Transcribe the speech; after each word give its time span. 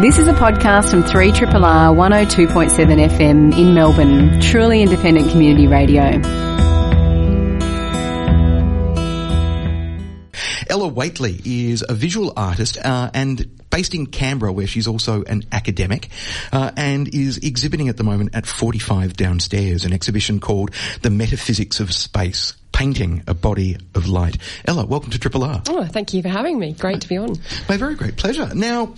This 0.00 0.16
is 0.16 0.28
a 0.28 0.32
podcast 0.32 0.92
from 0.92 1.02
3RRR 1.02 1.50
102.7 1.50 3.08
FM 3.08 3.58
in 3.58 3.74
Melbourne, 3.74 4.40
truly 4.40 4.80
independent 4.80 5.32
community 5.32 5.66
radio. 5.66 6.04
Ella 10.68 10.86
Whateley 10.86 11.40
is 11.44 11.84
a 11.88 11.94
visual 11.94 12.32
artist 12.36 12.78
uh, 12.78 13.10
and 13.12 13.60
based 13.70 13.92
in 13.92 14.06
Canberra, 14.06 14.52
where 14.52 14.68
she's 14.68 14.86
also 14.86 15.24
an 15.24 15.42
academic, 15.50 16.10
uh, 16.52 16.70
and 16.76 17.12
is 17.12 17.38
exhibiting 17.38 17.88
at 17.88 17.96
the 17.96 18.04
moment 18.04 18.36
at 18.36 18.46
45 18.46 19.14
Downstairs, 19.14 19.84
an 19.84 19.92
exhibition 19.92 20.38
called 20.38 20.70
The 21.02 21.10
Metaphysics 21.10 21.80
of 21.80 21.92
Space 21.92 22.54
painting 22.78 23.24
a 23.26 23.34
body 23.34 23.76
of 23.96 24.06
light. 24.06 24.38
Ella, 24.64 24.86
welcome 24.86 25.10
to 25.10 25.18
Triple 25.18 25.42
R. 25.42 25.60
Oh, 25.68 25.84
thank 25.86 26.14
you 26.14 26.22
for 26.22 26.28
having 26.28 26.60
me. 26.60 26.74
Great 26.74 27.00
to 27.00 27.08
be 27.08 27.16
on. 27.16 27.34
My 27.68 27.76
very 27.76 27.96
great 27.96 28.16
pleasure. 28.16 28.54
Now, 28.54 28.94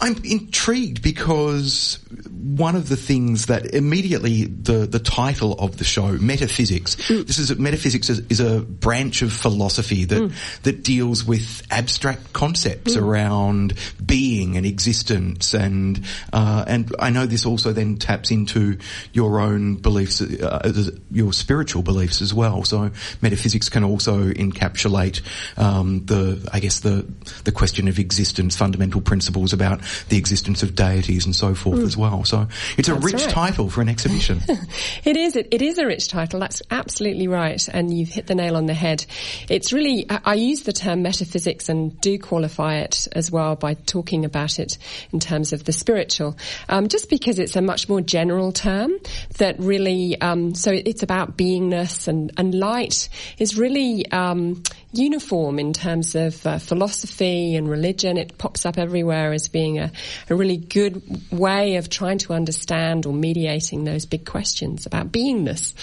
I'm 0.00 0.16
intrigued 0.24 1.02
because 1.02 1.98
one 2.32 2.76
of 2.76 2.88
the 2.88 2.96
things 2.96 3.46
that 3.46 3.74
immediately 3.74 4.44
the, 4.44 4.86
the 4.86 5.00
title 5.00 5.54
of 5.54 5.76
the 5.76 5.84
show, 5.84 6.12
metaphysics, 6.12 6.94
mm. 6.96 7.26
this 7.26 7.38
is 7.38 7.56
metaphysics 7.58 8.08
is, 8.08 8.20
is, 8.28 8.40
a 8.40 8.60
branch 8.60 9.22
of 9.22 9.32
philosophy 9.32 10.04
that 10.04 10.22
mm. 10.22 10.62
that 10.62 10.84
deals 10.84 11.24
with 11.24 11.66
abstract 11.70 12.32
concepts 12.32 12.94
mm. 12.94 13.02
around 13.02 13.74
being 14.04 14.56
and 14.56 14.64
existence, 14.64 15.52
and 15.52 16.04
uh, 16.32 16.64
and 16.66 16.94
I 17.00 17.10
know 17.10 17.26
this 17.26 17.44
also 17.44 17.72
then 17.72 17.96
taps 17.96 18.30
into 18.30 18.78
your 19.12 19.40
own 19.40 19.76
beliefs, 19.76 20.20
uh, 20.20 20.90
your 21.10 21.32
spiritual 21.32 21.82
beliefs 21.82 22.22
as 22.22 22.32
well. 22.32 22.62
So 22.62 22.92
metaphysics 23.22 23.68
can 23.68 23.84
also 23.84 24.30
encapsulate 24.30 25.20
um, 25.56 26.04
the, 26.06 26.48
I 26.52 26.60
guess 26.60 26.80
the 26.80 27.06
the 27.44 27.52
question 27.52 27.88
of 27.88 27.98
existence, 27.98 28.56
fundamental 28.56 29.00
principles 29.00 29.52
about 29.52 29.80
the 30.08 30.16
existence 30.16 30.62
of 30.62 30.74
deities 30.74 31.24
and 31.24 31.34
so 31.34 31.54
forth 31.54 31.80
mm. 31.80 31.86
as 31.86 31.96
well. 31.96 32.24
So 32.24 32.46
it's 32.76 32.88
a 32.88 32.94
That's 32.94 33.04
rich 33.04 33.22
right. 33.22 33.30
title 33.30 33.70
for 33.70 33.80
an 33.80 33.88
exhibition. 33.88 34.40
it 35.04 35.16
is. 35.16 35.36
It, 35.36 35.48
it 35.50 35.62
is 35.62 35.78
a 35.78 35.86
rich 35.86 36.08
title. 36.08 36.40
That's 36.40 36.62
absolutely 36.70 37.28
right, 37.28 37.66
and 37.68 37.96
you've 37.96 38.08
hit 38.08 38.26
the 38.26 38.34
nail 38.34 38.56
on 38.56 38.66
the 38.66 38.74
head. 38.74 39.04
It's 39.48 39.72
really. 39.72 40.06
I, 40.10 40.20
I 40.24 40.34
use 40.34 40.62
the 40.62 40.72
term 40.72 41.02
metaphysics 41.02 41.68
and 41.68 41.98
do 42.00 42.18
qualify 42.18 42.76
it 42.76 43.08
as 43.12 43.30
well 43.30 43.56
by 43.56 43.74
talking 43.74 44.24
about 44.24 44.58
it 44.58 44.78
in 45.12 45.20
terms 45.20 45.52
of 45.52 45.64
the 45.64 45.72
spiritual, 45.72 46.36
um, 46.68 46.88
just 46.88 47.10
because 47.10 47.38
it's 47.38 47.56
a 47.56 47.62
much 47.62 47.88
more 47.88 48.00
general 48.00 48.52
term 48.52 48.92
that 49.38 49.58
really. 49.58 50.20
Um, 50.20 50.54
so 50.54 50.72
it's 50.72 51.02
about 51.02 51.36
beingness 51.36 52.08
and 52.08 52.32
and 52.36 52.54
light 52.54 53.07
is 53.38 53.56
really 53.56 54.10
um, 54.10 54.62
uniform 54.92 55.58
in 55.58 55.72
terms 55.72 56.14
of 56.14 56.46
uh, 56.46 56.58
philosophy 56.58 57.54
and 57.54 57.68
religion. 57.68 58.16
It 58.16 58.38
pops 58.38 58.66
up 58.66 58.78
everywhere 58.78 59.32
as 59.32 59.48
being 59.48 59.78
a, 59.78 59.92
a 60.30 60.34
really 60.34 60.56
good 60.56 61.02
way 61.30 61.76
of 61.76 61.90
trying 61.90 62.18
to 62.18 62.32
understand 62.32 63.06
or 63.06 63.12
mediating 63.12 63.84
those 63.84 64.06
big 64.06 64.24
questions 64.24 64.86
about 64.86 65.12
beingness. 65.12 65.74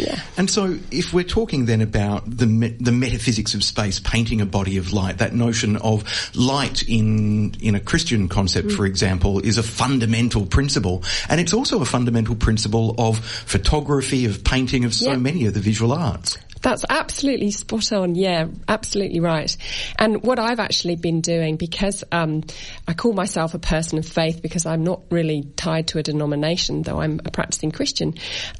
Yeah. 0.00 0.18
And 0.38 0.48
so, 0.48 0.78
if 0.90 1.12
we're 1.12 1.24
talking 1.24 1.66
then 1.66 1.82
about 1.82 2.22
the 2.24 2.46
me- 2.46 2.76
the 2.80 2.92
metaphysics 2.92 3.54
of 3.54 3.62
space, 3.62 4.00
painting 4.00 4.40
a 4.40 4.46
body 4.46 4.78
of 4.78 4.92
light, 4.92 5.18
that 5.18 5.34
notion 5.34 5.76
of 5.76 6.04
light 6.34 6.82
in 6.88 7.54
in 7.60 7.74
a 7.74 7.80
Christian 7.80 8.28
concept, 8.28 8.68
mm. 8.68 8.76
for 8.76 8.86
example, 8.86 9.40
is 9.40 9.58
a 9.58 9.62
fundamental 9.62 10.46
principle, 10.46 11.04
and 11.28 11.38
it's 11.38 11.52
also 11.52 11.82
a 11.82 11.84
fundamental 11.84 12.34
principle 12.34 12.94
of 12.98 13.18
photography, 13.18 14.24
of 14.24 14.42
painting, 14.42 14.86
of 14.86 14.94
so 14.94 15.10
yeah. 15.10 15.16
many 15.16 15.44
of 15.44 15.52
the 15.52 15.60
visual 15.60 15.92
arts. 15.92 16.38
That's 16.62 16.84
absolutely 16.88 17.50
spot 17.50 17.92
on. 17.92 18.14
Yeah, 18.14 18.46
absolutely 18.68 19.20
right. 19.20 19.54
And 19.98 20.22
what 20.22 20.38
I've 20.38 20.60
actually 20.60 20.96
been 20.96 21.20
doing, 21.20 21.56
because 21.56 22.04
um, 22.12 22.44
I 22.86 22.94
call 22.94 23.12
myself 23.12 23.54
a 23.54 23.58
person 23.58 23.98
of 23.98 24.06
faith 24.06 24.42
because 24.42 24.66
I'm 24.66 24.84
not 24.84 25.02
really 25.10 25.44
tied 25.56 25.88
to 25.88 25.98
a 25.98 26.02
denomination, 26.02 26.82
though 26.82 27.00
I'm 27.00 27.20
a 27.24 27.30
practicing 27.30 27.70
Christian. 27.70 28.14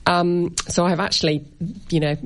Um, 0.06 0.54
so 0.68 0.84
I've 0.84 1.00
actually, 1.00 1.44
you 1.90 2.00
know, 2.00 2.16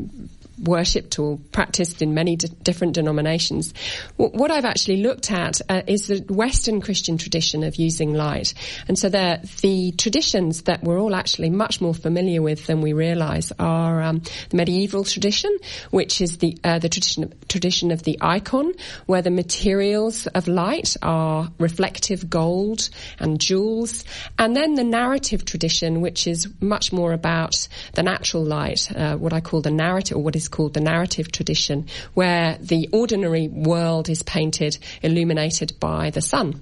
worshipped 0.63 1.19
or 1.19 1.39
practiced 1.53 2.03
in 2.03 2.15
many 2.15 2.37
different 2.37 2.95
denominations. 2.95 3.75
W- 4.19 4.39
what 4.39 4.51
I've 4.51 4.65
actually 4.65 4.99
looked 5.03 5.31
at 5.31 5.61
uh, 5.69 5.83
is 5.87 6.09
the 6.09 6.25
Western 6.29 6.81
Christian 6.81 7.19
tradition 7.19 7.65
of 7.65 7.77
using 7.77 8.15
light. 8.15 8.55
And 8.89 8.99
so 8.99 9.09
the 9.09 9.93
traditions 9.97 10.63
that 10.63 10.83
we're 10.83 11.01
all 11.01 11.15
actually 11.15 11.51
much 11.51 11.81
more 11.81 11.95
familiar 11.95 12.43
with 12.43 12.67
than 12.67 12.81
we 12.81 12.93
realize 12.93 13.53
are 13.59 14.03
um, 14.03 14.23
the 14.51 14.57
medieval 14.57 15.05
tradition, 15.05 15.57
which 15.91 16.21
is 16.21 16.39
the, 16.39 16.57
uh, 16.65 16.79
the 16.79 16.89
tradition, 16.89 17.35
tradition 17.49 17.91
of 17.91 18.03
the 18.03 18.19
icon, 18.21 18.73
where 19.07 19.23
the 19.23 19.31
materials 19.31 20.27
of 20.29 20.49
light 20.49 20.97
are 21.03 21.51
reflective 21.59 22.31
gold 22.31 22.89
and 23.19 23.41
jewels. 23.41 24.05
And 24.39 24.57
then 24.57 24.75
the 24.75 24.85
narrative 24.85 25.45
tradition, 25.45 26.01
which 26.01 26.27
is 26.27 26.49
much 26.61 26.93
more 26.93 27.13
about 27.13 27.69
the 27.95 28.03
natural 28.03 28.45
light, 28.45 28.91
uh, 28.95 29.17
what 29.17 29.33
I 29.33 29.41
call 29.41 29.61
the 29.61 29.71
narrative, 29.71 30.17
or 30.17 30.23
what 30.23 30.37
is 30.37 30.44
is 30.45 30.49
called 30.49 30.75
the 30.75 30.81
narrative 30.81 31.33
tradition, 31.33 31.87
where 32.13 32.59
the 32.61 32.89
ordinary 32.93 33.49
world 33.49 34.09
is 34.09 34.23
painted, 34.23 34.77
illuminated 35.03 35.81
by 35.81 36.11
the 36.11 36.21
sun. 36.21 36.61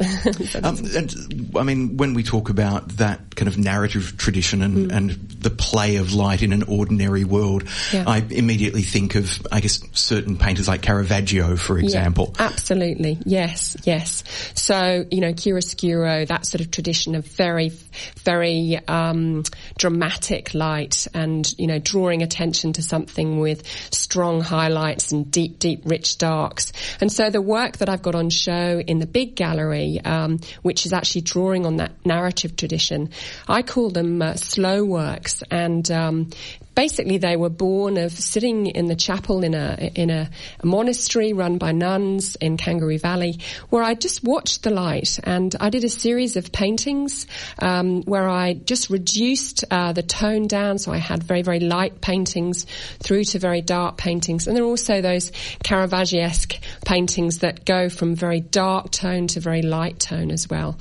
um, 0.62 0.78
and 0.96 1.52
I 1.56 1.62
mean, 1.62 1.98
when 1.98 2.14
we 2.14 2.22
talk 2.22 2.48
about 2.48 2.88
that 2.96 3.36
kind 3.36 3.48
of 3.48 3.58
narrative 3.58 4.16
tradition 4.16 4.62
and, 4.62 4.90
mm. 4.90 4.96
and 4.96 5.10
the 5.10 5.50
play 5.50 5.96
of 5.96 6.14
light 6.14 6.42
in 6.42 6.52
an 6.52 6.62
ordinary 6.62 7.24
world, 7.24 7.64
yeah. 7.92 8.04
I 8.06 8.24
immediately 8.30 8.82
think 8.82 9.14
of, 9.14 9.46
I 9.52 9.60
guess, 9.60 9.82
certain 9.92 10.38
painters 10.38 10.68
like 10.68 10.80
Caravaggio, 10.80 11.56
for 11.56 11.78
example. 11.78 12.34
Yeah, 12.36 12.46
absolutely. 12.46 13.18
Yes, 13.26 13.76
yes. 13.84 14.24
So, 14.54 15.04
you 15.10 15.20
know, 15.20 15.32
chiaroscuro, 15.32 16.26
that 16.28 16.46
sort 16.46 16.62
of 16.62 16.70
tradition 16.70 17.14
of 17.14 17.26
very, 17.26 17.70
very 18.24 18.80
um, 18.88 19.42
dramatic 19.76 20.54
light 20.54 21.06
and, 21.12 21.52
you 21.58 21.66
know, 21.66 21.78
drawing 21.78 22.22
attention 22.22 22.72
to 22.74 22.82
something 22.82 23.38
with 23.38 23.66
strong 23.92 24.40
highlights 24.40 25.12
and 25.12 25.30
deep, 25.30 25.58
deep, 25.58 25.82
rich 25.84 26.16
darks. 26.16 26.72
And 27.02 27.12
so 27.12 27.28
the 27.28 27.42
work 27.42 27.78
that 27.78 27.90
I've 27.90 28.02
got 28.02 28.14
on 28.14 28.30
show 28.30 28.80
in 28.80 28.98
the 28.98 29.06
big 29.06 29.36
gallery 29.36 29.89
um, 29.98 30.38
which 30.62 30.86
is 30.86 30.92
actually 30.92 31.22
drawing 31.22 31.66
on 31.66 31.76
that 31.76 31.92
narrative 32.06 32.54
tradition. 32.56 33.10
I 33.48 33.62
call 33.62 33.90
them 33.90 34.22
uh, 34.22 34.34
slow 34.34 34.84
works, 34.84 35.42
and 35.50 35.90
um, 35.90 36.30
basically 36.74 37.18
they 37.18 37.36
were 37.36 37.50
born 37.50 37.96
of 37.96 38.12
sitting 38.12 38.66
in 38.66 38.86
the 38.86 38.96
chapel 38.96 39.42
in 39.44 39.54
a 39.54 39.90
in 39.94 40.10
a, 40.10 40.30
monastery 40.62 41.32
run 41.32 41.58
by 41.58 41.72
nuns 41.72 42.36
in 42.36 42.56
Kangaroo 42.56 42.98
Valley, 42.98 43.38
where 43.70 43.82
I 43.82 43.94
just 43.94 44.22
watched 44.22 44.62
the 44.62 44.70
light, 44.70 45.18
and 45.24 45.54
I 45.60 45.70
did 45.70 45.84
a 45.84 45.88
series 45.88 46.36
of 46.36 46.52
paintings 46.52 47.26
um, 47.58 48.02
where 48.02 48.28
I 48.28 48.54
just 48.54 48.90
reduced 48.90 49.64
uh, 49.70 49.92
the 49.92 50.02
tone 50.02 50.46
down, 50.46 50.78
so 50.78 50.92
I 50.92 50.98
had 50.98 51.22
very 51.22 51.42
very 51.42 51.60
light 51.60 52.00
paintings 52.00 52.66
through 53.00 53.24
to 53.24 53.38
very 53.38 53.62
dark 53.62 53.96
paintings, 53.96 54.46
and 54.46 54.56
there 54.56 54.64
are 54.64 54.68
also 54.68 55.00
those 55.00 55.30
Caravaggesque 55.64 56.60
paintings 56.84 57.38
that 57.38 57.64
go 57.64 57.88
from 57.88 58.14
very 58.14 58.40
dark 58.40 58.90
tone 58.90 59.26
to 59.28 59.40
very 59.40 59.62
light 59.62 59.98
tone 59.98 60.30
as 60.30 60.48
well. 60.48 60.76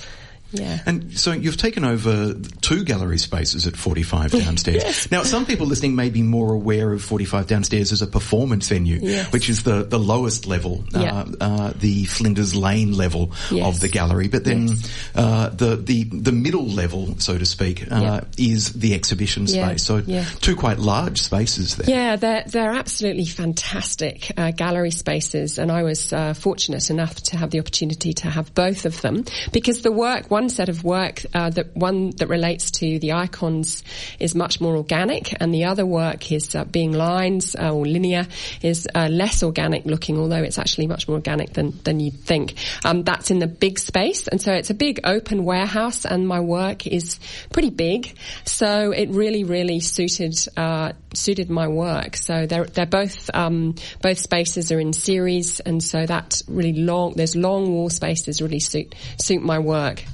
Yeah. 0.52 0.80
And 0.86 1.18
so 1.18 1.32
you've 1.32 1.58
taken 1.58 1.84
over 1.84 2.34
two 2.62 2.84
gallery 2.84 3.18
spaces 3.18 3.68
at 3.68 3.76
45 3.76 4.32
downstairs. 4.32 4.84
yes. 4.84 5.12
Now, 5.12 5.24
some 5.24 5.46
people 5.46 5.68
listening 5.68 5.96
may 5.96 6.10
be 6.10 6.24
more 6.24 6.54
aware 6.54 6.92
of 6.92 7.04
45 7.04 7.48
downstairs 7.48 7.92
as 7.92 8.02
a 8.02 8.08
performance 8.08 8.68
venue, 8.68 9.00
yes. 9.02 9.32
which 9.32 9.50
is 9.50 9.64
the, 9.64 9.84
the 9.84 10.00
lowest 10.00 10.48
level, 10.48 10.84
yeah. 10.92 11.22
uh, 11.22 11.32
uh, 11.42 11.74
the 11.76 12.06
Flinders 12.06 12.56
Lane 12.56 12.94
level 12.94 13.32
yes. 13.52 13.68
of 13.68 13.80
the 13.80 13.88
gallery. 13.88 14.28
But 14.28 14.44
then 14.44 14.70
uh, 15.16 15.50
the, 15.50 15.76
the 15.76 16.04
the 16.04 16.32
middle 16.32 16.66
level, 16.66 17.20
so 17.20 17.38
to 17.38 17.46
speak, 17.46 17.92
uh, 17.92 18.00
yeah. 18.02 18.22
is 18.38 18.74
the 18.74 18.94
exhibition 18.94 19.48
space. 19.48 19.84
So 19.84 20.02
two 20.42 20.56
quite 20.56 20.80
large 20.80 21.22
spaces 21.22 21.76
there. 21.76 21.90
Yeah, 21.90 22.16
they're, 22.16 22.44
they're 22.46 22.72
absolutely 22.72 23.26
fantastic 23.26 24.32
uh, 24.38 24.52
gallery 24.52 24.92
spaces. 24.92 25.58
And 25.58 25.72
I 25.72 25.84
was 25.84 26.14
uh, 26.14 26.34
fortunate 26.34 26.90
enough 26.90 27.16
to 27.16 27.38
have 27.38 27.52
the 27.52 27.60
opportunity 27.60 28.14
to 28.14 28.30
have 28.30 28.54
both 28.54 28.86
of 28.86 29.02
them 29.02 29.26
because 29.52 29.82
the 29.82 29.92
work, 29.92 30.30
one 30.40 30.50
set 30.50 30.70
of 30.70 30.86
work, 30.86 31.26
uh, 31.34 31.50
that 31.50 31.76
one 31.76 32.12
that 32.12 32.28
relates 32.30 32.72
to 32.72 32.98
the 33.00 33.12
icons 33.12 33.84
is 34.20 34.36
much 34.36 34.62
more 34.62 34.78
organic, 34.78 35.34
and 35.42 35.54
the 35.54 35.66
other 35.66 35.86
work 35.86 36.32
is 36.32 36.56
uh, 36.56 36.64
being 36.64 36.94
lines 36.94 37.58
uh, 37.58 37.74
or 37.74 37.86
linear 37.86 38.26
is 38.62 38.88
uh, 38.96 39.10
less 39.12 39.44
organic 39.44 39.86
looking, 39.86 40.18
although 40.18 40.42
it's 40.42 40.58
actually 40.58 40.88
much 40.88 41.08
more 41.10 41.18
organic 41.18 41.52
than 41.54 41.78
than 41.84 42.00
you'd 42.00 42.22
think. 42.22 42.54
Um, 42.86 43.04
that's 43.04 43.32
in 43.32 43.40
the 43.40 43.48
big 43.48 43.80
space, 43.80 44.30
and 44.30 44.42
so 44.42 44.54
it's 44.54 44.70
a 44.70 44.74
big 44.74 45.02
open 45.04 45.44
warehouse, 45.44 46.06
and 46.06 46.26
my 46.26 46.40
work 46.40 46.88
is 46.88 47.20
pretty 47.52 47.70
big, 47.72 48.16
so 48.46 48.92
it 48.92 49.10
really 49.10 49.44
really 49.44 49.82
suited 49.82 50.36
uh, 50.56 50.94
suited 51.14 51.50
my 51.50 51.68
work. 51.68 52.16
So 52.16 52.46
they're 52.46 52.66
they're 52.66 52.86
both 52.86 53.30
um, 53.34 53.76
both 54.02 54.20
spaces 54.20 54.72
are 54.72 54.80
in 54.80 54.94
series, 54.94 55.60
and 55.60 55.84
so 55.84 56.06
that 56.06 56.42
really 56.48 56.74
long 56.74 57.14
there's 57.18 57.36
long 57.36 57.74
wall 57.74 57.90
spaces 57.90 58.42
really 58.42 58.62
suit 58.62 58.96
suit 59.18 59.42
my 59.42 59.60
work. 59.60 60.06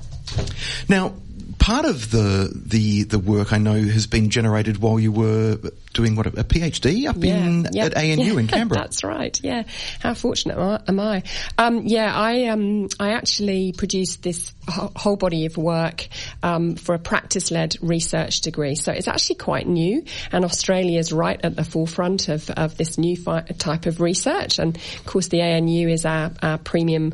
Now, 0.88 1.14
part 1.60 1.86
of 1.86 2.12
the 2.12 2.52
the 2.54 3.04
the 3.04 3.20
work 3.20 3.54
I 3.54 3.58
know 3.58 3.82
has 3.82 4.08
been 4.08 4.30
generated 4.30 4.78
while 4.78 5.00
you 5.00 5.12
were 5.12 5.60
doing 5.96 6.16
what 6.16 6.28
a 6.28 6.32
PhD 6.44 7.08
up 7.08 7.16
Yeah, 7.18 7.38
in 7.38 7.68
yep. 7.72 7.94
at 7.94 7.98
ANU 7.98 8.38
in 8.38 8.46
Yeah, 8.50 8.52
Canberra. 8.52 8.82
That's 8.82 9.04
right. 9.04 9.40
Yeah. 9.42 9.64
How 10.00 10.14
fortunate 10.14 10.58
am 10.88 11.00
I? 11.00 11.24
Um, 11.58 11.84
yeah, 11.88 12.14
I 12.14 12.46
um, 12.48 12.90
I 13.00 13.14
actually 13.14 13.72
produced 13.72 14.22
this 14.22 14.54
whole 14.68 15.16
body 15.16 15.46
of 15.46 15.58
work 15.58 16.08
um, 16.44 16.76
for 16.76 16.94
a 16.96 17.00
practice-led 17.00 17.78
research 17.82 18.42
degree. 18.42 18.76
So 18.76 18.92
it's 18.92 19.08
actually 19.08 19.38
quite 19.38 19.68
new, 19.68 20.04
and 20.32 20.46
Australia's 20.46 21.12
right 21.12 21.40
at 21.44 21.56
the 21.56 21.64
forefront 21.64 22.28
of, 22.30 22.50
of 22.52 22.78
this 22.78 22.98
new 22.98 23.16
fi- 23.16 23.42
type 23.42 23.86
of 23.86 24.02
research. 24.02 24.60
And 24.60 24.76
of 24.76 25.06
course, 25.06 25.30
the 25.30 25.42
ANU 25.42 25.88
is 25.88 26.06
our, 26.06 26.32
our 26.42 26.58
premium 26.58 27.14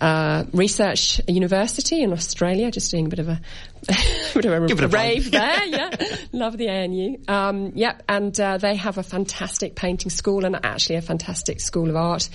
uh, 0.00 0.44
research 0.52 1.20
university 1.28 2.02
in 2.02 2.12
Australia. 2.12 2.70
Just 2.70 2.90
doing 2.90 3.06
a 3.06 3.08
bit 3.08 3.18
of 3.18 3.28
a 3.28 3.40
bit 4.34 4.44
of 4.44 4.80
a 4.80 4.84
a 4.84 4.88
rave 4.88 5.30
there. 5.30 5.58
Yeah, 5.72 5.90
love 6.32 6.56
the 6.56 6.68
ANU. 6.68 7.18
Um, 7.26 7.72
yep, 7.74 8.02
and 8.16 8.38
uh, 8.40 8.58
they 8.58 8.76
have 8.76 8.98
a 8.98 9.02
fantastic 9.02 9.74
painting 9.74 10.10
school 10.10 10.44
and 10.44 10.54
actually 10.62 10.96
a 10.96 11.02
fantastic 11.02 11.60
school 11.60 11.88
of 11.88 11.96
art 11.96 12.28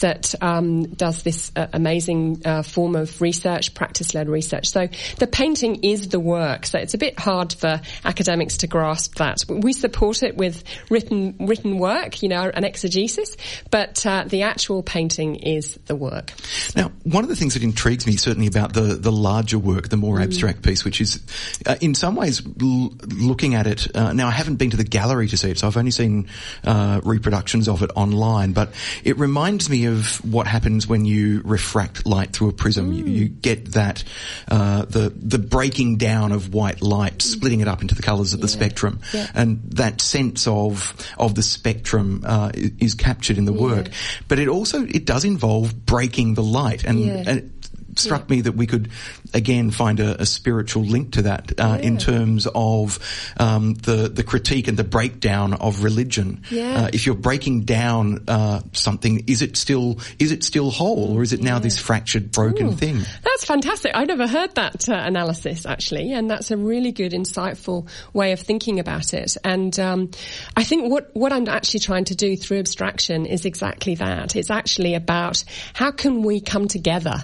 that 0.00 0.34
um, 0.40 0.84
does 0.84 1.22
this 1.22 1.50
uh, 1.56 1.66
amazing 1.72 2.42
uh, 2.44 2.62
form 2.62 2.94
of 2.94 3.20
research, 3.20 3.74
practice-led 3.74 4.28
research. 4.28 4.68
So 4.68 4.88
the 5.18 5.26
painting 5.26 5.82
is 5.82 6.08
the 6.08 6.20
work. 6.20 6.66
So 6.66 6.78
it's 6.78 6.94
a 6.94 6.98
bit 6.98 7.18
hard 7.18 7.52
for 7.52 7.80
academics 8.04 8.58
to 8.58 8.66
grasp 8.66 9.16
that. 9.16 9.38
We 9.48 9.72
support 9.72 10.22
it 10.22 10.36
with 10.36 10.62
written 10.90 11.34
written 11.40 11.78
work, 11.78 12.22
you 12.22 12.28
know, 12.28 12.50
an 12.54 12.64
exegesis, 12.64 13.36
but 13.70 14.06
uh, 14.06 14.24
the 14.26 14.42
actual 14.42 14.82
painting 14.82 15.36
is 15.36 15.78
the 15.86 15.96
work. 15.96 16.32
Now, 16.76 16.92
one 17.02 17.24
of 17.24 17.30
the 17.30 17.36
things 17.36 17.54
that 17.54 17.62
intrigues 17.62 18.06
me 18.06 18.16
certainly 18.16 18.46
about 18.46 18.72
the, 18.72 18.94
the 18.94 19.12
larger 19.12 19.58
work, 19.58 19.88
the 19.88 19.96
Mm. 19.96 20.00
more 20.00 20.20
abstract 20.20 20.62
piece, 20.62 20.84
which 20.84 21.00
is 21.00 21.20
uh, 21.66 21.76
in 21.80 21.94
some 21.94 22.14
ways 22.14 22.42
l- 22.60 22.92
looking 23.08 23.54
at 23.54 23.66
it. 23.66 23.96
Uh, 23.96 24.12
now, 24.12 24.28
I 24.28 24.32
haven't 24.32 24.56
been 24.56 24.70
to 24.70 24.76
the 24.76 24.84
gallery 24.84 25.23
to 25.28 25.36
see 25.36 25.50
it, 25.50 25.58
so 25.58 25.66
I've 25.66 25.76
only 25.76 25.90
seen 25.90 26.28
uh, 26.64 27.00
reproductions 27.04 27.68
of 27.68 27.82
it 27.82 27.90
online. 27.94 28.52
But 28.52 28.72
it 29.04 29.18
reminds 29.18 29.68
me 29.70 29.86
of 29.86 30.16
what 30.24 30.46
happens 30.46 30.86
when 30.86 31.04
you 31.04 31.40
refract 31.44 32.06
light 32.06 32.32
through 32.32 32.48
a 32.48 32.52
prism. 32.52 32.92
You, 32.92 33.04
you 33.04 33.28
get 33.28 33.72
that 33.72 34.04
uh, 34.48 34.84
the 34.84 35.10
the 35.10 35.38
breaking 35.38 35.96
down 35.96 36.32
of 36.32 36.52
white 36.54 36.82
light, 36.82 37.22
splitting 37.22 37.60
it 37.60 37.68
up 37.68 37.82
into 37.82 37.94
the 37.94 38.02
colours 38.02 38.32
of 38.34 38.40
the 38.40 38.48
spectrum, 38.48 39.00
Yeah. 39.12 39.30
and 39.34 39.60
that 39.72 40.00
sense 40.00 40.46
of 40.46 40.94
of 41.18 41.34
the 41.34 41.42
spectrum 41.42 42.22
uh, 42.26 42.50
is 42.54 42.94
captured 42.94 43.38
in 43.38 43.44
the 43.44 43.52
work. 43.52 43.88
But 44.28 44.38
it 44.38 44.48
also 44.48 44.84
it 44.84 45.04
does 45.04 45.24
involve 45.24 45.86
breaking 45.86 46.34
the 46.34 46.42
light, 46.42 46.84
and, 46.84 47.00
Yeah. 47.00 47.22
and 47.26 47.28
it 47.38 47.50
struck 47.96 48.28
me 48.28 48.40
that 48.40 48.52
we 48.56 48.66
could 48.66 48.90
again 49.34 49.70
find 49.70 50.00
a, 50.00 50.22
a 50.22 50.26
spiritual 50.26 50.84
link 50.84 51.12
to 51.12 51.22
that 51.22 51.52
uh, 51.58 51.78
in 51.82 51.98
terms 51.98 52.46
of 52.54 52.98
um, 53.38 53.74
the 53.74 54.08
the 54.08 54.22
critique 54.22 54.68
and 54.68 54.76
the 54.76 54.84
breakdown 54.84 55.52
of 55.54 55.82
religion. 55.82 56.42
Yeah. 56.50 56.84
Uh, 56.84 56.90
if 56.92 57.06
you're 57.06 57.14
breaking 57.14 57.62
down 57.62 58.24
uh, 58.28 58.60
something, 58.72 59.24
is 59.26 59.42
it 59.42 59.56
still 59.56 59.98
is 60.18 60.32
it 60.32 60.44
still 60.44 60.70
whole, 60.70 61.16
or 61.16 61.22
is 61.22 61.32
it 61.32 61.42
now 61.42 61.58
this 61.58 61.78
fractured, 61.78 62.30
broken 62.30 62.68
Ooh, 62.68 62.72
thing? 62.72 63.02
That's 63.22 63.44
fantastic. 63.44 63.92
I 63.94 64.04
never 64.04 64.26
heard 64.26 64.54
that 64.54 64.88
uh, 64.88 64.94
analysis 64.94 65.66
actually, 65.66 66.12
and 66.12 66.30
that's 66.30 66.50
a 66.50 66.56
really 66.56 66.92
good, 66.92 67.12
insightful 67.12 67.88
way 68.12 68.32
of 68.32 68.40
thinking 68.40 68.78
about 68.78 69.12
it. 69.14 69.36
And 69.44 69.78
um, 69.80 70.10
I 70.56 70.64
think 70.64 70.90
what 70.90 71.10
what 71.14 71.32
I'm 71.32 71.48
actually 71.48 71.80
trying 71.80 72.04
to 72.06 72.14
do 72.14 72.36
through 72.36 72.58
abstraction 72.60 73.26
is 73.26 73.44
exactly 73.44 73.96
that. 73.96 74.36
It's 74.36 74.50
actually 74.50 74.94
about 74.94 75.42
how 75.74 75.90
can 75.90 76.22
we 76.22 76.40
come 76.40 76.68
together. 76.68 77.16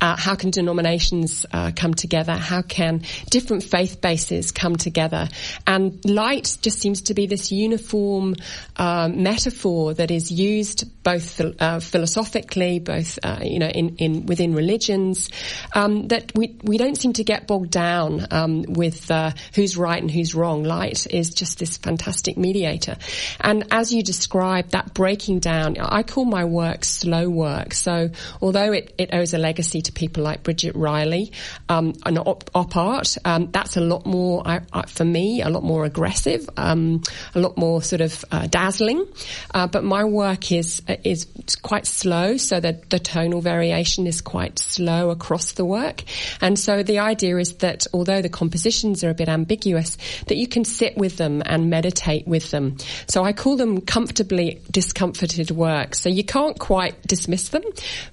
Uh, 0.00 0.16
how 0.16 0.34
can 0.34 0.50
denominations 0.50 1.44
uh, 1.52 1.72
come 1.74 1.94
together? 1.94 2.32
How 2.32 2.62
can 2.62 3.02
different 3.30 3.62
faith 3.62 4.00
bases 4.00 4.52
come 4.52 4.76
together? 4.76 5.28
And 5.66 6.04
light 6.04 6.58
just 6.62 6.78
seems 6.80 7.02
to 7.02 7.14
be 7.14 7.26
this 7.26 7.52
uniform 7.52 8.36
um, 8.76 9.22
metaphor 9.22 9.94
that 9.94 10.10
is 10.10 10.30
used 10.30 11.02
both 11.02 11.40
uh, 11.40 11.80
philosophically, 11.80 12.78
both 12.78 13.18
uh, 13.22 13.38
you 13.42 13.58
know 13.58 13.68
in, 13.68 13.96
in 13.96 14.26
within 14.26 14.54
religions. 14.54 15.30
Um, 15.74 16.08
that 16.08 16.32
we 16.34 16.56
we 16.62 16.78
don't 16.78 16.96
seem 16.96 17.12
to 17.14 17.24
get 17.24 17.46
bogged 17.46 17.70
down 17.70 18.26
um, 18.30 18.62
with 18.62 19.10
uh, 19.10 19.32
who's 19.54 19.76
right 19.76 20.00
and 20.00 20.10
who's 20.10 20.34
wrong. 20.34 20.62
Light 20.64 21.06
is 21.06 21.30
just 21.30 21.58
this 21.58 21.76
fantastic 21.78 22.36
mediator, 22.36 22.96
and 23.40 23.64
as 23.70 23.92
you 23.92 24.02
described 24.02 24.72
that 24.72 24.94
breaking 24.94 25.40
down, 25.40 25.76
I 25.78 26.02
call 26.02 26.24
my 26.24 26.44
work 26.44 26.84
slow 26.84 27.28
work. 27.28 27.74
So 27.74 28.10
although 28.40 28.72
it, 28.72 28.94
it 28.98 29.10
owes 29.12 29.34
a 29.34 29.38
legacy 29.38 29.82
to 29.82 29.92
people 29.92 30.22
like 30.22 30.42
Bridget 30.42 30.74
Riley 30.74 31.29
um, 31.68 31.94
and 32.04 32.18
op, 32.18 32.50
op 32.54 32.76
art, 32.76 33.18
um, 33.24 33.50
that's 33.50 33.76
a 33.76 33.80
lot 33.80 34.06
more 34.06 34.42
for 34.88 35.04
me, 35.04 35.42
a 35.42 35.48
lot 35.48 35.62
more 35.62 35.84
aggressive, 35.84 36.48
um, 36.56 37.02
a 37.34 37.40
lot 37.40 37.56
more 37.56 37.82
sort 37.82 38.00
of 38.00 38.24
uh, 38.30 38.46
dazzling. 38.46 39.06
Uh, 39.54 39.66
but 39.66 39.84
my 39.84 40.04
work 40.04 40.52
is 40.52 40.82
is 41.04 41.26
quite 41.62 41.86
slow, 41.86 42.36
so 42.36 42.60
that 42.60 42.90
the 42.90 42.98
tonal 42.98 43.40
variation 43.40 44.06
is 44.06 44.20
quite 44.20 44.58
slow 44.58 45.10
across 45.10 45.52
the 45.52 45.64
work. 45.64 46.04
And 46.40 46.58
so 46.58 46.82
the 46.82 46.98
idea 46.98 47.36
is 47.36 47.56
that 47.56 47.86
although 47.92 48.22
the 48.22 48.28
compositions 48.28 49.04
are 49.04 49.10
a 49.10 49.14
bit 49.14 49.28
ambiguous, 49.28 49.96
that 50.26 50.36
you 50.36 50.46
can 50.46 50.64
sit 50.64 50.96
with 50.96 51.16
them 51.16 51.42
and 51.44 51.70
meditate 51.70 52.26
with 52.26 52.50
them. 52.50 52.76
So 53.06 53.24
I 53.24 53.32
call 53.32 53.56
them 53.56 53.80
comfortably 53.80 54.60
discomforted 54.70 55.50
work. 55.50 55.94
So 55.94 56.08
you 56.08 56.24
can't 56.24 56.58
quite 56.58 57.02
dismiss 57.06 57.48
them, 57.48 57.62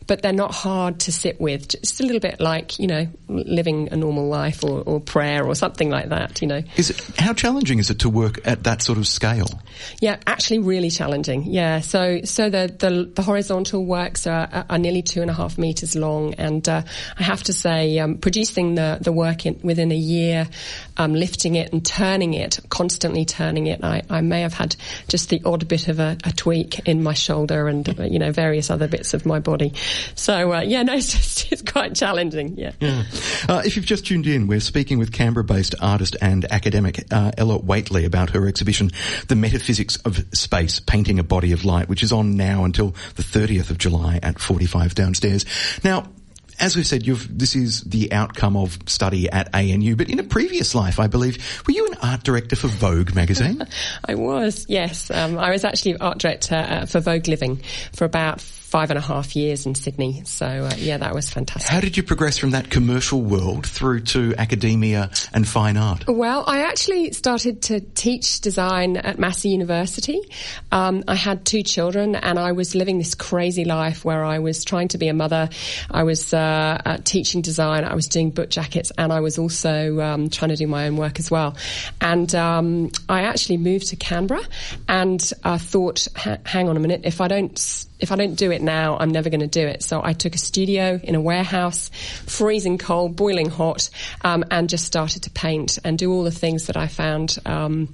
but 0.06 0.22
they're 0.22 0.34
not 0.34 0.54
hard 0.54 1.00
to 1.02 1.12
sit 1.12 1.40
with. 1.40 1.70
Just 1.70 2.00
a 2.00 2.04
little 2.04 2.20
bit 2.20 2.40
like, 2.40 2.80
you 2.80 2.88
know, 2.88 3.07
living 3.28 3.90
a 3.92 3.96
normal 3.96 4.28
life 4.28 4.64
or, 4.64 4.82
or 4.82 5.00
prayer 5.00 5.46
or 5.46 5.56
something 5.56 5.90
like 5.90 6.10
that, 6.10 6.42
you 6.42 6.48
know. 6.48 6.62
Is 6.76 6.90
it 6.90 7.02
how 7.18 7.34
challenging 7.34 7.80
is 7.80 7.90
it 7.90 8.00
to 8.00 8.10
work 8.10 8.40
at 8.46 8.64
that 8.64 8.82
sort 8.82 8.98
of 8.98 9.08
scale? 9.08 9.48
Yeah, 10.00 10.18
actually, 10.26 10.60
really 10.60 10.90
challenging. 10.90 11.44
Yeah, 11.44 11.82
so 11.82 12.22
so 12.24 12.50
the 12.50 12.74
the, 12.80 13.12
the 13.14 13.22
horizontal 13.22 13.86
works 13.86 14.28
are, 14.28 14.66
are 14.70 14.78
nearly 14.78 15.02
two 15.02 15.22
and 15.22 15.30
a 15.30 15.34
half 15.34 15.58
meters 15.58 15.96
long, 15.96 16.34
and 16.36 16.68
uh, 16.68 16.84
I 17.18 17.24
have 17.24 17.44
to 17.44 17.54
say, 17.54 18.00
um, 18.00 18.18
producing 18.18 18.76
the 18.76 18.98
the 19.02 19.12
work 19.12 19.46
in, 19.46 19.60
within 19.64 19.92
a 19.92 19.98
year, 19.98 20.48
um, 20.98 21.14
lifting 21.14 21.56
it 21.56 21.74
and 21.74 21.86
turning 21.86 22.34
it, 22.34 22.60
constantly 22.70 23.26
turning 23.26 23.68
it, 23.68 23.84
I, 23.84 24.04
I 24.10 24.22
may 24.22 24.42
have 24.42 24.54
had 24.54 24.76
just 25.08 25.30
the 25.30 25.42
odd 25.46 25.68
bit 25.68 25.88
of 25.88 26.00
a, 26.00 26.18
a 26.24 26.32
tweak 26.32 26.80
in 26.88 27.04
my 27.04 27.14
shoulder 27.14 27.68
and 27.68 27.88
you 28.12 28.20
know 28.20 28.32
various 28.32 28.70
other 28.70 28.88
bits 28.88 29.14
of 29.14 29.26
my 29.26 29.40
body. 29.40 29.74
So 30.16 30.54
uh, 30.54 30.62
yeah, 30.62 30.84
no, 30.84 30.94
it's 30.98 31.12
just 31.12 31.52
it's 31.52 31.62
quite 31.62 31.96
challenging. 31.96 32.58
Yeah. 32.58 32.72
Uh, 33.50 33.62
if 33.66 33.76
you've 33.76 33.86
just 33.86 34.06
tuned 34.06 34.28
in, 34.28 34.48
we're 34.48 34.60
speaking 34.60 34.98
with 34.98 35.12
Canberra-based 35.12 35.76
artist 35.82 36.16
and 36.22 36.46
academic 36.52 37.06
uh, 37.12 37.32
Ella 37.38 37.58
Whateley 37.58 38.06
about 38.06 38.32
her 38.32 38.48
exhibition, 38.48 38.92
The 39.28 39.36
Metaphysics 39.36 39.98
of 39.98 40.26
Space, 40.34 40.80
Painting 40.80 41.20
a 41.20 41.24
Body 41.24 41.52
of 41.52 41.66
Light, 41.66 41.90
which 41.90 42.04
is 42.04 42.12
on 42.12 42.36
now 42.36 42.64
until 42.66 42.92
the 43.16 43.24
30th 43.24 43.70
of 43.70 43.78
July 43.78 44.20
at 44.22 44.40
45 44.40 44.96
downstairs. 44.96 45.46
Now, 45.84 46.08
as 46.60 46.76
we 46.76 46.84
said, 46.84 47.06
you've, 47.06 47.38
this 47.38 47.56
is 47.56 47.82
the 47.82 48.12
outcome 48.12 48.58
of 48.58 48.78
study 48.88 49.30
at 49.30 49.54
ANU, 49.54 49.96
but 49.96 50.10
in 50.10 50.20
a 50.20 50.24
previous 50.24 50.74
life, 50.74 51.00
I 51.00 51.08
believe, 51.08 51.64
were 51.68 51.74
you 51.74 51.88
an 51.88 51.98
art 52.02 52.24
director 52.24 52.56
for 52.56 52.68
Vogue 52.68 53.14
magazine? 53.14 53.62
I 54.06 54.16
was, 54.16 54.66
yes. 54.68 55.12
Um, 55.12 55.38
I 55.38 55.52
was 55.52 55.64
actually 55.64 55.98
art 55.98 56.18
director 56.18 56.56
uh, 56.56 56.86
for 56.86 57.00
Vogue 57.00 57.28
Living 57.28 57.62
for 57.94 58.06
about 58.06 58.42
five 58.68 58.90
and 58.90 58.98
a 58.98 59.02
half 59.02 59.34
years 59.34 59.66
in 59.66 59.76
Sydney. 59.76 60.22
So 60.26 60.46
uh, 60.46 60.74
yeah, 60.76 60.98
that 60.98 61.16
was 61.16 61.30
fantastic. 61.30 61.72
How 61.72 61.80
did 61.80 61.96
you 61.96 62.04
progress 62.04 62.38
from 62.38 62.52
that 62.52 62.70
commercial 62.70 63.22
world 63.22 63.66
through 63.66 64.02
to 64.02 64.36
academia 64.38 65.10
and 65.34 65.48
fine 65.48 65.78
art? 65.78 66.06
Well, 66.06 66.44
I 66.46 66.64
actually 66.64 67.14
started 67.14 67.62
to 67.64 67.80
teach 67.80 68.42
design 68.42 68.98
at 68.98 69.20
Massey 69.20 69.50
University. 69.50 70.20
Um, 70.70 71.06
I 71.08 71.16
had 71.16 71.46
two 71.46 71.64
children, 71.64 72.16
and 72.16 72.38
I 72.38 72.52
was 72.52 72.76
living 72.76 72.98
this 72.98 73.16
crazy 73.16 73.64
life 73.64 74.04
where 74.04 74.26
I 74.26 74.40
was 74.40 74.66
trying 74.66 74.90
to 74.90 74.98
be 74.98 75.08
a 75.08 75.14
mother. 75.14 75.48
I 75.90 76.04
was 76.04 76.34
uh, 76.34 76.82
uh, 76.86 76.98
teaching 77.06 77.42
design. 77.42 77.86
I 77.86 77.96
was 77.96 78.10
doing 78.10 78.32
book 78.32 78.50
jackets, 78.50 78.92
and 78.98 79.14
I 79.14 79.22
was 79.22 79.40
also 79.40 80.02
um, 80.02 80.30
trying 80.30 80.50
to 80.50 80.58
do 80.58 80.68
my 80.68 80.88
own 80.88 80.98
work 80.98 81.20
as 81.20 81.32
well. 81.32 81.56
And 82.02 82.36
um, 82.36 82.92
I 83.08 83.22
actually 83.22 83.58
moved 83.58 83.88
to 83.90 83.96
Canberra, 83.96 84.44
and 84.90 85.32
I 85.46 85.58
thought, 85.58 86.06
hang 86.46 86.68
on 86.68 86.76
a 86.76 86.82
minute, 86.82 87.02
if 87.06 87.22
I 87.22 87.30
don't 87.30 87.87
if 88.00 88.12
I 88.12 88.16
don't 88.16 88.36
do 88.36 88.52
it 88.52 88.62
now, 88.62 88.98
I'm 88.98 89.10
never 89.10 89.30
going 89.30 89.42
to 89.42 89.48
do 89.48 89.66
it. 89.66 89.84
So 89.84 90.02
I 90.04 90.14
took 90.14 90.36
a 90.36 90.38
studio 90.38 91.00
in 91.02 91.16
a 91.16 91.22
warehouse, 91.22 91.90
freezing 92.26 92.78
cold, 92.78 93.16
boiling 93.16 93.50
hot, 93.50 93.90
um, 94.24 94.46
and 94.52 94.70
just 94.70 94.86
started 94.86 95.24
to 95.24 95.30
paint 95.32 95.80
and 95.84 95.98
do 95.98 96.12
all 96.12 96.24
the 96.24 96.32
things 96.32 96.68
that 96.68 96.78
I 96.78 96.88
found 96.88 97.38
um, 97.46 97.94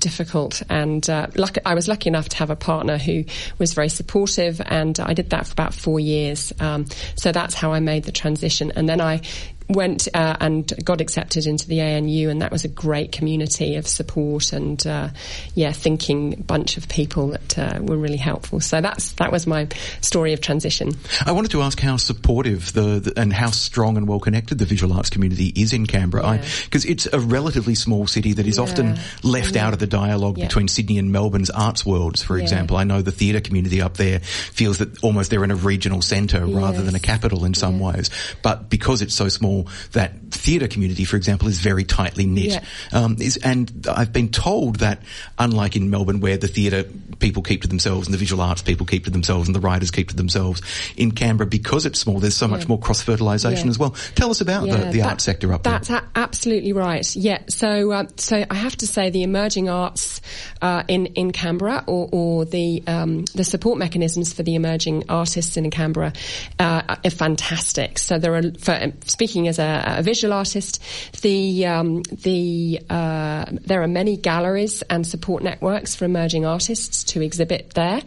difficult. 0.00 0.62
And 0.68 1.08
uh, 1.08 1.28
luck- 1.36 1.58
I 1.64 1.74
was 1.74 1.88
lucky 1.88 2.08
enough 2.08 2.28
to 2.30 2.36
have 2.38 2.50
a 2.50 2.56
partner 2.56 2.98
who 2.98 3.24
was 3.58 3.74
very 3.74 3.88
supportive, 3.88 4.60
and 4.64 4.98
I 4.98 5.14
did 5.14 5.30
that 5.30 5.46
for 5.46 5.52
about 5.52 5.74
four 5.74 6.00
years. 6.00 6.52
Um, 6.60 6.86
so 7.14 7.32
that's 7.32 7.54
how 7.54 7.72
I 7.72 7.80
made 7.80 8.04
the 8.04 8.12
transition. 8.12 8.72
And 8.74 8.88
then 8.88 9.00
I 9.00 9.20
went 9.68 10.08
uh, 10.14 10.36
and 10.40 10.72
got 10.84 11.00
accepted 11.00 11.46
into 11.46 11.66
the 11.68 11.80
ANU, 11.80 12.28
and 12.28 12.42
that 12.42 12.52
was 12.52 12.64
a 12.64 12.68
great 12.68 13.12
community 13.12 13.76
of 13.76 13.86
support 13.86 14.52
and 14.52 14.86
uh, 14.86 15.08
yeah, 15.54 15.72
thinking 15.72 16.34
bunch 16.46 16.76
of 16.76 16.88
people 16.88 17.28
that 17.28 17.58
uh, 17.58 17.78
were 17.82 17.96
really 17.96 18.18
helpful. 18.18 18.60
So 18.60 18.80
that's 18.80 19.12
that 19.12 19.32
was 19.32 19.46
my 19.46 19.68
story 20.00 20.32
of 20.32 20.40
transition. 20.40 20.92
I 21.24 21.32
wanted 21.32 21.50
to 21.52 21.62
ask 21.62 21.80
how 21.80 21.96
supportive 21.96 22.72
the, 22.72 23.00
the 23.00 23.12
and 23.16 23.32
how 23.32 23.50
strong 23.50 23.96
and 23.96 24.06
well 24.06 24.20
connected 24.20 24.58
the 24.58 24.66
visual 24.66 24.92
arts 24.92 25.10
community 25.10 25.52
is 25.56 25.72
in 25.72 25.86
Canberra, 25.86 26.40
because 26.64 26.84
yeah. 26.84 26.92
it's 26.92 27.06
a 27.12 27.20
relatively 27.20 27.74
small 27.74 28.06
city 28.06 28.34
that 28.34 28.46
is 28.46 28.58
yeah. 28.58 28.62
often 28.62 28.98
left 29.22 29.54
yeah. 29.54 29.66
out 29.66 29.72
of 29.72 29.78
the 29.78 29.86
dialogue 29.86 30.36
between 30.36 30.68
Sydney 30.68 30.98
and 30.98 31.10
Melbourne's 31.10 31.50
arts 31.50 31.86
worlds. 31.86 32.22
For 32.22 32.38
example, 32.38 32.76
I 32.76 32.84
know 32.84 33.00
the 33.00 33.12
theatre 33.12 33.40
community 33.40 33.80
up 33.80 33.96
there 33.96 34.20
feels 34.20 34.78
that 34.78 35.02
almost 35.02 35.30
they're 35.30 35.44
in 35.44 35.50
a 35.50 35.56
regional 35.56 36.02
centre 36.02 36.44
yes. 36.46 36.54
rather 36.54 36.82
than 36.82 36.94
a 36.94 37.00
capital 37.00 37.44
in 37.44 37.54
some 37.54 37.78
ways, 37.78 38.10
but 38.42 38.68
because 38.68 39.00
it's 39.00 39.14
so 39.14 39.28
small 39.28 39.53
that 39.92 40.12
theatre 40.30 40.68
community, 40.68 41.04
for 41.04 41.16
example, 41.16 41.48
is 41.48 41.60
very 41.60 41.84
tightly 41.84 42.26
knit. 42.26 42.52
Yeah. 42.52 42.64
Um, 42.92 43.16
is, 43.20 43.36
and 43.38 43.86
I've 43.88 44.12
been 44.12 44.28
told 44.28 44.80
that 44.80 45.00
unlike 45.38 45.76
in 45.76 45.90
Melbourne 45.90 46.20
where 46.20 46.36
the 46.36 46.48
theatre 46.48 46.84
people 47.20 47.42
keep 47.42 47.62
to 47.62 47.68
themselves 47.68 48.06
and 48.06 48.14
the 48.14 48.18
visual 48.18 48.42
arts 48.42 48.62
people 48.62 48.86
keep 48.86 49.04
to 49.04 49.10
themselves 49.10 49.48
and 49.48 49.54
the 49.54 49.60
writers 49.60 49.90
keep 49.90 50.08
to 50.08 50.16
themselves, 50.16 50.60
in 50.96 51.12
Canberra, 51.12 51.46
because 51.46 51.86
it's 51.86 52.00
small, 52.00 52.18
there's 52.18 52.36
so 52.36 52.48
much 52.48 52.62
yeah. 52.62 52.68
more 52.68 52.78
cross-fertilisation 52.78 53.66
yeah. 53.66 53.70
as 53.70 53.78
well. 53.78 53.90
Tell 54.14 54.30
us 54.30 54.40
about 54.40 54.68
the, 54.68 54.90
the 54.90 55.02
art 55.02 55.20
sector 55.20 55.52
up 55.52 55.62
that's 55.62 55.88
there. 55.88 56.00
That's 56.00 56.16
a- 56.16 56.18
absolutely 56.18 56.72
right. 56.72 57.16
Yeah. 57.16 57.42
So, 57.48 57.92
uh, 57.92 58.06
so 58.16 58.44
I 58.50 58.54
have 58.54 58.76
to 58.76 58.86
say 58.86 59.10
the 59.10 59.22
emerging 59.22 59.68
arts 59.68 60.20
uh, 60.60 60.82
in, 60.88 61.06
in 61.06 61.30
Canberra 61.32 61.84
or, 61.86 62.08
or 62.10 62.44
the, 62.44 62.82
um, 62.86 63.24
the 63.34 63.44
support 63.44 63.78
mechanisms 63.78 64.32
for 64.32 64.42
the 64.42 64.54
emerging 64.54 65.04
artists 65.08 65.56
in 65.56 65.70
Canberra 65.70 66.12
uh, 66.58 66.96
are 67.04 67.10
fantastic. 67.10 67.98
So 67.98 68.18
there 68.18 68.34
are, 68.34 68.42
for, 68.58 68.92
speaking 69.06 69.43
as 69.48 69.58
a, 69.58 69.96
a 69.98 70.02
visual 70.02 70.32
artist. 70.32 70.82
The 71.22 71.66
um, 71.66 72.02
the 72.02 72.80
uh, 72.90 73.46
there 73.50 73.82
are 73.82 73.88
many 73.88 74.16
galleries 74.16 74.82
and 74.82 75.06
support 75.06 75.42
networks 75.42 75.94
for 75.94 76.04
emerging 76.04 76.44
artists 76.44 77.04
to 77.04 77.22
exhibit 77.22 77.70
there, 77.74 78.00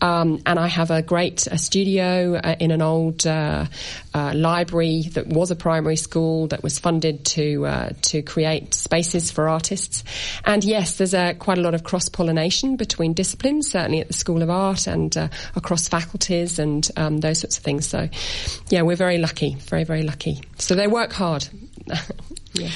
um, 0.00 0.40
and 0.46 0.58
I 0.58 0.68
have 0.68 0.90
a 0.90 1.02
great 1.02 1.46
a 1.46 1.58
studio 1.58 2.36
uh, 2.36 2.56
in 2.58 2.70
an 2.70 2.82
old 2.82 3.26
uh, 3.26 3.66
uh 4.14 4.32
library 4.34 5.02
that 5.12 5.26
was 5.26 5.50
a 5.50 5.56
primary 5.56 5.96
school 5.96 6.48
that 6.48 6.62
was 6.62 6.78
funded 6.78 7.24
to 7.24 7.66
uh, 7.66 7.90
to 8.02 8.22
create 8.22 8.74
spaces 8.74 9.30
for 9.30 9.48
artists. 9.48 10.04
And 10.44 10.64
yes, 10.64 10.96
there's 10.96 11.14
a, 11.14 11.34
quite 11.34 11.58
a 11.58 11.60
lot 11.60 11.74
of 11.74 11.84
cross 11.84 12.08
pollination 12.08 12.76
between 12.76 13.12
disciplines, 13.12 13.70
certainly 13.70 14.00
at 14.00 14.08
the 14.08 14.14
School 14.14 14.42
of 14.42 14.50
Art 14.50 14.86
and 14.86 15.16
uh, 15.16 15.28
across 15.56 15.88
faculties 15.88 16.58
and 16.58 16.88
um, 16.96 17.18
those 17.18 17.40
sorts 17.40 17.58
of 17.58 17.64
things. 17.64 17.86
So, 17.86 18.08
yeah, 18.68 18.82
we're 18.82 18.96
very 18.96 19.18
lucky, 19.18 19.54
very 19.54 19.84
very 19.84 20.02
lucky. 20.02 20.40
So 20.58 20.74
they 20.82 20.88
work 20.88 21.12
hard. 21.12 21.48
yeah. 22.54 22.70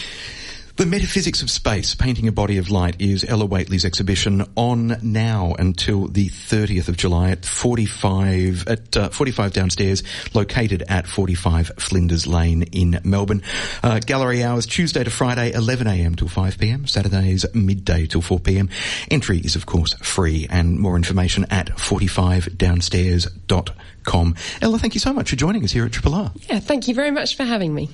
The 0.76 0.84
Metaphysics 0.84 1.40
of 1.40 1.50
Space, 1.50 1.94
Painting 1.94 2.28
a 2.28 2.32
Body 2.32 2.58
of 2.58 2.70
Light 2.70 3.00
is 3.00 3.24
Ella 3.24 3.46
Whateley's 3.46 3.86
exhibition 3.86 4.44
on 4.56 4.98
now 5.02 5.54
until 5.58 6.06
the 6.06 6.28
30th 6.28 6.88
of 6.88 6.98
July 6.98 7.30
at 7.30 7.46
45, 7.46 8.68
at 8.68 8.94
uh, 8.94 9.08
45 9.08 9.54
downstairs, 9.54 10.02
located 10.34 10.82
at 10.86 11.06
45 11.06 11.72
Flinders 11.78 12.26
Lane 12.26 12.64
in 12.64 13.00
Melbourne. 13.04 13.40
Uh, 13.82 14.00
gallery 14.00 14.44
hours 14.44 14.66
Tuesday 14.66 15.02
to 15.02 15.08
Friday, 15.08 15.50
11am 15.52 16.14
till 16.14 16.28
5pm, 16.28 16.86
Saturdays 16.86 17.46
midday 17.54 18.04
till 18.04 18.20
4pm. 18.20 18.70
Entry 19.10 19.38
is 19.38 19.56
of 19.56 19.64
course 19.64 19.94
free 19.94 20.46
and 20.50 20.78
more 20.78 20.96
information 20.96 21.46
at 21.48 21.68
45downstairs.com. 21.68 24.34
Ella, 24.60 24.78
thank 24.78 24.92
you 24.92 25.00
so 25.00 25.14
much 25.14 25.30
for 25.30 25.36
joining 25.36 25.64
us 25.64 25.72
here 25.72 25.86
at 25.86 25.92
Triple 25.92 26.14
R. 26.14 26.32
Yeah, 26.50 26.58
thank 26.58 26.86
you 26.86 26.94
very 26.94 27.12
much 27.12 27.34
for 27.34 27.44
having 27.44 27.72
me. 27.72 27.88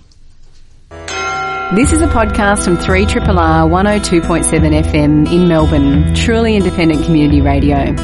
This 1.75 1.91
is 1.91 2.03
a 2.03 2.07
podcast 2.07 2.65
from 2.65 2.77
3RRR 2.77 3.25
102.7 3.25 4.83
FM 4.83 5.33
in 5.33 5.49
Melbourne, 5.49 6.15
truly 6.15 6.55
independent 6.55 7.03
community 7.07 7.41
radio. 7.41 7.95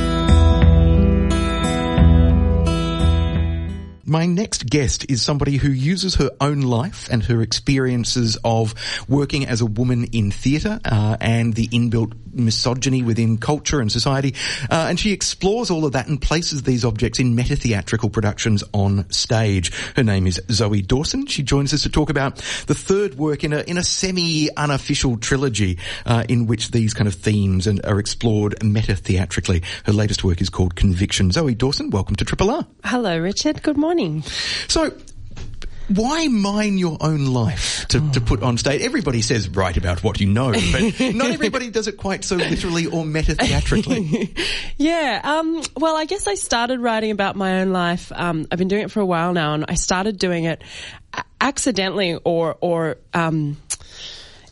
My 4.06 4.24
next 4.24 4.64
guest 4.64 5.04
is 5.10 5.20
somebody 5.20 5.58
who 5.58 5.68
uses 5.68 6.14
her 6.14 6.30
own 6.40 6.62
life 6.62 7.10
and 7.10 7.22
her 7.24 7.42
experiences 7.42 8.38
of 8.42 8.74
working 9.06 9.44
as 9.44 9.60
a 9.60 9.66
woman 9.66 10.04
in 10.12 10.30
theatre 10.30 10.80
uh, 10.86 11.18
and 11.20 11.52
the 11.52 11.68
inbuilt 11.68 12.14
misogyny 12.32 13.02
within 13.02 13.38
culture 13.38 13.80
and 13.80 13.90
society. 13.90 14.34
Uh, 14.70 14.86
and 14.88 14.98
she 14.98 15.12
explores 15.12 15.70
all 15.70 15.84
of 15.84 15.92
that 15.92 16.08
and 16.08 16.20
places 16.20 16.62
these 16.62 16.84
objects 16.84 17.18
in 17.18 17.34
meta-theatrical 17.34 18.10
productions 18.10 18.64
on 18.72 19.10
stage. 19.10 19.72
Her 19.96 20.04
name 20.04 20.26
is 20.26 20.40
Zoe 20.50 20.82
Dawson. 20.82 21.26
She 21.26 21.42
joins 21.42 21.74
us 21.74 21.82
to 21.82 21.88
talk 21.88 22.10
about 22.10 22.36
the 22.66 22.74
third 22.74 23.16
work 23.16 23.44
in 23.44 23.52
a, 23.52 23.60
in 23.60 23.78
a 23.78 23.84
semi-unofficial 23.84 25.18
trilogy 25.18 25.78
uh, 26.06 26.24
in 26.28 26.46
which 26.46 26.70
these 26.70 26.94
kind 26.94 27.08
of 27.08 27.14
themes 27.14 27.66
and 27.66 27.84
are 27.84 27.98
explored 27.98 28.62
meta-theatrically. 28.62 29.62
Her 29.84 29.92
latest 29.92 30.24
work 30.24 30.40
is 30.40 30.50
called 30.50 30.76
Conviction. 30.76 31.30
Zoe 31.30 31.54
Dawson, 31.54 31.90
welcome 31.90 32.16
to 32.16 32.24
Triple 32.24 32.50
R. 32.50 32.66
Hello, 32.84 33.18
Richard. 33.18 33.62
Good 33.62 33.76
morning 33.76 33.88
morning. 33.88 34.22
So, 34.68 34.92
why 35.88 36.28
mine 36.28 36.78
your 36.78 36.96
own 37.00 37.26
life 37.26 37.86
to, 37.88 37.98
oh. 37.98 38.12
to 38.12 38.20
put 38.20 38.42
on 38.42 38.58
stage? 38.58 38.82
Everybody 38.82 39.22
says 39.22 39.48
write 39.48 39.76
about 39.76 40.02
what 40.02 40.20
you 40.20 40.26
know, 40.26 40.52
but 40.52 41.14
not 41.14 41.30
everybody 41.30 41.70
does 41.70 41.88
it 41.88 41.96
quite 41.96 42.24
so 42.24 42.36
literally 42.36 42.86
or 42.86 43.04
meta 43.04 43.34
theatrically. 43.34 44.34
yeah. 44.76 45.20
Um, 45.24 45.62
well, 45.76 45.96
I 45.96 46.04
guess 46.04 46.26
I 46.26 46.34
started 46.34 46.80
writing 46.80 47.10
about 47.10 47.36
my 47.36 47.60
own 47.60 47.72
life. 47.72 48.12
Um, 48.14 48.46
I've 48.50 48.58
been 48.58 48.68
doing 48.68 48.82
it 48.82 48.90
for 48.90 49.00
a 49.00 49.06
while 49.06 49.32
now, 49.32 49.54
and 49.54 49.64
I 49.68 49.74
started 49.74 50.18
doing 50.18 50.44
it 50.44 50.62
accidentally 51.40 52.14
or 52.24 52.56
or 52.60 52.96
um, 53.14 53.56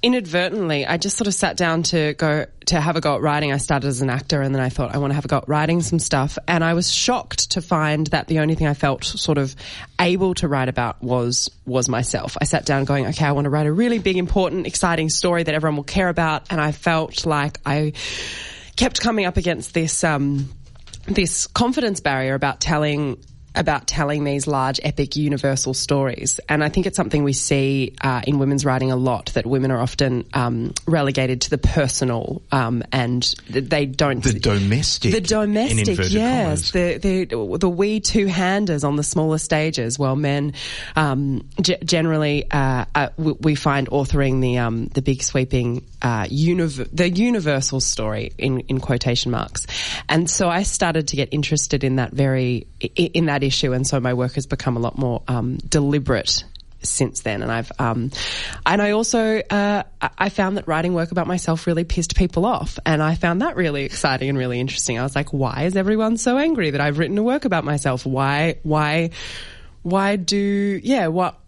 inadvertently, 0.07 0.87
I 0.87 0.99
just 0.99 1.17
sort 1.17 1.27
of 1.27 1.35
sat 1.35 1.57
down 1.57 1.83
to 1.85 2.15
go 2.15 2.47
to 2.67 2.81
have 2.81 2.95
a 2.95 3.01
go 3.01 3.17
at 3.17 3.23
writing. 3.23 3.53
I 3.53 3.57
started 3.57 3.89
as 3.89 4.03
an 4.03 4.09
actor 4.09 4.41
and 4.41 4.55
then 4.55 4.63
I 4.63 4.69
thought 4.69 4.95
I 4.95 4.99
want 4.99 5.11
to 5.11 5.17
have 5.17 5.25
a 5.25 5.29
go 5.29 5.39
at 5.39 5.49
writing 5.49 5.83
some 5.83 5.99
stuff. 5.99 6.39
And 6.47 6.63
I 6.63 6.75
was 6.75 6.89
shocked 6.89 7.51
to 7.53 7.61
find 7.61 8.07
that 8.09 8.29
the 8.29 8.39
only 8.39 8.55
thing 8.55 8.69
I 8.69 8.75
felt 8.75 9.03
sort 9.03 9.37
of 9.37 9.57
able 10.01 10.35
to 10.35 10.47
write 10.47 10.69
about 10.69 11.03
was, 11.03 11.51
was 11.67 11.89
myself. 11.89 12.37
I 12.41 12.45
sat 12.45 12.65
down 12.65 12.85
going, 12.85 13.07
okay, 13.07 13.25
I 13.25 13.33
want 13.33 13.47
to 13.47 13.51
write 13.51 13.67
a 13.67 13.73
really 13.73 13.99
big, 13.99 14.17
important, 14.17 14.69
exciting 14.69 15.09
story 15.09 15.43
that 15.43 15.55
everyone 15.55 15.77
will 15.77 15.85
care 15.85 16.09
about. 16.09 16.45
And 16.51 16.61
I 16.61 16.71
felt 16.71 17.27
like 17.27 17.59
I 17.67 17.93
kept 18.77 19.01
coming 19.01 19.27
up 19.27 19.37
against 19.37 19.75
this, 19.75 20.05
um, 20.05 20.49
this 21.07 21.49
confidence 21.49 21.99
barrier 21.99 22.35
about 22.35 22.61
telling 22.61 23.19
about 23.57 23.87
telling 23.87 24.25
these 24.25 24.47
large, 24.47 24.79
epic, 24.85 25.17
universal 25.17 25.75
stories. 25.75 26.39
And 26.49 26.63
I 26.63 26.69
think 26.69 26.87
it's 26.87 26.97
something 26.97 27.25
we 27.25 27.33
see 27.33 27.95
uh, 28.01 28.21
in 28.27 28.39
women's 28.39 28.65
writing 28.65 28.93
a 28.93 28.97
lot 28.97 29.33
that 29.35 29.47
women 29.47 29.71
are 29.71 29.81
often 29.81 30.25
um, 30.35 30.75
relegated 30.87 31.41
to 31.43 31.51
the 31.51 31.59
personal 31.59 32.43
um, 32.53 32.83
and 32.93 33.23
they 33.49 33.87
don't. 33.87 34.23
The 34.23 34.39
domestic. 34.39 35.13
The 35.13 35.21
domestic, 35.21 36.11
yes. 36.11 36.71
The, 36.71 36.99
the, 36.99 37.59
the 37.59 37.69
wee 37.69 38.01
two 38.01 38.27
handers 38.27 38.85
on 38.85 38.97
the 38.97 39.03
smaller 39.03 39.39
stages, 39.39 39.99
while 39.99 40.17
men 40.17 40.53
um, 40.95 41.49
g- 41.61 41.79
generally 41.85 42.51
uh, 42.51 42.85
uh, 42.95 43.09
we 43.17 43.55
find 43.55 43.89
authoring 43.89 44.41
the, 44.41 44.59
um, 44.59 44.87
the 44.87 45.03
big 45.03 45.23
sweeping 45.23 45.87
uh, 46.03 46.25
univ- 46.25 46.89
the 46.93 47.09
universal 47.09 47.81
story 47.81 48.33
in, 48.37 48.61
in 48.61 48.81
quotation 48.81 49.31
marks. 49.31 49.67
And 50.09 50.29
so 50.29 50.49
I 50.49 50.63
started 50.63 51.09
to 51.09 51.17
get 51.17 51.31
interested 51.33 51.85
in 51.85 51.97
that 51.97 52.13
very, 52.13 52.67
in 52.95 53.27
that 53.27 53.43
issue. 53.47 53.73
And 53.73 53.87
so 53.87 54.01
my 54.01 54.15
work 54.15 54.35
has 54.35 54.47
become 54.47 54.77
a 54.77 54.81
lot 54.81 54.99
more 54.99 55.23
um, 55.29 55.57
deliberate 55.57 56.45
since 56.83 57.21
then. 57.21 57.43
And 57.43 57.51
I've, 57.51 57.73
um, 57.79 58.11
and 58.65 58.81
I 58.81 58.93
also, 58.93 59.39
uh, 59.39 59.83
I 60.01 60.29
found 60.29 60.57
that 60.57 60.69
writing 60.69 60.95
work 60.95 61.11
about 61.11 61.27
myself 61.27 61.67
really 61.67 61.85
pissed 61.85 62.17
people 62.17 62.45
off. 62.45 62.79
And 62.87 63.03
I 63.03 63.15
found 63.15 63.43
that 63.43 63.57
really 63.57 63.85
exciting 63.85 64.29
and 64.29 64.39
really 64.39 64.61
interesting. 64.61 64.99
I 64.99 65.03
was 65.03 65.17
like, 65.17 65.33
why 65.33 65.65
is 65.65 65.77
everyone 65.77 66.17
so 66.17 66.39
angry 66.39 66.71
that 66.71 66.81
I've 66.81 66.99
written 66.99 67.19
a 67.19 67.23
work 67.23 67.45
about 67.45 67.65
myself? 67.65 68.07
Why, 68.07 68.59
why, 68.63 69.11
why 69.83 70.17
do, 70.17 70.81
yeah, 70.83 71.09
what, 71.09 71.39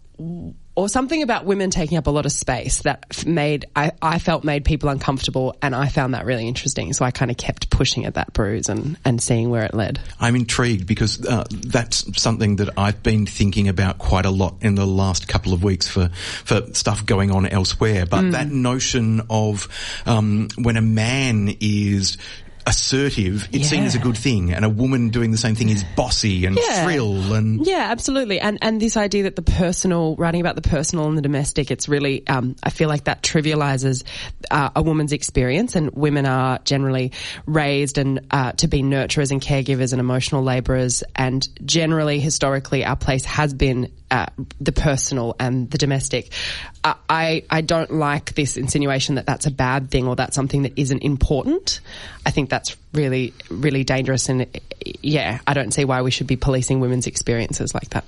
or 0.79 0.87
something 0.87 1.21
about 1.23 1.43
women 1.43 1.69
taking 1.69 1.97
up 1.97 2.07
a 2.07 2.09
lot 2.09 2.25
of 2.25 2.31
space 2.31 2.83
that 2.83 3.25
made 3.27 3.65
I, 3.75 3.91
I 4.01 4.17
felt 4.17 4.45
made 4.45 4.63
people 4.63 4.87
uncomfortable 4.87 5.57
and 5.61 5.75
I 5.75 5.89
found 5.89 6.13
that 6.13 6.25
really 6.25 6.47
interesting 6.47 6.93
so 6.93 7.03
I 7.03 7.11
kind 7.11 7.29
of 7.29 7.35
kept 7.35 7.69
pushing 7.69 8.05
at 8.05 8.13
that 8.13 8.31
bruise 8.31 8.69
and, 8.69 8.97
and 9.03 9.21
seeing 9.21 9.49
where 9.49 9.63
it 9.63 9.73
led. 9.73 9.99
I'm 10.21 10.37
intrigued 10.37 10.87
because 10.87 11.25
uh, 11.25 11.43
that's 11.51 12.21
something 12.21 12.57
that 12.57 12.69
I've 12.77 13.03
been 13.03 13.25
thinking 13.25 13.67
about 13.67 13.97
quite 13.97 14.25
a 14.25 14.29
lot 14.29 14.55
in 14.61 14.75
the 14.75 14.87
last 14.87 15.27
couple 15.27 15.51
of 15.51 15.63
weeks 15.63 15.85
for 15.85 16.09
for 16.45 16.61
stuff 16.73 17.05
going 17.05 17.31
on 17.31 17.45
elsewhere 17.45 18.05
but 18.05 18.21
mm. 18.21 18.31
that 18.31 18.47
notion 18.47 19.21
of 19.29 19.67
um, 20.05 20.47
when 20.57 20.77
a 20.77 20.81
man 20.81 21.53
is 21.59 22.17
assertive, 22.69 23.49
it's 23.51 23.63
yeah. 23.63 23.69
seen 23.69 23.83
as 23.83 23.95
a 23.95 23.99
good 23.99 24.17
thing, 24.17 24.53
and 24.53 24.63
a 24.63 24.69
woman 24.69 25.09
doing 25.09 25.31
the 25.31 25.37
same 25.37 25.55
thing 25.55 25.69
is 25.69 25.83
bossy 25.95 26.45
and 26.45 26.55
yeah. 26.55 26.83
shrill 26.83 27.33
and 27.33 27.65
yeah, 27.65 27.87
absolutely. 27.89 28.39
And 28.39 28.59
and 28.61 28.79
this 28.79 28.95
idea 28.95 29.23
that 29.23 29.35
the 29.35 29.41
personal, 29.41 30.15
writing 30.15 30.39
about 30.39 30.55
the 30.55 30.61
personal 30.61 31.07
and 31.07 31.17
the 31.17 31.21
domestic, 31.21 31.71
it's 31.71 31.89
really, 31.89 32.25
um, 32.27 32.55
I 32.63 32.69
feel 32.69 32.87
like 32.87 33.05
that 33.05 33.23
trivializes 33.23 34.03
uh, 34.51 34.69
a 34.75 34.83
woman's 34.83 35.11
experience, 35.11 35.75
and 35.75 35.91
women 35.91 36.25
are 36.25 36.59
generally 36.63 37.11
raised 37.45 37.97
and 37.97 38.21
uh, 38.31 38.51
to 38.53 38.67
be 38.67 38.83
nurturers 38.83 39.31
and 39.31 39.41
caregivers 39.41 39.91
and 39.91 39.99
emotional 39.99 40.43
laborers, 40.43 41.03
and 41.15 41.47
generally 41.65 42.19
historically 42.19 42.85
our 42.85 42.95
place 42.95 43.25
has 43.25 43.53
been 43.53 43.91
uh, 44.11 44.27
the 44.59 44.71
personal 44.71 45.35
and 45.39 45.69
the 45.69 45.77
domestic. 45.77 46.31
I 46.83 47.43
I 47.49 47.61
don't 47.61 47.91
like 47.91 48.33
this 48.35 48.57
insinuation 48.57 49.15
that 49.15 49.25
that's 49.25 49.45
a 49.45 49.51
bad 49.51 49.91
thing 49.91 50.07
or 50.07 50.15
that's 50.15 50.35
something 50.35 50.63
that 50.63 50.73
isn't 50.77 51.03
important. 51.03 51.81
I 52.25 52.31
think 52.31 52.49
that's 52.49 52.75
really 52.93 53.33
really 53.49 53.83
dangerous 53.83 54.29
and 54.29 54.47
yeah, 55.01 55.39
I 55.45 55.53
don't 55.53 55.73
see 55.73 55.85
why 55.85 56.01
we 56.01 56.11
should 56.11 56.27
be 56.27 56.35
policing 56.35 56.79
women's 56.79 57.07
experiences 57.07 57.73
like 57.73 57.89
that. 57.89 58.05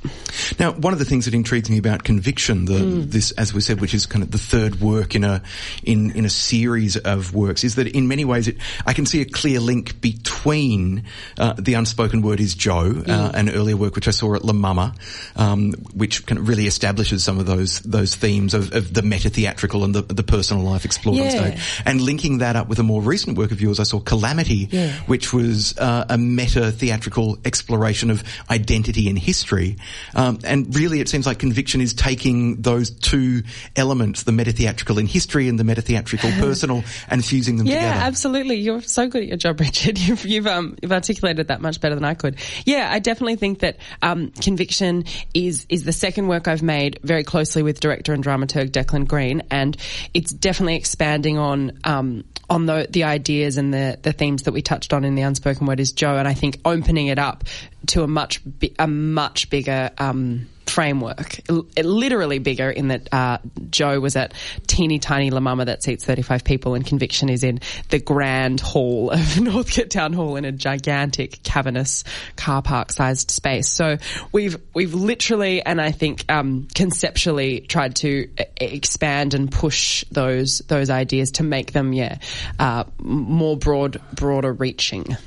Now, 0.59 0.71
one 0.71 0.93
of 0.93 1.00
the 1.00 1.05
things 1.05 1.25
that 1.25 1.33
intrigues 1.33 1.69
me 1.69 1.77
about 1.77 2.03
conviction, 2.03 2.65
the, 2.65 2.73
mm. 2.73 3.11
this, 3.11 3.31
as 3.31 3.53
we 3.53 3.61
said, 3.61 3.81
which 3.81 3.93
is 3.93 4.05
kind 4.05 4.23
of 4.23 4.31
the 4.31 4.38
third 4.38 4.79
work 4.79 5.15
in 5.15 5.23
a 5.23 5.41
in 5.83 6.11
in 6.11 6.25
a 6.25 6.29
series 6.29 6.97
of 6.97 7.33
works, 7.33 7.63
is 7.63 7.75
that 7.75 7.88
in 7.88 8.07
many 8.07 8.25
ways 8.25 8.47
it, 8.47 8.57
I 8.85 8.93
can 8.93 9.05
see 9.05 9.21
a 9.21 9.25
clear 9.25 9.59
link 9.59 10.00
between 10.01 11.03
uh, 11.38 11.53
the 11.57 11.73
unspoken 11.73 12.21
word 12.21 12.39
is 12.39 12.55
Joe, 12.55 12.79
uh, 12.79 12.91
mm. 12.91 13.09
uh, 13.09 13.31
an 13.33 13.50
earlier 13.50 13.77
work 13.77 13.95
which 13.95 14.07
I 14.07 14.11
saw 14.11 14.35
at 14.35 14.43
La 14.43 14.53
Mama, 14.53 14.95
um, 15.35 15.73
which 15.93 16.25
kind 16.25 16.39
of 16.39 16.47
really 16.47 16.67
establishes 16.67 17.23
some 17.23 17.39
of 17.39 17.45
those 17.45 17.79
those 17.81 18.15
themes 18.15 18.53
of, 18.53 18.73
of 18.73 18.93
the 18.93 19.01
meta 19.01 19.29
theatrical 19.29 19.83
and 19.83 19.93
the, 19.93 20.01
the 20.01 20.23
personal 20.23 20.63
life 20.63 20.85
explored 20.85 21.17
yeah. 21.17 21.23
on 21.23 21.31
stage, 21.31 21.81
and 21.85 22.01
linking 22.01 22.39
that 22.39 22.55
up 22.55 22.67
with 22.67 22.79
a 22.79 22.83
more 22.83 23.01
recent 23.01 23.38
work 23.38 23.51
of 23.51 23.61
yours, 23.61 23.79
I 23.79 23.83
saw 23.83 24.00
Calamity, 24.00 24.69
yeah. 24.71 24.91
which 25.05 25.33
was 25.33 25.77
uh, 25.77 26.05
a 26.09 26.17
meta 26.17 26.71
theatrical 26.71 27.37
exploration 27.45 28.09
of 28.09 28.23
identity 28.49 29.09
and 29.09 29.19
history. 29.19 29.77
Um, 30.15 30.39
and 30.43 30.75
really, 30.75 30.99
it 30.99 31.09
seems 31.09 31.25
like 31.25 31.39
Conviction 31.39 31.81
is 31.81 31.93
taking 31.93 32.61
those 32.61 32.89
two 32.89 33.43
elements, 33.75 34.23
the 34.23 34.31
meta 34.31 34.51
theatrical 34.51 34.97
in 34.97 35.05
history 35.05 35.47
and 35.47 35.59
the 35.59 35.63
meta 35.63 35.81
theatrical 35.81 36.31
personal, 36.39 36.83
and 37.09 37.23
fusing 37.23 37.57
them 37.57 37.67
yeah, 37.67 37.75
together. 37.75 37.95
Yeah, 37.95 38.07
absolutely. 38.07 38.55
You're 38.57 38.81
so 38.81 39.07
good 39.07 39.23
at 39.23 39.27
your 39.27 39.37
job, 39.37 39.59
Richard. 39.59 39.99
You've 39.99 40.25
you've, 40.25 40.47
um, 40.47 40.77
you've 40.81 40.91
articulated 40.91 41.49
that 41.49 41.61
much 41.61 41.81
better 41.81 41.95
than 41.95 42.05
I 42.05 42.13
could. 42.13 42.37
Yeah, 42.65 42.89
I 42.91 42.99
definitely 42.99 43.35
think 43.35 43.59
that 43.59 43.77
um, 44.01 44.31
Conviction 44.31 45.05
is 45.33 45.65
is 45.69 45.83
the 45.83 45.93
second 45.93 46.27
work 46.27 46.47
I've 46.47 46.63
made 46.63 46.99
very 47.03 47.23
closely 47.23 47.63
with 47.63 47.79
director 47.79 48.13
and 48.13 48.23
dramaturg 48.23 48.71
Declan 48.71 49.07
Greene, 49.07 49.43
and 49.51 49.75
it's 50.13 50.31
definitely 50.31 50.75
expanding 50.75 51.37
on 51.37 51.79
um, 51.83 52.23
on 52.49 52.65
the 52.65 52.87
the 52.89 53.05
ideas 53.05 53.57
and 53.57 53.73
the 53.73 53.97
the 54.01 54.13
themes 54.13 54.43
that 54.43 54.51
we 54.51 54.60
touched 54.61 54.93
on 54.93 55.03
in 55.03 55.15
the 55.15 55.21
unspoken 55.21 55.67
word 55.67 55.79
is 55.79 55.91
Joe, 55.91 56.17
and 56.17 56.27
I 56.27 56.33
think 56.33 56.59
opening 56.65 57.07
it 57.07 57.19
up 57.19 57.43
to 57.87 58.03
a 58.03 58.07
much 58.07 58.41
a 58.79 58.87
much 58.87 59.49
bigger 59.49 59.91
um, 59.97 60.47
framework, 60.71 61.41
literally 61.77 62.39
bigger 62.39 62.69
in 62.69 62.87
that 62.87 63.13
uh, 63.13 63.37
Joe 63.69 63.99
was 63.99 64.15
at 64.15 64.33
teeny 64.67 64.99
tiny 64.99 65.29
La 65.29 65.39
Mama 65.39 65.65
that 65.65 65.83
seats 65.83 66.05
35 66.05 66.43
people 66.43 66.75
and 66.75 66.85
Conviction 66.85 67.29
is 67.29 67.43
in 67.43 67.59
the 67.89 67.99
grand 67.99 68.59
hall 68.59 69.11
of 69.11 69.39
Northcote 69.39 69.89
Town 69.89 70.13
Hall 70.13 70.37
in 70.37 70.45
a 70.45 70.51
gigantic 70.51 71.43
cavernous 71.43 72.03
car 72.35 72.61
park 72.61 72.91
sized 72.91 73.31
space. 73.31 73.69
So 73.69 73.97
we've, 74.31 74.57
we've 74.73 74.93
literally 74.93 75.61
and 75.61 75.81
I 75.81 75.91
think 75.91 76.25
um, 76.29 76.67
conceptually 76.73 77.61
tried 77.61 77.97
to 77.97 78.29
expand 78.57 79.33
and 79.33 79.51
push 79.51 80.05
those, 80.11 80.59
those 80.67 80.89
ideas 80.89 81.31
to 81.33 81.43
make 81.43 81.73
them, 81.73 81.93
yeah, 81.93 82.17
uh, 82.59 82.85
more 82.99 83.57
broad, 83.57 84.01
broader 84.13 84.53
reaching. 84.53 85.17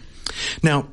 Now, 0.62 0.88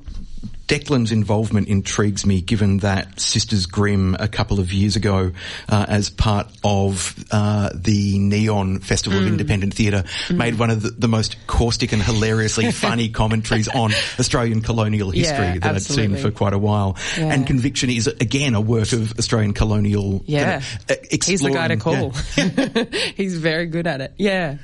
Declan's 0.72 1.12
involvement 1.12 1.68
intrigues 1.68 2.26
me, 2.26 2.40
given 2.40 2.78
that 2.78 3.20
Sisters 3.20 3.66
Grimm 3.66 4.16
a 4.18 4.30
couple 4.30 4.62
of 4.62 4.72
years 4.72 4.96
ago, 4.96 5.34
uh, 5.68 5.86
as 5.90 6.10
part 6.10 6.48
of 6.64 7.14
uh, 7.30 7.72
the 7.76 8.18
Neon 8.18 8.80
Festival 8.80 9.20
mm. 9.20 9.24
of 9.24 9.28
Independent 9.28 9.74
Theatre, 9.74 10.04
mm. 10.28 10.38
made 10.38 10.58
one 10.58 10.70
of 10.70 10.82
the, 10.82 10.92
the, 10.92 11.10
most 11.10 11.36
caustic 11.46 11.92
and 11.92 12.02
hilariously 12.02 12.72
funny 12.72 13.10
commentaries 13.10 13.68
on 13.68 13.92
Australian 14.18 14.62
colonial 14.62 15.10
history 15.12 15.46
yeah, 15.46 15.58
that 15.58 15.76
absolutely. 15.76 16.16
I'd 16.16 16.22
seen 16.22 16.32
for 16.32 16.32
quite 16.34 16.54
a 16.54 16.58
while. 16.58 16.96
Yeah. 17.18 17.34
And 17.34 17.46
Conviction 17.46 17.90
is 17.90 18.08
again 18.08 18.56
a 18.56 18.62
work 18.62 18.94
of 18.94 19.20
Australian 19.20 19.54
colonial. 19.54 20.24
Yeah, 20.26 20.62
kind 20.62 20.90
of, 20.90 20.98
uh, 20.98 21.18
he's 21.26 21.42
the 21.42 21.52
guy 21.52 21.68
to 21.68 21.76
call. 21.76 22.14
Yeah. 22.38 22.86
he's 23.16 23.36
very 23.36 23.66
good 23.66 23.88
at 23.88 24.00
it. 24.00 24.14
Yeah. 24.18 24.56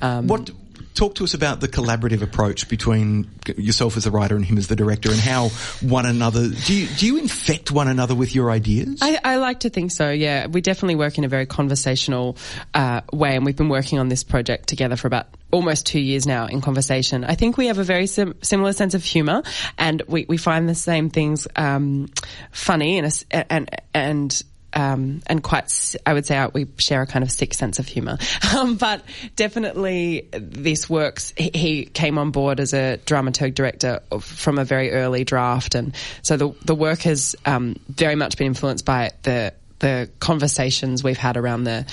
Um, 0.00 0.28
what 0.28 0.48
talk 0.94 1.14
to 1.16 1.24
us 1.24 1.34
about 1.34 1.60
the 1.60 1.68
collaborative 1.68 2.22
approach 2.22 2.68
between 2.68 3.30
yourself 3.56 3.96
as 3.96 4.06
a 4.06 4.10
writer 4.10 4.36
and 4.36 4.44
him 4.44 4.58
as 4.58 4.68
the 4.68 4.76
director, 4.76 5.10
and 5.10 5.18
how 5.18 5.48
one 5.80 6.06
another 6.06 6.48
do 6.48 6.74
you 6.74 6.86
do 6.96 7.06
you 7.06 7.18
infect 7.18 7.70
one 7.70 7.88
another 7.88 8.14
with 8.14 8.34
your 8.34 8.50
ideas? 8.50 8.98
I, 9.00 9.18
I 9.22 9.36
like 9.36 9.60
to 9.60 9.70
think 9.70 9.92
so. 9.92 10.10
Yeah, 10.10 10.46
we 10.46 10.60
definitely 10.60 10.96
work 10.96 11.18
in 11.18 11.24
a 11.24 11.28
very 11.28 11.46
conversational 11.46 12.36
uh, 12.74 13.02
way, 13.12 13.36
and 13.36 13.44
we've 13.44 13.56
been 13.56 13.68
working 13.68 13.98
on 13.98 14.08
this 14.08 14.24
project 14.24 14.68
together 14.68 14.96
for 14.96 15.06
about 15.06 15.26
almost 15.50 15.86
two 15.86 16.00
years 16.00 16.26
now 16.26 16.46
in 16.46 16.60
conversation. 16.60 17.24
I 17.24 17.34
think 17.34 17.56
we 17.56 17.66
have 17.66 17.78
a 17.78 17.84
very 17.84 18.06
sim- 18.06 18.34
similar 18.42 18.72
sense 18.72 18.94
of 18.94 19.04
humor, 19.04 19.42
and 19.78 20.02
we, 20.06 20.26
we 20.28 20.36
find 20.36 20.68
the 20.68 20.74
same 20.74 21.10
things 21.10 21.48
um, 21.56 22.08
funny 22.52 22.98
and 22.98 23.24
and 23.48 23.70
and 23.94 24.42
um, 24.72 25.22
and 25.26 25.42
quite, 25.42 25.96
I 26.06 26.12
would 26.14 26.26
say 26.26 26.46
we 26.52 26.66
share 26.78 27.02
a 27.02 27.06
kind 27.06 27.22
of 27.22 27.30
sick 27.30 27.54
sense 27.54 27.78
of 27.78 27.86
humour. 27.86 28.18
Um, 28.50 28.76
but 28.76 29.04
definitely 29.36 30.28
this 30.32 30.90
works. 30.90 31.32
He, 31.36 31.50
he, 31.54 31.84
came 31.84 32.18
on 32.18 32.32
board 32.32 32.58
as 32.58 32.74
a 32.74 32.98
dramaturg 33.06 33.54
director 33.54 34.00
from 34.20 34.58
a 34.58 34.64
very 34.64 34.90
early 34.90 35.22
draft. 35.22 35.76
And 35.76 35.94
so 36.22 36.36
the, 36.36 36.52
the 36.64 36.74
work 36.74 37.00
has 37.02 37.36
um, 37.46 37.76
very 37.88 38.16
much 38.16 38.36
been 38.36 38.48
influenced 38.48 38.84
by 38.84 39.12
the 39.22 39.54
the 39.78 40.10
conversations 40.20 41.02
we've 41.02 41.18
had 41.18 41.36
around 41.36 41.64
the 41.64 41.86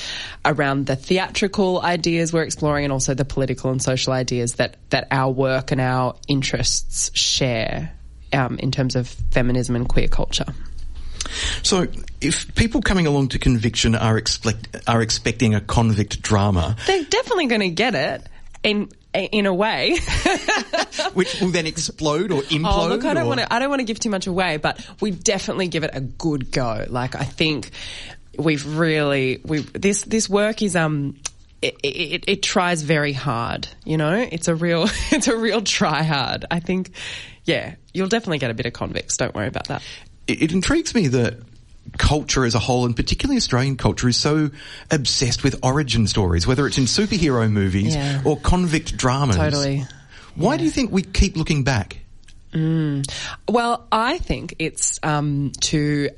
around 0.46 0.86
the 0.86 0.96
theatrical 0.96 1.82
ideas 1.82 2.32
we're 2.32 2.44
exploring 2.44 2.84
and 2.84 2.94
also 2.94 3.14
the 3.14 3.26
political 3.26 3.72
and 3.72 3.82
social 3.82 4.14
ideas 4.14 4.56
that 4.56 4.76
that 4.90 5.08
our 5.10 5.32
work 5.32 5.72
and 5.72 5.82
our 5.82 6.16
interests 6.28 7.10
share 7.18 7.94
um, 8.34 8.60
in 8.60 8.72
terms 8.72 8.96
of 8.96 9.08
feminism 9.08 9.76
and 9.76 9.88
queer 9.88 10.08
culture. 10.08 10.54
So, 11.68 11.86
if 12.22 12.56
people 12.56 12.82
coming 12.82 13.08
along 13.08 13.28
to 13.30 13.40
Conviction 13.40 13.94
are 13.94 14.18
expect 14.18 14.70
are 14.88 15.02
expecting 15.02 15.54
a 15.54 15.60
convict 15.60 16.22
drama, 16.22 16.78
they're 16.88 17.04
definitely 17.04 17.48
going 17.48 17.60
to 17.60 17.70
get 17.70 17.94
it 17.94 18.26
in 18.64 18.90
in 19.14 19.46
a 19.46 19.54
way, 19.54 19.98
which 21.14 21.42
will 21.42 21.50
then 21.50 21.68
explode 21.68 22.32
or 22.32 22.42
implode. 22.44 22.86
Oh, 22.86 22.88
look, 22.88 23.04
I 23.04 23.14
don't 23.14 23.28
want 23.28 23.42
to. 23.42 23.54
I 23.54 23.60
don't 23.60 23.68
want 23.68 23.82
to 23.82 23.84
give 23.84 24.00
too 24.00 24.10
much 24.10 24.28
away, 24.28 24.56
but 24.56 24.80
we 25.02 25.12
definitely 25.12 25.68
give 25.68 25.84
it 25.84 25.90
a 25.92 26.00
good 26.00 26.54
go. 26.54 26.86
Like 26.88 27.16
I 27.16 27.26
think 27.26 27.72
we've 28.38 28.66
really 28.78 29.42
we 29.44 29.60
this 29.60 30.04
this 30.04 30.30
work 30.30 30.62
is 30.62 30.78
um. 30.78 31.18
It, 31.60 31.76
it, 31.82 32.24
it 32.28 32.44
tries 32.44 32.84
very 32.84 33.14
hard, 33.14 33.68
you 33.84 33.98
know. 33.98 34.14
It's 34.14 34.48
a 34.48 34.54
real, 34.54 34.84
it's 35.12 35.28
a 35.28 35.36
real 35.36 35.64
try 35.64 36.04
hard. 36.04 36.46
I 36.52 36.60
think, 36.60 36.92
yeah, 37.46 37.74
you'll 37.96 38.10
definitely 38.10 38.38
get 38.38 38.52
a 38.52 38.54
bit 38.54 38.68
of 38.68 38.74
convicts. 38.74 39.18
Don't 39.18 39.34
worry 39.34 39.48
about 39.48 39.70
that 39.70 39.82
it, 40.28 40.44
it 40.44 40.52
intrigues 40.52 40.94
me 40.94 41.08
that 41.08 41.40
culture 41.98 42.46
as 42.46 42.56
a 42.56 42.60
whole, 42.60 42.86
and 42.86 42.96
particularly 42.96 43.38
Australian 43.38 43.78
culture, 43.78 44.08
is 44.08 44.18
so 44.18 44.50
obsessed 44.92 45.44
with 45.44 45.60
origin 45.64 46.08
stories, 46.08 46.46
whether 46.48 46.68
it's 46.68 46.78
in 46.78 46.86
superhero 46.86 47.50
movies 47.52 47.96
yeah. 47.96 48.22
or 48.26 48.38
convict 48.38 48.98
dramas. 48.98 49.36
Totally. 49.36 49.86
Why 50.36 50.54
yeah. 50.54 50.58
do 50.58 50.64
you 50.66 50.72
think 50.72 50.92
we 50.92 51.02
keep 51.02 51.36
looking 51.36 51.64
back? 51.64 52.00
Mm. 52.54 53.10
Well, 53.48 53.88
I 53.92 54.18
think 54.20 54.56
it's 54.60 55.00
um, 55.04 55.52
to. 55.62 56.10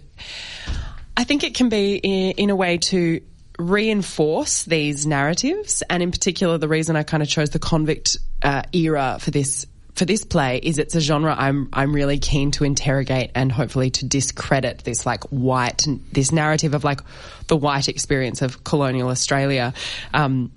I 1.15 1.23
think 1.23 1.43
it 1.43 1.53
can 1.55 1.69
be 1.69 1.95
in, 1.95 2.31
in 2.31 2.49
a 2.49 2.55
way 2.55 2.77
to 2.77 3.21
reinforce 3.57 4.63
these 4.63 5.05
narratives, 5.05 5.83
and 5.89 6.01
in 6.01 6.11
particular, 6.11 6.57
the 6.57 6.67
reason 6.67 6.95
I 6.95 7.03
kind 7.03 7.21
of 7.21 7.29
chose 7.29 7.49
the 7.49 7.59
convict 7.59 8.17
uh, 8.41 8.63
era 8.73 9.17
for 9.19 9.31
this 9.31 9.65
for 9.95 10.05
this 10.05 10.23
play 10.23 10.59
is 10.61 10.77
it's 10.77 10.95
a 10.95 11.01
genre 11.01 11.35
I'm 11.37 11.69
I'm 11.73 11.93
really 11.93 12.19
keen 12.19 12.51
to 12.51 12.63
interrogate 12.63 13.31
and 13.35 13.51
hopefully 13.51 13.89
to 13.91 14.05
discredit 14.05 14.83
this 14.83 15.05
like 15.05 15.23
white 15.25 15.85
this 16.11 16.31
narrative 16.31 16.73
of 16.73 16.83
like 16.83 17.01
the 17.47 17.57
white 17.57 17.89
experience 17.89 18.41
of 18.41 18.63
colonial 18.63 19.09
Australia. 19.09 19.73
Um, 20.13 20.51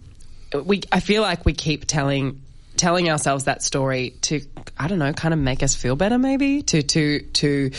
we 0.64 0.82
I 0.92 1.00
feel 1.00 1.22
like 1.22 1.44
we 1.44 1.54
keep 1.54 1.86
telling 1.86 2.42
telling 2.76 3.10
ourselves 3.10 3.44
that 3.44 3.62
story 3.62 4.14
to 4.22 4.40
I 4.78 4.88
don't 4.88 4.98
know 4.98 5.12
kind 5.12 5.34
of 5.34 5.40
make 5.40 5.62
us 5.62 5.74
feel 5.74 5.96
better 5.96 6.18
maybe 6.18 6.62
to 6.62 6.82
to 6.82 7.20
to 7.20 7.70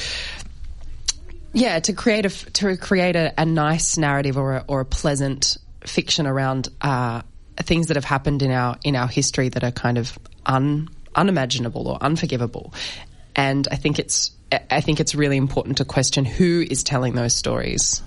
yeah 1.53 1.79
to 1.79 1.93
create 1.93 2.25
a 2.25 2.29
to 2.29 2.77
create 2.77 3.15
a, 3.15 3.33
a 3.37 3.45
nice 3.45 3.97
narrative 3.97 4.37
or 4.37 4.57
a, 4.57 4.65
or 4.67 4.81
a 4.81 4.85
pleasant 4.85 5.57
fiction 5.85 6.27
around 6.27 6.69
uh, 6.81 7.21
things 7.57 7.87
that 7.87 7.97
have 7.97 8.05
happened 8.05 8.41
in 8.41 8.51
our 8.51 8.77
in 8.83 8.95
our 8.95 9.07
history 9.07 9.49
that 9.49 9.63
are 9.63 9.71
kind 9.71 9.97
of 9.97 10.17
un 10.45 10.89
unimaginable 11.15 11.87
or 11.87 11.97
unforgivable. 12.01 12.73
And 13.35 13.67
I 13.71 13.75
think 13.75 13.99
it's 13.99 14.31
I 14.69 14.81
think 14.81 14.99
it's 14.99 15.15
really 15.15 15.37
important 15.37 15.77
to 15.77 15.85
question 15.85 16.25
who 16.25 16.65
is 16.69 16.83
telling 16.83 17.13
those 17.15 17.33
stories. 17.33 18.01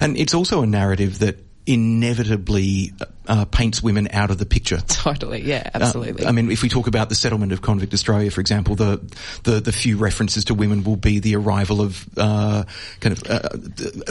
And 0.00 0.16
it's 0.16 0.34
also 0.34 0.62
a 0.62 0.66
narrative 0.66 1.18
that 1.20 1.38
inevitably 1.66 2.92
uh, 3.26 3.46
paints 3.46 3.82
women 3.82 4.08
out 4.10 4.30
of 4.30 4.38
the 4.38 4.44
picture. 4.44 4.76
Totally, 4.86 5.42
yeah, 5.42 5.70
uh, 5.74 5.78
absolutely. 5.80 6.24
Uh, 6.24 6.28
I 6.28 6.32
mean, 6.32 6.50
if 6.50 6.62
we 6.62 6.68
talk 6.68 6.86
about 6.86 7.08
the 7.08 7.14
settlement 7.14 7.52
of 7.52 7.62
convict 7.62 7.94
Australia, 7.94 8.30
for 8.30 8.40
example, 8.40 8.74
the 8.74 9.00
the, 9.44 9.60
the 9.60 9.72
few 9.72 9.96
references 9.96 10.46
to 10.46 10.54
women 10.54 10.84
will 10.84 10.96
be 10.96 11.20
the 11.20 11.36
arrival 11.36 11.80
of 11.80 12.06
uh, 12.16 12.64
kind 13.00 13.18
of 13.18 13.30
uh, 13.30 13.48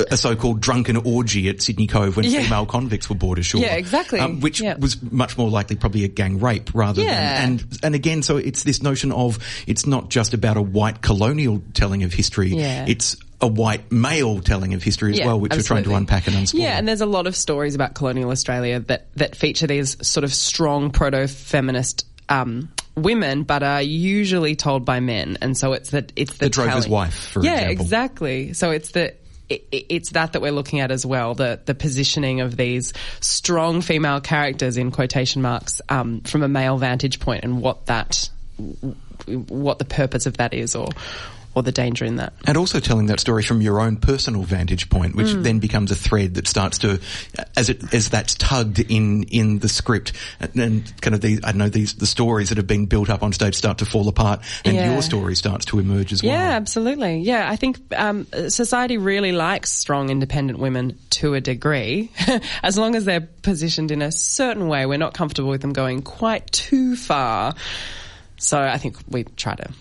a 0.10 0.18
so-called 0.18 0.62
drunken 0.62 0.98
orgy 0.98 1.50
at 1.50 1.62
Sydney 1.62 1.88
Cove 1.88 2.16
when 2.18 2.26
yeah. 2.26 2.42
female 2.42 2.66
convicts 2.66 3.10
were 3.10 3.16
brought 3.16 3.38
ashore. 3.38 3.62
Yeah, 3.62 3.76
exactly. 3.76 4.20
Um, 4.20 4.40
which 4.40 4.62
yeah. 4.62 4.76
was 4.78 5.02
much 5.02 5.38
more 5.38 5.50
likely 5.50 5.76
probably 5.76 6.06
a 6.06 6.10
gang 6.10 6.40
rape 6.40 6.74
rather 6.74 7.02
yeah. 7.02 7.42
than 7.42 7.52
and 7.52 7.80
and 7.84 7.96
again, 7.96 8.24
so 8.24 8.38
it's 8.38 8.64
this 8.64 8.82
notion 8.82 9.12
of 9.12 9.38
it's 9.68 9.86
not 9.86 10.10
just 10.10 10.34
about 10.34 10.58
a 10.58 10.62
white 10.62 11.02
colonial 11.02 11.62
telling 11.74 12.04
of 12.04 12.14
history. 12.14 12.50
Yeah. 12.50 12.86
It's 12.88 13.16
a 13.44 13.48
white 13.48 13.92
male 13.92 14.40
telling 14.40 14.74
of 14.74 14.82
history 14.82 15.12
as 15.12 15.20
yeah, 15.20 15.28
well, 15.28 15.40
which 15.40 15.52
absolutely. 15.52 15.82
we're 15.82 15.84
trying 15.84 15.92
to 15.92 15.98
unpack 15.98 16.28
and 16.28 16.36
unspool. 16.36 16.62
Yeah, 16.62 16.78
and 16.78 16.88
there's 16.88 17.02
a 17.02 17.06
lot 17.06 17.28
of 17.28 17.36
stories 17.36 17.76
about 17.76 17.94
colonial 17.94 18.32
Australia 18.32 18.80
that, 18.80 19.14
that 19.16 19.36
feature 19.36 19.68
these 19.68 20.08
sort 20.08 20.24
of 20.24 20.34
strong 20.34 20.92
proto-feminist 20.92 22.08
um, 22.30 22.72
women, 22.96 23.44
but 23.44 23.62
are 23.62 23.82
usually 23.82 24.56
told 24.56 24.86
by 24.86 25.02
men, 25.02 25.38
and 25.42 25.58
so 25.58 25.74
it's 25.74 25.90
that 25.90 26.14
it's 26.16 26.38
the, 26.38 26.46
the 26.46 26.50
drover's 26.50 26.88
wife, 26.88 27.32
for 27.32 27.44
yeah, 27.44 27.56
example. 27.56 27.84
exactly. 27.84 28.54
So 28.54 28.72
it's 28.72 28.92
the 28.92 29.14
it's 29.50 30.12
that 30.12 30.34
that 30.34 30.42
we're 30.42 30.54
looking 30.54 30.80
at 30.80 30.90
as 30.90 31.06
well 31.06 31.36
the 31.36 31.60
the 31.66 31.76
positioning 31.76 32.40
of 32.42 32.56
these 32.56 32.94
strong 33.20 33.82
female 33.82 34.22
characters 34.22 34.78
in 34.78 34.90
quotation 34.90 35.42
marks 35.42 35.82
um, 35.90 36.22
from 36.22 36.44
a 36.44 36.48
male 36.48 36.78
vantage 36.78 37.20
point 37.20 37.44
and 37.44 37.62
what 37.62 37.86
that 37.88 38.30
what 39.28 39.80
the 39.80 39.86
purpose 39.86 40.26
of 40.26 40.38
that 40.38 40.54
is 40.54 40.76
or 40.76 40.90
or 41.56 41.64
the 41.64 41.72
danger 41.72 42.06
in 42.06 42.18
that. 42.18 42.34
And 42.46 42.58
also 42.58 42.80
telling 42.80 43.08
that 43.08 43.20
story 43.20 43.44
from 43.44 43.62
your 43.62 43.80
own 43.80 43.98
personal 43.98 44.44
vantage 44.44 44.90
point, 44.90 45.16
which 45.16 45.28
mm. 45.28 45.44
then 45.44 45.60
becomes 45.60 45.92
a 45.92 45.96
thread 45.96 46.36
that 46.36 46.48
starts 46.48 46.80
to, 46.80 47.00
as 47.56 47.70
it, 47.70 47.94
as 47.94 48.10
that's 48.10 48.36
tugged 48.36 48.80
in, 48.80 49.24
in 49.24 49.60
the 49.60 49.70
script 49.70 50.14
and, 50.40 50.56
and 50.56 51.02
kind 51.02 51.14
of 51.14 51.22
the, 51.22 51.40
I 51.44 51.52
don't 51.52 51.58
know, 51.58 51.70
these, 51.70 51.94
the 51.96 52.06
stories 52.06 52.50
that 52.50 52.58
have 52.58 52.68
been 52.68 52.86
built 52.86 53.10
up 53.10 53.24
on 53.24 53.34
stage 53.34 53.56
start 53.56 53.80
to 53.80 53.86
fall 53.86 54.08
apart 54.08 54.42
and 54.66 54.76
yeah. 54.76 54.92
your 54.92 55.02
story 55.02 55.36
starts 55.36 55.66
to 55.66 55.80
emerge 55.80 56.12
as 56.12 56.24
well. 56.24 56.32
Yeah, 56.32 56.52
absolutely. 56.52 57.20
Yeah, 57.20 57.50
I 57.50 57.56
think, 57.56 57.80
um, 57.96 58.28
society 58.50 58.98
really 58.98 59.32
likes 59.32 59.72
strong 59.72 60.10
independent 60.10 60.60
women 60.60 60.98
to 61.12 61.36
a 61.36 61.42
degree, 61.42 62.12
as 62.64 62.78
long 62.78 62.96
as 62.96 63.06
they're 63.06 63.28
positioned 63.42 63.92
in 63.92 64.02
a 64.02 64.12
certain 64.12 64.68
way. 64.68 64.86
We're 64.86 64.98
not 64.98 65.14
comfortable 65.14 65.50
with 65.50 65.62
them 65.62 65.74
going 65.74 66.02
quite 66.02 66.52
too 66.52 66.96
far. 66.96 67.54
So 68.38 68.60
I 68.60 68.78
think 68.78 68.98
we 69.08 69.24
try 69.24 69.56
to 69.56 69.72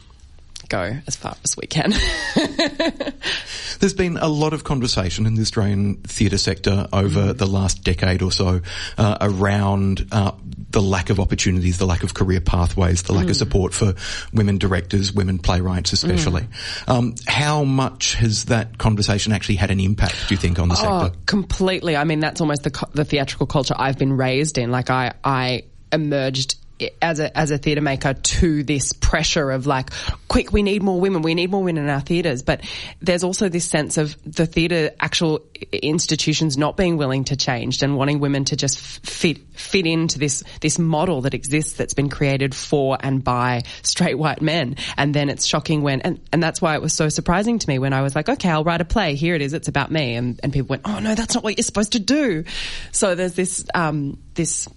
go 0.72 0.96
as 1.06 1.16
far 1.16 1.37
as 1.44 1.56
we 1.56 1.66
can. 1.66 1.92
There's 3.78 3.92
been 3.94 4.16
a 4.16 4.28
lot 4.28 4.54
of 4.54 4.64
conversation 4.64 5.26
in 5.26 5.35
the 5.35 5.42
Australian 5.42 5.96
theatre 5.96 6.38
sector 6.38 6.88
over 6.92 7.35
mm. 7.35 7.38
the 7.38 7.46
last 7.46 7.85
decade 7.85 8.22
or 8.22 8.32
so 8.32 8.62
uh, 8.96 9.18
around 9.20 10.06
uh, 10.11 10.32
the 10.70 10.80
lack 10.80 11.11
of 11.11 11.20
opportunities, 11.20 11.78
the 11.78 11.85
lack 11.85 12.02
of 12.02 12.14
career 12.14 12.40
pathways, 12.40 13.02
the 13.02 13.12
lack 13.12 13.26
mm. 13.26 13.30
of 13.30 13.37
support 13.37 13.74
for 13.74 13.94
women 14.32 14.56
directors, 14.56 15.12
women 15.12 15.38
playwrights 15.38 15.92
especially. 15.92 16.42
Mm. 16.42 16.88
Um, 16.88 17.14
how 17.26 17.64
much 17.64 18.14
has 18.14 18.46
that 18.46 18.78
conversation 18.78 19.32
actually 19.32 19.56
had 19.56 19.70
an 19.70 19.80
impact, 19.80 20.16
do 20.28 20.35
you 20.35 20.40
think, 20.40 20.58
on 20.58 20.68
the 20.68 20.76
oh, 20.78 21.04
sector? 21.04 21.18
Completely. 21.26 21.96
I 21.96 22.04
mean, 22.04 22.20
that's 22.20 22.40
almost 22.40 22.62
the, 22.62 22.88
the 22.94 23.04
theatrical 23.04 23.46
culture 23.46 23.74
I've 23.76 23.98
been 23.98 24.14
raised 24.14 24.56
in. 24.56 24.70
Like, 24.70 24.88
I, 24.88 25.12
I 25.22 25.64
emerged 25.92 26.56
as 27.00 27.20
a 27.20 27.37
as 27.37 27.50
a 27.50 27.58
theatre 27.58 27.80
maker 27.80 28.14
to 28.14 28.62
this 28.62 28.92
pressure 28.92 29.50
of 29.50 29.66
like, 29.66 29.90
quick, 30.28 30.52
we 30.52 30.62
need 30.62 30.82
more 30.82 31.00
women, 31.00 31.22
we 31.22 31.35
need 31.35 31.50
more 31.50 31.62
women 31.62 31.85
in 31.85 31.90
our 31.90 32.00
theatres. 32.00 32.42
But 32.42 32.62
there's 33.00 33.24
also 33.24 33.48
this 33.48 33.64
sense 33.64 33.98
of 33.98 34.16
the 34.24 34.46
theatre 34.46 34.90
actual 35.00 35.44
institutions 35.72 36.56
not 36.56 36.76
being 36.76 36.96
willing 36.96 37.24
to 37.24 37.37
change 37.37 37.82
and 37.82 37.96
wanting 37.96 38.20
women 38.20 38.44
to 38.46 38.56
just 38.56 38.78
fit 38.78 39.38
fit 39.52 39.87
into 39.87 40.18
this 40.18 40.42
this 40.61 40.78
model 40.78 41.22
that 41.22 41.35
exists 41.35 41.74
that's 41.74 41.94
been 41.94 42.08
created 42.08 42.54
for 42.54 42.96
and 43.00 43.22
by 43.22 43.62
straight 43.82 44.18
white 44.18 44.42
men. 44.42 44.76
And 44.96 45.14
then 45.14 45.28
it's 45.28 45.46
shocking 45.46 45.82
when 45.82 46.00
and, 46.02 46.20
and 46.32 46.42
that's 46.42 46.61
why 46.61 46.74
it 46.74 46.82
was 46.82 46.92
so 46.92 47.08
surprising 47.08 47.58
to 47.58 47.68
me 47.68 47.78
when 47.78 47.92
I 47.92 48.02
was 48.02 48.14
like, 48.14 48.28
okay, 48.28 48.48
I'll 48.48 48.64
write 48.64 48.80
a 48.80 48.85
play. 48.87 49.14
Here 49.14 49.35
it 49.35 49.42
is. 49.42 49.52
It's 49.52 49.68
about 49.68 49.90
me. 49.90 50.16
And 50.16 50.40
and 50.42 50.52
people 50.52 50.68
went, 50.68 50.82
oh 50.85 50.98
no, 50.98 51.14
that's 51.14 51.35
not 51.35 51.44
what 51.44 51.56
you're 51.56 51.64
supposed 51.64 51.92
to 51.92 52.00
do. 52.00 52.44
So 52.90 53.14
there's 53.14 53.35
this 53.35 53.64
um 53.74 54.18
this 54.35 54.68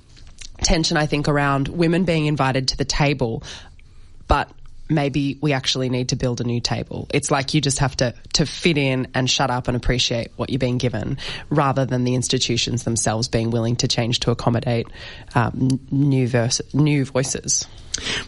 tension, 0.64 0.98
I 0.98 1.06
think, 1.06 1.28
around 1.28 1.68
women 1.68 2.06
being 2.06 2.26
invited 2.26 2.70
to 2.70 2.78
the 2.78 2.86
table, 2.86 3.44
but 4.28 4.50
maybe 4.90 5.38
we 5.42 5.54
actually 5.54 5.90
need 5.90 6.10
to 6.10 6.16
build 6.16 6.42
a 6.42 6.44
new 6.44 6.62
table. 6.62 7.08
It's 7.12 7.32
like 7.32 7.54
you 7.54 7.62
just 7.62 7.80
have 7.80 7.98
to, 7.98 8.14
to 8.34 8.46
fit 8.46 8.78
in 8.78 9.08
and 9.14 9.30
shut 9.30 9.50
up 9.50 9.68
and 9.68 9.76
appreciate 9.76 10.32
what 10.36 10.50
you're 10.50 10.60
being 10.60 10.78
given 10.78 11.18
rather 11.50 11.86
than 11.86 12.04
the 12.04 12.16
institutions 12.16 12.84
themselves 12.84 13.28
being 13.28 13.50
willing 13.50 13.76
to 13.78 13.88
change 13.88 14.20
to 14.22 14.32
accommodate 14.32 14.88
um, 15.34 15.80
new, 15.92 16.28
verse, 16.28 16.62
new 16.74 17.06
voices. 17.06 17.66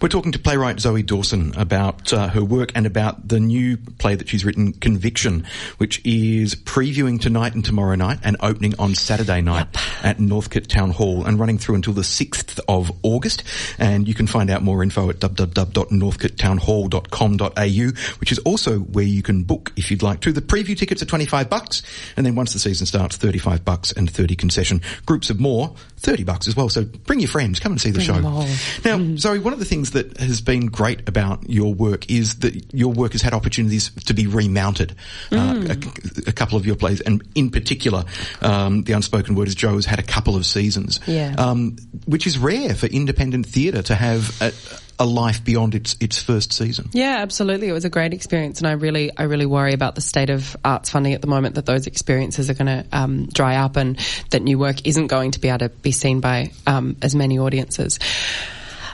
We're 0.02 0.10
talking 0.10 0.32
to 0.32 0.40
playwright 0.40 0.80
Zoe 0.80 1.04
Dawson 1.04 1.54
about 1.56 2.12
uh, 2.14 2.30
her 2.30 2.44
work 2.44 2.72
and 2.76 2.86
about 2.86 3.28
the 3.28 3.40
new 3.40 3.78
play 3.78 4.16
that 4.16 4.30
she's 4.30 4.46
written, 4.46 4.74
Conviction, 4.74 5.48
which 5.78 6.00
is 6.06 6.54
previewing 6.56 7.20
tonight 7.20 7.56
and 7.56 7.66
tomorrow 7.66 7.96
night 7.96 8.20
and 8.24 8.38
opening 8.40 8.76
on 8.80 8.96
Saturday 8.96 9.42
night 9.42 9.68
yep. 9.74 9.84
at 10.04 10.20
Northcote 10.20 10.68
Town 10.68 10.92
Hall 10.92 11.26
and 11.26 11.40
running 11.40 11.58
through 11.58 11.76
until 11.76 11.94
the 11.94 12.02
6th 12.02 12.60
of 12.68 12.92
August. 13.04 13.44
And 13.78 14.06
you 14.08 14.14
can 14.14 14.28
find 14.28 14.50
out 14.50 14.64
more 14.64 14.84
info 14.84 15.10
at 15.10 15.20
www.northcotetownhall.com.au, 15.20 18.20
which 18.20 18.32
is 18.32 18.40
also 18.40 18.80
where 18.80 19.06
you 19.06 19.24
can 19.24 19.44
book 19.44 19.74
if 19.76 19.92
you'd 19.92 20.04
like 20.04 20.22
to. 20.22 20.32
The 20.32 20.42
preview 20.42 20.78
tickets 20.78 21.02
are 21.02 21.06
25 21.06 21.50
bucks, 21.50 21.82
and 22.16 22.26
then 22.26 22.36
once 22.36 22.54
the 22.54 22.60
season 22.60 22.86
starts, 22.86 23.18
35 23.18 23.66
bucks 23.66 23.92
and 23.92 24.10
30 24.10 24.36
concession. 24.36 24.82
Groups 25.06 25.30
of 25.30 25.40
more, 25.40 25.76
30 25.98 26.24
bucks 26.24 26.48
as 26.48 26.56
well. 26.56 26.70
So 26.70 26.84
bring 26.84 27.20
your 27.20 27.30
friends, 27.30 27.60
come 27.60 27.72
and 27.72 27.82
see 27.82 27.90
the 27.90 28.00
bring 28.00 28.08
show. 28.08 28.20
Now, 28.20 28.98
mm. 28.98 29.18
Zoe, 29.18 29.40
one 29.40 29.54
of 29.54 29.60
the 29.60 29.66
things 29.66 29.92
that 29.92 30.18
has 30.18 30.42
been 30.42 30.68
great 30.68 31.08
about 31.10 31.50
your 31.50 31.74
work 31.74 32.10
is 32.10 32.40
that 32.40 32.74
your 32.74 32.94
work 32.94 33.14
has 33.14 33.22
had 33.22 33.34
opportunities 33.34 33.90
to 34.06 34.14
be 34.14 34.28
remounted. 34.28 34.96
Uh, 35.32 35.36
mm. 35.36 35.70
Uh, 35.70 36.24
a, 36.26 36.30
a, 36.30 36.34
couple 36.34 36.58
of 36.58 36.66
your 36.66 36.76
plays, 36.76 37.02
and 37.02 37.24
in 37.34 37.50
particular, 37.50 38.06
um, 38.42 38.84
The 38.84 38.94
Unspoken 38.94 39.36
Word 39.36 39.48
as 39.48 39.56
Joe 39.56 39.76
has 39.76 39.86
had 39.86 40.00
a 40.00 40.04
couple 40.04 40.36
of 40.36 40.46
seasons, 40.46 41.00
yeah. 41.08 41.36
um, 41.38 41.78
which 42.06 42.28
is 42.28 42.38
rare 42.38 42.76
for 42.76 42.86
independent 42.86 43.48
theatre 43.48 43.82
to 43.82 43.96
have 43.96 44.40
a, 44.42 44.54
a 45.00 45.06
life 45.06 45.44
beyond 45.44 45.76
its 45.76 45.96
its 46.00 46.22
first 46.22 46.54
season. 46.54 46.90
Yeah, 46.92 47.18
absolutely. 47.20 47.68
It 47.68 47.74
was 47.74 47.86
a 47.86 47.90
great 47.90 48.14
experience, 48.14 48.60
and 48.60 48.68
I 48.68 48.74
really 48.74 49.16
I 49.16 49.24
really 49.24 49.46
worry 49.46 49.74
about 49.74 49.96
the 49.96 50.02
state 50.02 50.30
of 50.30 50.56
arts 50.64 50.90
funding 50.90 51.14
at 51.14 51.22
the 51.22 51.28
moment. 51.28 51.56
That 51.56 51.66
those 51.66 51.88
experiences 51.88 52.50
are 52.50 52.54
going 52.54 52.68
to 52.68 52.86
um, 52.92 53.28
dry 53.28 53.58
up, 53.58 53.76
and 53.76 53.98
that 54.32 54.42
new 54.42 54.58
work 54.58 54.86
isn't 54.88 55.08
going 55.08 55.32
to 55.32 55.40
be 55.40 55.50
able 55.50 55.60
to 55.60 55.70
be 55.70 55.92
seen 55.92 56.20
by 56.20 56.52
um, 56.66 56.98
as 57.02 57.16
many 57.16 57.38
audiences. 57.40 58.00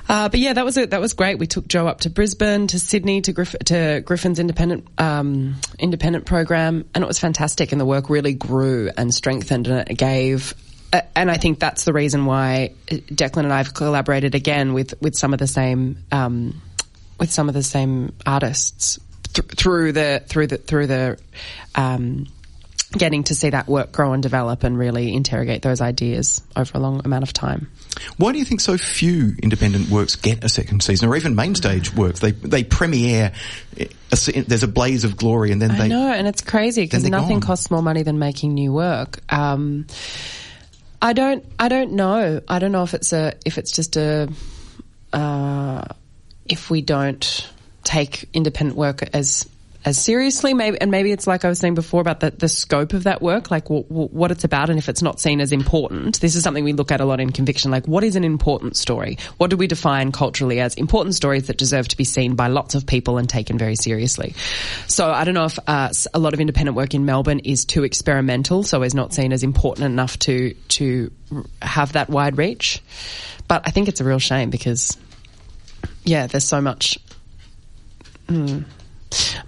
Uh, 0.09 0.27
but 0.27 0.39
yeah, 0.39 0.51
that 0.53 0.65
was 0.65 0.75
it. 0.75 0.89
That 0.89 0.99
was 0.99 1.13
great. 1.13 1.39
We 1.39 1.47
took 1.47 1.67
Joe 1.67 1.87
up 1.87 2.01
to 2.01 2.09
Brisbane, 2.09 2.67
to 2.67 2.79
Sydney, 2.79 3.21
to, 3.21 3.31
Griff- 3.31 3.55
to 3.65 4.01
Griffin's 4.01 4.39
independent 4.39 4.87
um, 4.97 5.55
independent 5.79 6.25
program, 6.25 6.85
and 6.93 7.03
it 7.03 7.07
was 7.07 7.19
fantastic. 7.19 7.71
And 7.71 7.79
the 7.79 7.85
work 7.85 8.09
really 8.09 8.33
grew 8.33 8.91
and 8.97 9.13
strengthened, 9.13 9.67
and 9.67 9.89
it 9.89 9.97
gave 9.97 10.53
and 11.15 11.31
I 11.31 11.37
think 11.37 11.59
that's 11.59 11.85
the 11.85 11.93
reason 11.93 12.25
why 12.25 12.73
Declan 12.87 13.43
and 13.43 13.53
I 13.53 13.57
have 13.57 13.73
collaborated 13.73 14.35
again 14.35 14.73
with, 14.73 14.93
with 15.01 15.15
some 15.15 15.33
of 15.33 15.39
the 15.39 15.47
same 15.47 15.97
um, 16.11 16.61
with 17.19 17.31
some 17.31 17.47
of 17.47 17.55
the 17.55 17.63
same 17.63 18.13
artists 18.25 18.99
th- 19.33 19.47
through 19.47 19.93
the 19.93 20.23
through 20.27 20.47
the 20.47 20.57
through 20.57 20.87
the 20.87 21.19
um, 21.75 22.27
getting 22.91 23.23
to 23.23 23.35
see 23.35 23.49
that 23.49 23.67
work 23.67 23.91
grow 23.91 24.13
and 24.13 24.21
develop 24.21 24.63
and 24.63 24.77
really 24.77 25.13
interrogate 25.13 25.61
those 25.61 25.81
ideas 25.81 26.43
over 26.55 26.77
a 26.77 26.79
long 26.79 27.01
amount 27.05 27.23
of 27.23 27.33
time. 27.33 27.69
Why 28.17 28.31
do 28.31 28.37
you 28.37 28.45
think 28.45 28.61
so 28.61 28.77
few 28.77 29.33
independent 29.41 29.89
works 29.89 30.15
get 30.15 30.43
a 30.43 30.49
second 30.49 30.83
season, 30.83 31.09
or 31.09 31.15
even 31.15 31.35
main 31.35 31.55
stage 31.55 31.93
works? 31.93 32.19
They 32.19 32.31
they 32.31 32.63
premiere. 32.63 33.31
A, 33.77 34.41
there's 34.43 34.63
a 34.63 34.67
blaze 34.67 35.03
of 35.05 35.17
glory, 35.17 35.51
and 35.51 35.61
then 35.61 35.71
I 35.71 35.77
they. 35.77 35.87
know, 35.87 36.11
and 36.11 36.27
it's 36.27 36.41
crazy 36.41 36.83
because 36.83 37.07
nothing 37.09 37.39
gone. 37.39 37.47
costs 37.47 37.71
more 37.71 37.81
money 37.81 38.03
than 38.03 38.19
making 38.19 38.53
new 38.53 38.71
work. 38.71 39.19
Um, 39.33 39.87
I 41.03 41.11
don't. 41.11 41.43
I 41.59 41.67
don't 41.67 41.91
know. 41.91 42.39
I 42.47 42.59
don't 42.59 42.71
know 42.71 42.83
if 42.83 42.93
it's 42.93 43.11
a. 43.11 43.33
If 43.45 43.57
it's 43.57 43.73
just 43.73 43.97
a. 43.97 44.29
Uh, 45.11 45.83
if 46.45 46.69
we 46.69 46.81
don't 46.81 47.49
take 47.83 48.29
independent 48.33 48.77
work 48.77 49.03
as 49.13 49.47
as 49.85 50.01
seriously, 50.01 50.53
maybe, 50.53 50.79
and 50.79 50.91
maybe 50.91 51.11
it's 51.11 51.27
like 51.27 51.43
I 51.43 51.49
was 51.49 51.59
saying 51.59 51.75
before 51.75 51.99
about 51.99 52.21
the, 52.21 52.31
the 52.31 52.47
scope 52.47 52.93
of 52.93 53.03
that 53.03 53.21
work, 53.21 53.51
like 53.51 53.65
w- 53.65 53.83
w- 53.83 54.07
what 54.09 54.31
it's 54.31 54.43
about, 54.43 54.69
and 54.69 54.79
if 54.79 54.87
it's 54.87 55.01
not 55.01 55.19
seen 55.19 55.41
as 55.41 55.51
important. 55.51 56.21
This 56.21 56.35
is 56.35 56.43
something 56.43 56.63
we 56.63 56.73
look 56.73 56.91
at 56.91 57.01
a 57.01 57.05
lot 57.05 57.19
in 57.19 57.31
conviction. 57.31 57.69
Like, 57.69 57.85
what 57.85 58.03
is 58.03 58.15
an 58.15 58.23
important 58.23 58.77
story? 58.77 59.17
What 59.37 59.49
do 59.49 59.57
we 59.57 59.67
define 59.67 60.11
culturally 60.11 60.61
as 60.61 60.75
important 60.75 61.15
stories 61.15 61.47
that 61.47 61.57
deserve 61.57 61.89
to 61.89 61.97
be 61.97 62.05
seen 62.05 62.35
by 62.35 62.47
lots 62.47 62.75
of 62.75 62.85
people 62.85 63.17
and 63.17 63.27
taken 63.27 63.57
very 63.57 63.75
seriously? 63.75 64.35
So 64.87 65.11
I 65.11 65.25
don't 65.25 65.33
know 65.33 65.45
if 65.45 65.59
uh, 65.67 65.89
a 66.13 66.19
lot 66.19 66.33
of 66.33 66.39
independent 66.39 66.77
work 66.77 66.93
in 66.93 67.05
Melbourne 67.05 67.39
is 67.39 67.65
too 67.65 67.83
experimental, 67.83 68.63
so 68.63 68.83
is 68.83 68.95
not 68.95 69.13
seen 69.13 69.33
as 69.33 69.43
important 69.43 69.85
enough 69.85 70.17
to 70.19 70.53
to 70.69 71.11
have 71.61 71.93
that 71.93 72.09
wide 72.09 72.37
reach. 72.37 72.81
But 73.47 73.63
I 73.65 73.71
think 73.71 73.89
it's 73.89 73.99
a 73.99 74.05
real 74.05 74.19
shame 74.19 74.49
because, 74.49 74.97
yeah, 76.05 76.27
there's 76.27 76.45
so 76.45 76.61
much. 76.61 76.97
Mm, 78.27 78.63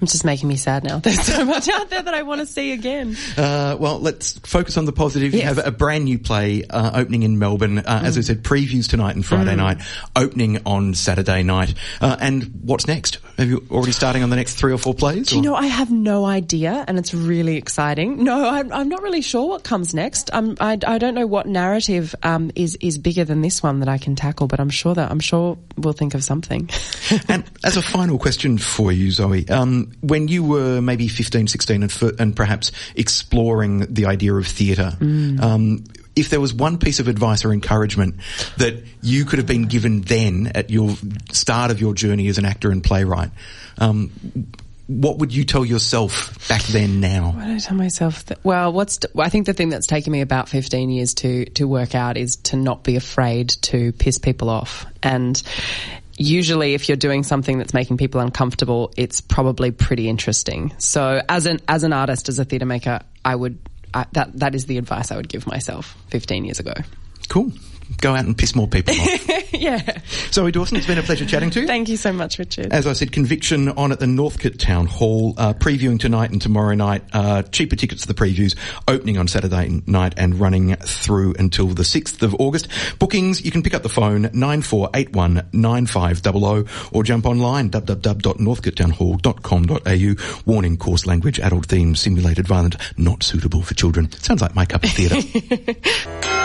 I'm 0.02 0.08
just 0.08 0.26
making 0.26 0.50
me 0.50 0.56
sad 0.56 0.84
now. 0.84 1.00
There's 1.04 1.22
so 1.22 1.46
much 1.46 1.70
out 1.70 1.90
there 1.90 2.02
that 2.02 2.14
I 2.14 2.24
want 2.24 2.42
to 2.42 2.46
see 2.46 2.72
again. 2.72 3.16
Uh, 3.38 3.78
well, 3.80 4.00
let's 4.00 4.38
focus 4.40 4.78
on 4.78 4.86
the 4.86 4.92
positive. 4.92 5.34
Yes. 5.34 5.42
You 5.42 5.48
have 5.48 5.68
a 5.68 5.72
brand 5.72 6.06
new 6.06 6.20
play 6.20 6.64
uh, 6.70 7.00
opening 7.00 7.24
in 7.24 7.40
Melbourne. 7.40 7.80
Uh, 7.80 8.00
mm. 8.00 8.04
As 8.04 8.18
I 8.18 8.22
said, 8.22 8.44
previews 8.44 8.90
tonight 8.90 9.16
and 9.16 9.26
Friday 9.26 9.54
mm. 9.54 9.58
night, 9.58 9.78
opening 10.16 10.62
on 10.66 10.94
Saturday 10.94 11.44
night. 11.44 11.74
Uh, 12.02 12.16
and 12.20 12.44
what's 12.62 12.88
next? 12.88 13.20
Have 13.38 13.50
you 13.50 13.68
already 13.70 13.92
starting 13.92 14.24
on 14.24 14.30
the 14.30 14.36
next 14.36 14.56
three 14.56 14.72
or 14.72 14.78
four 14.78 14.94
plays? 14.94 15.30
Do 15.30 15.36
you 15.36 15.42
know, 15.42 15.56
I 15.56 15.66
have 15.66 15.92
no 15.92 16.26
idea, 16.26 16.86
and 16.88 16.98
it's 16.98 17.14
really 17.14 17.58
exciting. 17.58 18.24
No, 18.24 18.48
I'm, 18.48 18.72
I'm 18.72 18.90
not 18.90 19.02
really 19.02 19.22
sure 19.22 19.50
what 19.50 19.64
comes 19.64 19.94
next. 19.94 20.30
I'm, 20.34 20.56
I, 20.60 20.78
I 20.86 20.98
don't 20.98 21.16
know 21.16 21.28
what 21.28 21.46
narrative 21.46 22.16
um, 22.24 22.52
is 22.56 22.78
is 22.80 22.98
bigger 22.98 23.26
than 23.26 23.42
this 23.42 23.62
one 23.62 23.80
that 23.80 23.90
I 23.90 23.98
can 23.98 24.16
tackle, 24.16 24.48
but 24.48 24.60
I'm 24.60 24.70
sure 24.70 24.94
that 24.94 25.12
I'm 25.12 25.20
sure 25.20 25.58
we'll 25.78 25.94
think 25.94 26.14
of 26.14 26.24
something. 26.24 26.70
and 27.28 27.44
as 27.64 27.78
a 27.78 27.82
final 27.82 28.18
question 28.18 28.58
for 28.58 28.92
you, 28.92 29.12
Zoe. 29.12 29.46
Um, 29.56 29.92
when 30.02 30.28
you 30.28 30.44
were 30.44 30.82
maybe 30.82 31.08
15, 31.08 31.48
16 31.48 31.84
and, 31.84 31.92
f- 31.92 32.20
and 32.20 32.36
perhaps 32.36 32.72
exploring 32.96 33.94
the 33.94 34.06
idea 34.06 34.34
of 34.34 34.46
theatre, 34.48 34.92
Mm. 35.00 35.42
um, 35.42 35.84
if 36.16 36.30
there 36.30 36.40
was 36.40 36.54
one 36.54 36.78
piece 36.78 37.00
of 37.00 37.08
advice 37.08 37.44
or 37.44 37.52
encouragement 37.52 38.16
that 38.58 38.76
you 39.02 39.26
could 39.26 39.40
have 39.40 39.48
been 39.48 39.66
given 39.68 40.02
then 40.02 40.52
at 40.56 40.70
your 40.70 40.96
start 41.32 41.72
of 41.72 41.82
your 41.82 41.94
journey 41.94 42.28
as 42.30 42.38
an 42.38 42.46
actor 42.46 42.72
and 42.72 42.84
playwright, 42.84 43.32
um, 43.80 44.12
what 44.88 45.18
would 45.18 45.34
you 45.34 45.44
tell 45.46 45.66
yourself 45.66 46.48
back 46.48 46.62
then 46.66 47.00
now? 47.02 47.32
What 47.32 47.46
did 47.46 47.56
I 47.56 47.60
tell 47.60 47.76
myself? 47.76 48.24
That, 48.28 48.40
well, 48.46 48.72
what's 48.72 49.00
I 49.18 49.30
think 49.30 49.46
the 49.48 49.54
thing 49.54 49.70
that's 49.70 49.88
taken 49.88 50.14
me 50.14 50.22
about 50.22 50.48
15 50.48 50.90
years 50.92 51.16
to 51.16 51.46
to 51.56 51.68
work 51.68 51.96
out 51.96 52.18
is 52.18 52.36
to 52.44 52.56
not 52.56 52.84
be 52.84 52.96
afraid 52.96 53.50
to 53.64 53.92
piss 53.94 54.18
people 54.20 54.50
off. 54.50 54.86
And 55.02 55.42
usually 56.18 56.74
if 56.74 56.88
you're 56.90 56.96
doing 56.96 57.24
something 57.24 57.58
that's 57.58 57.74
making 57.74 57.98
people 57.98 58.22
uncomfortable, 58.22 58.94
it's 58.98 59.22
probably 59.22 59.72
pretty 59.72 60.10
interesting. 60.10 60.74
So 60.78 61.22
as 61.28 61.46
an 61.46 61.60
as 61.68 61.84
an 61.84 61.94
artist, 61.94 62.30
as 62.30 62.40
a 62.40 62.46
theatre 62.46 62.66
maker, 62.66 63.00
I 63.24 63.36
would 63.36 63.60
I, 63.94 64.06
that 64.14 64.40
that 64.40 64.56
is 64.56 64.66
the 64.66 64.78
advice 64.78 65.12
I 65.12 65.18
would 65.18 65.30
give 65.30 65.48
myself 65.48 65.98
15 66.10 66.46
years 66.46 66.60
ago. 66.60 66.74
Cool. 67.30 67.52
Go 68.02 68.16
out 68.16 68.26
and 68.26 68.38
piss 68.38 68.56
more 68.56 68.68
people 68.68 68.94
off. 68.94 69.30
yeah. 69.54 70.00
Zoe 70.32 70.52
Dawson, 70.52 70.78
it's 70.78 70.88
been 70.88 70.98
a 70.98 71.04
pleasure 71.04 71.26
chatting 71.26 71.50
to 71.52 71.62
you. 71.62 71.68
Thank 71.68 71.90
you 71.90 71.98
so 71.98 72.12
much, 72.12 72.40
Richard. 72.40 72.74
As 72.74 72.88
I 72.88 72.94
said, 72.94 73.12
Conviction 73.12 73.70
on 73.70 73.92
at 73.92 74.00
the 74.00 74.08
Northcote 74.08 74.58
Town 74.60 74.88
Hall, 74.88 75.34
uh, 75.38 75.54
previewing 75.54 76.00
tonight 76.00 76.32
and 76.32 76.42
tomorrow 76.42 76.74
night. 76.76 77.04
Uh, 77.14 77.44
cheaper 77.44 77.76
tickets 77.76 78.02
to 78.02 78.08
the 78.08 78.14
previews, 78.14 78.56
opening 78.88 79.18
on 79.18 79.28
Saturday 79.28 79.82
night 79.86 80.14
and 80.18 80.40
running 80.40 80.76
through 80.76 81.36
until 81.38 81.68
the 81.68 81.84
6th 81.84 82.22
of 82.22 82.36
August. 82.36 82.68
Bookings, 83.00 83.44
you 83.44 83.52
can 83.52 83.64
pick 83.64 83.74
up 83.74 83.84
the 83.84 83.90
phone 83.90 84.30
9481 84.34 85.48
9500 85.54 86.68
or 86.92 87.04
jump 87.04 87.26
online 87.26 87.70
www.northcotetownhall.com.au. 87.70 90.42
Warning, 90.46 90.78
coarse 90.78 91.06
language, 91.06 91.40
adult 91.40 91.66
themes, 91.68 92.00
simulated 92.00 92.48
violent, 92.48 92.76
not 92.98 93.24
suitable 93.24 93.62
for 93.62 93.74
children. 93.74 94.10
Sounds 94.12 94.42
like 94.42 94.56
my 94.56 94.66
cup 94.66 94.84
of 94.84 94.90
theatre. 94.92 96.42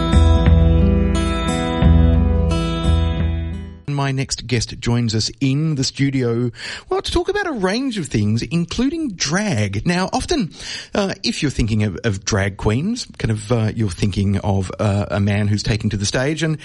My 4.01 4.11
next 4.11 4.47
guest 4.47 4.79
joins 4.79 5.13
us 5.13 5.29
in 5.39 5.75
the 5.75 5.83
studio, 5.83 6.49
well, 6.89 7.03
to 7.03 7.11
talk 7.11 7.29
about 7.29 7.45
a 7.45 7.51
range 7.51 7.99
of 7.99 8.07
things, 8.07 8.41
including 8.41 9.09
drag. 9.09 9.85
Now, 9.85 10.09
often, 10.11 10.55
uh, 10.95 11.13
if 11.21 11.43
you're 11.43 11.51
thinking 11.51 11.83
of, 11.83 11.99
of, 12.03 12.25
drag 12.25 12.57
queens, 12.57 13.05
kind 13.19 13.29
of, 13.29 13.51
uh, 13.51 13.71
you're 13.75 13.91
thinking 13.91 14.39
of 14.39 14.71
uh, 14.79 15.05
a 15.11 15.19
man 15.19 15.47
who's 15.47 15.61
taken 15.61 15.91
to 15.91 15.97
the 15.97 16.07
stage, 16.07 16.41
and 16.41 16.57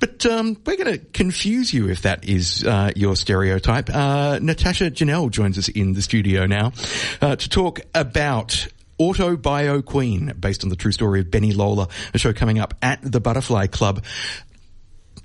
but 0.00 0.26
um, 0.26 0.58
we're 0.66 0.76
going 0.76 0.92
to 0.92 0.98
confuse 0.98 1.72
you 1.72 1.88
if 1.88 2.02
that 2.02 2.28
is 2.28 2.62
uh, 2.62 2.92
your 2.94 3.16
stereotype. 3.16 3.88
Uh, 3.88 4.38
Natasha 4.42 4.90
Jynel 4.90 5.30
joins 5.30 5.56
us 5.56 5.70
in 5.70 5.94
the 5.94 6.02
studio 6.02 6.44
now 6.44 6.74
uh, 7.22 7.36
to 7.36 7.48
talk 7.48 7.80
about 7.94 8.68
Auto 8.98 9.38
Bio 9.38 9.80
Queen, 9.80 10.34
based 10.38 10.62
on 10.62 10.68
the 10.68 10.76
true 10.76 10.92
story 10.92 11.20
of 11.20 11.30
Beni 11.30 11.52
Lola, 11.54 11.88
a 12.12 12.18
show 12.18 12.34
coming 12.34 12.58
up 12.58 12.74
at 12.82 13.00
the 13.00 13.18
Butterfly 13.18 13.68
Club. 13.68 14.04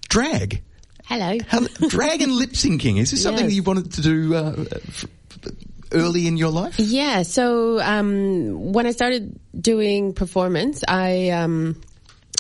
Drag. 0.08 0.64
Hello. 1.08 1.38
drag 1.88 2.22
and 2.22 2.34
lip 2.34 2.52
syncing. 2.52 3.00
Is 3.00 3.12
this 3.12 3.24
something 3.24 3.46
Yes. 3.46 3.52
that 3.52 3.56
you 3.56 3.64
wanted 3.64 3.94
to 3.94 4.02
do 4.02 4.36
uh, 4.36 4.66
early 5.92 6.28
in 6.28 6.38
your 6.38 6.50
life? 6.50 6.76
Yeah. 6.80 7.24
So 7.24 7.80
um, 7.80 8.74
when 8.74 8.86
I 8.86 8.92
started 8.92 9.40
doing 9.60 10.14
performance, 10.14 10.84
I. 10.88 11.30
Um, 11.30 11.82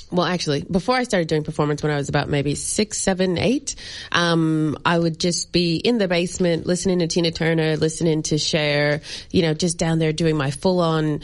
well, 0.10 0.26
actually, 0.26 0.64
before 0.64 0.96
I 0.96 1.04
started 1.04 1.28
doing 1.28 1.44
performance, 1.44 1.84
when 1.84 1.92
I 1.92 1.98
was 1.98 2.08
about 2.08 2.30
maybe 2.30 2.56
six, 2.56 2.98
seven, 2.98 3.38
eight, 3.38 3.76
um, 4.14 4.78
I 4.86 4.98
would 4.98 5.20
just 5.20 5.52
be 5.52 5.76
in 5.76 5.98
the 5.98 6.08
basement 6.08 6.66
listening 6.66 7.00
to 7.00 7.08
Tina 7.08 7.32
Turner, 7.32 7.76
listening 7.76 8.24
to 8.24 8.38
Cher, 8.38 9.02
you 9.32 9.42
know, 9.42 9.54
just 9.54 9.78
down 9.78 10.00
there 10.00 10.14
doing 10.14 10.38
my 10.38 10.50
full 10.52 10.80
on, 10.80 11.20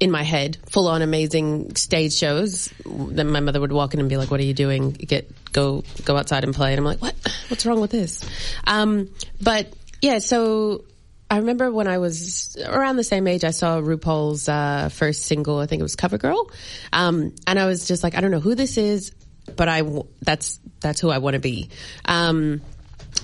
in 0.00 0.10
my 0.10 0.22
head, 0.22 0.58
full 0.68 0.88
on 0.88 1.02
amazing 1.02 1.76
stage 1.76 2.14
shows. 2.14 2.72
Then 2.84 3.28
my 3.30 3.40
mother 3.40 3.60
would 3.60 3.72
walk 3.72 3.94
in 3.94 4.00
and 4.00 4.08
be 4.08 4.16
like, 4.16 4.30
"What 4.30 4.40
are 4.40 4.44
you 4.44 4.54
doing? 4.54 4.92
Get 4.92 5.30
go 5.52 5.84
go 6.04 6.16
outside 6.16 6.44
and 6.44 6.54
play." 6.54 6.72
And 6.72 6.78
I'm 6.78 6.84
like, 6.84 7.00
"What? 7.00 7.14
What's 7.48 7.66
wrong 7.66 7.80
with 7.80 7.90
this?" 7.90 8.24
Um, 8.66 9.08
but 9.40 9.72
yeah, 10.02 10.18
so 10.18 10.84
I 11.30 11.38
remember 11.38 11.70
when 11.70 11.88
I 11.88 11.98
was 11.98 12.56
around 12.64 12.96
the 12.96 13.04
same 13.04 13.26
age, 13.26 13.44
I 13.44 13.50
saw 13.50 13.80
RuPaul's 13.80 14.48
uh, 14.48 14.90
first 14.90 15.24
single. 15.24 15.58
I 15.58 15.66
think 15.66 15.80
it 15.80 15.82
was 15.82 15.96
CoverGirl, 15.96 16.50
um, 16.92 17.34
and 17.46 17.58
I 17.58 17.66
was 17.66 17.88
just 17.88 18.02
like, 18.02 18.14
I 18.14 18.20
don't 18.20 18.30
know 18.30 18.40
who 18.40 18.54
this 18.54 18.78
is, 18.78 19.12
but 19.56 19.68
I 19.68 19.82
that's 20.22 20.60
that's 20.80 21.00
who 21.00 21.10
I 21.10 21.18
want 21.18 21.34
to 21.34 21.40
be. 21.40 21.70
Um, 22.04 22.60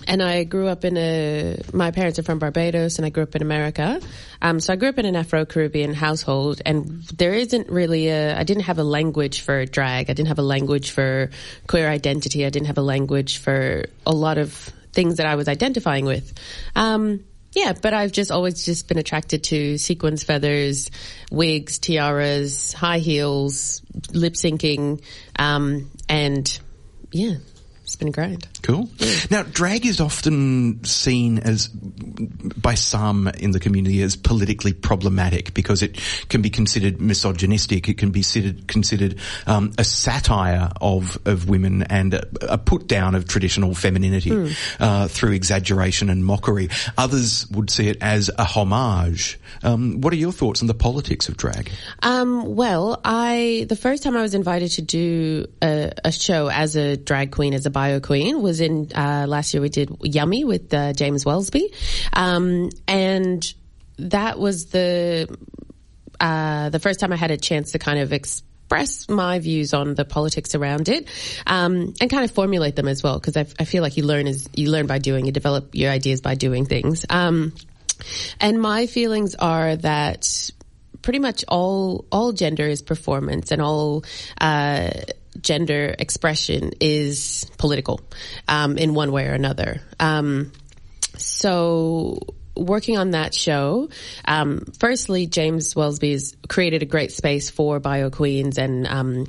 and 0.07 0.23
I 0.23 0.45
grew 0.45 0.69
up 0.69 0.85
in 0.85 0.97
a. 0.97 1.59
My 1.73 1.91
parents 1.91 2.19
are 2.19 2.23
from 2.23 2.39
Barbados, 2.39 2.99
and 2.99 3.07
I 3.07 3.11
grew 3.11 3.23
up 3.23 3.35
in 3.35 3.43
America. 3.43 4.01
Um, 4.41 4.61
so 4.61 4.73
I 4.73 4.77
grew 4.77 4.89
up 4.89 4.99
in 4.99 5.07
an 5.07 5.17
Afro-Caribbean 5.17 5.95
household, 5.95 6.63
and 6.65 7.03
there 7.05 7.35
isn't 7.35 7.69
really 7.69 8.09
a. 8.09 8.37
I 8.39 8.45
didn't 8.45 8.65
have 8.65 8.79
a 8.79 8.85
language 8.85 9.41
for 9.41 9.65
drag. 9.67 10.11
I 10.11 10.15
didn't 10.15 10.29
have 10.29 10.39
a 10.39 10.43
language 10.43 10.91
for 10.91 11.31
queer 11.67 11.89
identity. 11.89 12.45
I 12.45 12.51
didn't 12.51 12.67
have 12.67 12.79
a 12.79 12.83
language 12.83 13.39
for 13.39 13.85
a 14.07 14.13
lot 14.13 14.39
of 14.39 14.53
things 14.93 15.17
that 15.17 15.27
I 15.27 15.37
was 15.37 15.49
identifying 15.49 16.05
with. 16.05 16.33
Um, 16.77 17.25
yeah, 17.53 17.75
but 17.81 17.93
I've 17.93 18.13
just 18.13 18.31
always 18.31 18.65
just 18.65 18.89
been 18.89 18.99
attracted 18.99 19.45
to 19.45 19.77
sequins 19.77 20.25
feathers, 20.25 20.91
wigs, 21.31 21.79
tiaras, 21.79 22.73
high 22.73 22.99
heels, 22.99 23.83
lip 24.13 24.35
syncing, 24.35 25.03
um, 25.39 25.91
and 26.09 26.61
yeah, 27.11 27.35
it's 27.83 27.97
been 27.97 28.11
great. 28.11 28.47
Cool. 28.63 28.89
Now, 29.31 29.43
drag 29.43 29.87
is 29.87 30.01
often 30.01 30.85
seen 30.85 31.39
as, 31.39 31.69
by 31.69 32.75
some 32.75 33.29
in 33.29 33.51
the 33.51 33.61
community, 33.61 34.03
as 34.03 34.17
politically 34.17 34.73
problematic 34.73 35.53
because 35.53 35.83
it 35.83 35.99
can 36.29 36.43
be 36.43 36.51
considered 36.51 37.01
misogynistic. 37.01 37.89
It 37.89 37.99
can 37.99 38.11
be 38.11 38.23
considered, 38.23 38.69
considered 38.69 39.19
um, 39.47 39.73
a 39.79 39.85
satire 39.85 40.71
of 40.81 41.19
of 41.27 41.49
women 41.49 41.83
and 41.85 42.15
a, 42.15 42.27
a 42.43 42.59
put 42.59 42.87
down 42.87 43.15
of 43.15 43.27
traditional 43.27 43.75
femininity 43.75 44.55
uh, 44.79 45.09
through 45.09 45.33
exaggeration 45.33 46.09
and 46.09 46.25
mockery. 46.25 46.69
Others 46.97 47.49
would 47.51 47.71
see 47.71 47.89
it 47.89 47.99
as 48.01 48.31
a 48.39 48.45
homage. 48.45 49.39
Um, 49.63 50.01
what 50.01 50.13
are 50.13 50.17
your 50.17 50.33
thoughts 50.33 50.61
on 50.63 50.69
the 50.69 50.75
politics 50.75 51.29
of 51.29 51.37
drag? 51.37 51.71
Um, 52.03 52.55
well, 52.55 53.01
I 53.05 53.67
the 53.69 53.77
first 53.77 54.03
time 54.03 54.17
I 54.17 54.23
was 54.23 54.35
invited 54.35 54.71
to 54.73 54.83
do 54.83 55.47
a, 55.63 55.93
a 56.05 56.13
show 56.13 56.49
as 56.49 56.77
a 56.77 56.97
drag 56.97 57.33
queen, 57.33 57.55
as 57.55 57.67
a 57.67 57.71
bio 57.71 58.01
queen, 58.01 58.43
was 58.43 58.52
in 58.61 58.91
uh, 58.95 59.27
last 59.29 59.55
year. 59.55 59.61
We 59.61 59.69
did 59.69 59.97
Yummy 60.03 60.45
with 60.45 60.73
uh, 60.73 60.93
James 60.93 61.25
Welsby, 61.25 61.75
um, 62.13 62.71
and 62.87 63.55
that 63.99 64.39
was 64.39 64.67
the 64.67 65.35
uh, 66.21 66.71
the 66.71 66.79
first 66.79 67.01
time 67.01 67.13
I 67.13 67.17
had 67.17 67.31
a 67.31 67.37
chance 67.37 67.73
to 67.73 67.79
kind 67.79 67.99
of 67.99 68.13
express 68.13 69.09
my 69.09 69.39
views 69.39 69.75
on 69.75 69.95
the 69.95 70.05
politics 70.05 70.55
around 70.55 70.89
it, 70.89 71.09
um, 71.47 71.95
and 72.01 72.11
kind 72.11 72.25
of 72.25 72.31
formulate 72.31 72.77
them 72.77 72.89
as 72.89 73.03
well. 73.03 73.19
Because 73.19 73.37
I, 73.37 73.47
I 73.59 73.65
feel 73.65 73.83
like 73.83 73.97
you 73.97 74.05
learn 74.05 74.27
as 74.27 74.49
you 74.55 74.71
learn 74.71 74.87
by 74.87 74.99
doing, 74.99 75.27
you 75.27 75.33
develop 75.33 75.75
your 75.75 75.91
ideas 75.91 76.21
by 76.21 76.35
doing 76.35 76.67
things. 76.67 77.05
Um, 77.11 77.53
and 78.41 78.61
my 78.61 78.87
feelings 78.87 79.35
are 79.35 79.77
that 79.77 80.51
pretty 81.03 81.19
much 81.19 81.45
all 81.49 82.07
all 82.11 82.33
gender 82.33 82.67
is 82.67 82.83
performance, 82.83 83.51
and 83.51 83.61
all 83.61 84.05
uh, 84.41 84.91
gender 85.41 85.95
expression 85.99 86.73
is 86.81 87.51
political 87.59 88.01
um, 88.49 88.79
in 88.79 88.95
one 88.95 89.13
way 89.13 89.27
or 89.27 89.33
another. 89.33 89.81
Um, 89.99 90.53
so 91.17 92.19
working 92.57 92.99
on 92.99 93.11
that 93.11 93.35
show, 93.35 93.89
um, 94.25 94.65
firstly, 94.79 95.27
James 95.27 95.75
Welsby 95.75 96.13
has 96.13 96.37
created 96.49 96.83
a 96.83 96.87
great 96.87 97.13
space 97.13 97.51
for 97.51 97.81
bio 97.81 98.11
queens 98.11 98.59
and 98.59 98.87
um, 98.87 99.27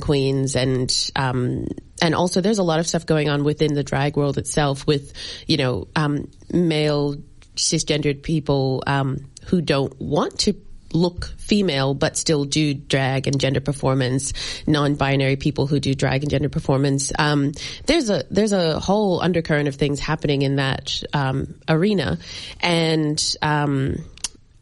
queens, 0.00 0.56
and 0.56 1.10
um, 1.16 1.66
and 2.02 2.14
also 2.14 2.40
there's 2.40 2.58
a 2.58 2.62
lot 2.62 2.80
of 2.80 2.86
stuff 2.86 3.06
going 3.06 3.28
on 3.28 3.44
within 3.44 3.74
the 3.74 3.84
drag 3.84 4.16
world 4.16 4.38
itself 4.38 4.86
with 4.86 5.12
you 5.46 5.56
know 5.56 5.88
um, 5.96 6.30
male 6.52 7.16
cisgendered 7.56 8.22
people 8.22 8.82
um, 8.86 9.30
who 9.46 9.60
don't 9.60 9.98
want 10.00 10.38
to 10.40 10.54
look 10.92 11.26
female 11.36 11.94
but 11.94 12.16
still 12.16 12.44
do 12.44 12.74
drag 12.74 13.26
and 13.26 13.38
gender 13.40 13.60
performance 13.60 14.32
non-binary 14.66 15.36
people 15.36 15.66
who 15.66 15.80
do 15.80 15.94
drag 15.94 16.22
and 16.22 16.30
gender 16.30 16.48
performance. 16.48 17.12
Um, 17.18 17.52
there's 17.86 18.10
a 18.10 18.24
there's 18.30 18.52
a 18.52 18.78
whole 18.78 19.20
undercurrent 19.20 19.68
of 19.68 19.76
things 19.76 20.00
happening 20.00 20.42
in 20.42 20.56
that 20.56 21.02
um, 21.12 21.54
arena. 21.68 22.18
And 22.60 23.36
um, 23.42 24.04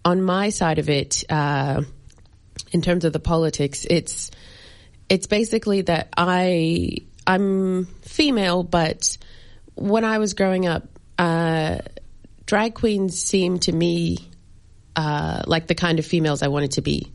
on 0.04 0.22
my 0.22 0.50
side 0.50 0.78
of 0.78 0.88
it 0.88 1.24
uh, 1.28 1.82
in 2.72 2.82
terms 2.82 3.04
of 3.04 3.12
the 3.12 3.20
politics 3.20 3.86
it's 3.88 4.30
it's 5.08 5.26
basically 5.26 5.82
that 5.82 6.08
I 6.16 6.98
I'm 7.26 7.86
female 8.02 8.62
but 8.62 9.16
when 9.74 10.04
I 10.04 10.18
was 10.18 10.34
growing 10.34 10.66
up 10.66 10.84
uh, 11.18 11.78
drag 12.46 12.74
queens 12.74 13.20
seemed 13.20 13.62
to 13.62 13.72
me 13.72 14.18
uh, 14.98 15.44
like 15.46 15.68
the 15.68 15.76
kind 15.76 16.00
of 16.00 16.06
females 16.06 16.42
I 16.42 16.48
wanted 16.48 16.72
to 16.72 16.82
be. 16.82 17.12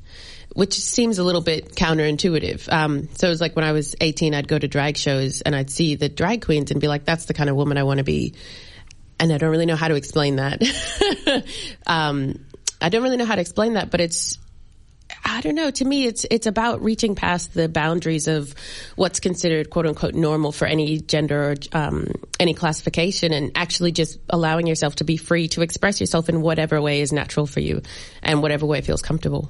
which 0.56 0.76
seems 0.76 1.18
a 1.18 1.24
little 1.24 1.42
bit 1.42 1.76
counterintuitive. 1.76 2.72
Um, 2.72 3.10
so 3.16 3.28
it 3.28 3.30
was 3.30 3.42
like 3.42 3.56
when 3.56 3.66
I 3.66 3.72
was 3.72 3.96
18, 4.00 4.36
I'd 4.36 4.48
go 4.48 4.58
to 4.58 4.68
drag 4.68 4.98
shows 4.98 5.42
and 5.42 5.56
I'd 5.56 5.72
see 5.72 5.96
the 5.96 6.10
drag 6.10 6.46
queens 6.46 6.70
and 6.70 6.80
be 6.80 6.88
like, 6.88 7.06
that's 7.06 7.26
the 7.26 7.34
kind 7.34 7.50
of 7.50 7.56
woman 7.56 7.78
I 7.78 7.84
want 7.84 7.98
to 7.98 8.04
be. 8.04 8.36
And 9.20 9.34
I 9.34 9.38
don't 9.40 9.50
really 9.50 9.66
know 9.66 9.76
how 9.76 9.88
to 9.88 9.96
explain 9.96 10.36
that. 10.36 10.62
um, 11.88 12.46
I 12.80 12.90
don't 12.90 13.02
really 13.04 13.18
know 13.18 13.26
how 13.26 13.36
to 13.36 13.42
explain 13.42 13.74
that, 13.74 13.90
but 13.90 14.00
it's, 14.00 14.38
I 15.26 15.42
don't 15.42 15.56
know. 15.56 15.72
To 15.72 15.86
me, 15.86 16.06
it's 16.06 16.26
it's 16.30 16.48
about 16.48 16.82
reaching 16.82 17.16
past 17.16 17.54
the 17.54 17.70
boundaries 17.70 18.28
of 18.28 18.54
what's 18.96 19.20
considered 19.20 19.70
"quote 19.70 19.86
unquote" 19.86 20.14
normal 20.14 20.52
for 20.52 20.66
any 20.66 21.00
gender 21.00 21.52
or 21.52 21.56
um, 21.72 22.08
any 22.40 22.54
classification, 22.54 23.32
and 23.32 23.52
actually 23.56 23.92
just 23.92 24.20
allowing 24.30 24.68
yourself 24.68 24.96
to 24.98 25.04
be 25.04 25.18
free 25.18 25.48
to 25.50 25.62
express 25.62 26.00
yourself 26.02 26.30
in 26.30 26.42
whatever 26.42 26.82
way 26.82 27.02
is 27.02 27.14
natural 27.14 27.48
for 27.48 27.62
you, 27.62 27.82
and 28.22 28.42
whatever 28.42 28.66
way 28.66 28.82
feels 28.82 29.02
comfortable. 29.02 29.50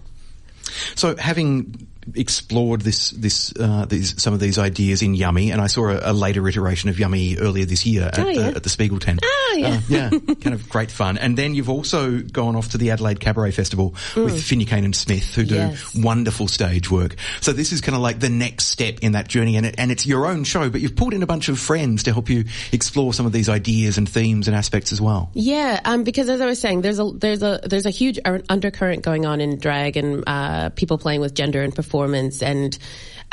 So, 0.95 1.15
having 1.15 1.88
explored 2.15 2.81
this 2.81 3.11
this 3.11 3.53
uh, 3.59 3.85
these, 3.85 4.21
some 4.21 4.33
of 4.33 4.39
these 4.39 4.57
ideas 4.57 5.01
in 5.01 5.13
Yummy, 5.13 5.51
and 5.51 5.61
I 5.61 5.67
saw 5.67 5.89
a, 5.89 6.11
a 6.11 6.13
later 6.13 6.47
iteration 6.47 6.89
of 6.89 6.99
Yummy 6.99 7.37
earlier 7.37 7.65
this 7.65 7.85
year 7.85 8.03
at, 8.03 8.19
Oh, 8.19 8.27
yeah. 8.29 8.49
the, 8.51 8.55
at 8.57 8.63
the 8.63 8.69
Spiegel 8.69 8.99
tent. 8.99 9.19
Oh, 9.23 9.55
yeah. 9.57 9.67
Uh, 9.67 9.79
yeah, 9.89 10.09
kind 10.41 10.53
of 10.53 10.67
great 10.69 10.89
fun. 10.91 11.17
And 11.17 11.37
then 11.37 11.55
you've 11.55 11.69
also 11.69 12.19
gone 12.19 12.55
off 12.55 12.69
to 12.71 12.77
the 12.77 12.91
Adelaide 12.91 13.19
Cabaret 13.19 13.51
Festival 13.51 13.95
with 14.15 14.43
Finucane 14.43 14.85
and 14.85 14.95
Smith, 14.95 15.33
who 15.35 15.43
do 15.45 15.53
Mm. 15.53 15.69
Yes. 15.69 15.95
wonderful 15.95 16.47
stage 16.47 16.89
work. 16.89 17.15
So 17.41 17.53
this 17.53 17.71
is 17.71 17.79
kind 17.81 17.95
of 17.95 18.01
like 18.01 18.19
the 18.19 18.29
next 18.29 18.65
step 18.69 18.99
in 19.01 19.11
that 19.11 19.27
journey, 19.27 19.55
and 19.57 19.65
it, 19.67 19.75
and 19.77 19.91
it's 19.91 20.05
your 20.07 20.25
own 20.25 20.43
show, 20.43 20.69
but 20.69 20.81
you've 20.81 20.95
pulled 20.95 21.13
in 21.13 21.21
a 21.23 21.27
bunch 21.27 21.47
of 21.47 21.59
friends 21.59 22.03
to 22.03 22.11
help 22.13 22.29
you 22.29 22.45
explore 22.71 23.13
some 23.13 23.25
of 23.27 23.31
these 23.31 23.49
ideas 23.49 23.97
and 23.99 24.09
themes 24.09 24.47
and 24.47 24.55
aspects 24.57 24.91
as 24.91 24.99
well. 24.99 25.29
Yeah, 25.33 25.79
um, 25.85 26.03
because 26.03 26.27
as 26.29 26.41
I 26.41 26.45
was 26.47 26.59
saying, 26.59 26.81
there's 26.81 26.99
a 26.99 27.11
there's 27.11 27.43
a 27.43 27.59
there's 27.63 27.85
a 27.85 27.91
huge 27.91 28.19
un- 28.25 28.43
undercurrent 28.49 29.03
going 29.03 29.25
on 29.25 29.39
in 29.41 29.59
drag 29.59 29.95
and 29.97 30.23
uh, 30.25 30.69
people 30.69 30.97
playing 30.97 31.21
with 31.21 31.33
gender 31.35 31.61
and 31.61 31.73
performance, 31.75 31.92
and 31.93 32.77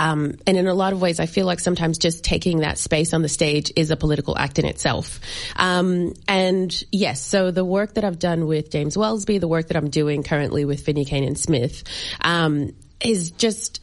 um, 0.01 0.37
and 0.47 0.57
in 0.57 0.67
a 0.67 0.73
lot 0.73 0.95
of 0.95 1.03
ways, 1.03 1.21
I 1.21 1.27
feel 1.27 1.45
like 1.45 1.61
sometimes 1.61 1.99
just 1.99 2.25
taking 2.25 2.61
that 2.61 2.79
space 2.79 3.13
on 3.13 3.21
the 3.21 3.29
stage 3.29 3.71
is 3.77 3.91
a 3.91 3.97
political 3.97 4.37
act 4.37 4.59
in 4.59 4.65
itself. 4.65 5.21
Um, 5.57 6.15
and 6.27 6.85
yes, 6.91 7.21
so 7.21 7.51
the 7.51 7.67
work 7.67 7.95
that 7.95 8.05
I've 8.05 8.19
done 8.19 8.47
with 8.47 8.71
James 8.71 8.97
Welsby, 8.97 9.41
the 9.41 9.49
work 9.49 9.69
that 9.69 9.77
I'm 9.77 9.91
doing 9.91 10.23
currently 10.23 10.65
with 10.65 10.81
Finucane 10.81 11.25
and 11.25 11.39
Smith, 11.39 11.85
um, 12.23 12.73
is 12.99 13.33
just 13.33 13.83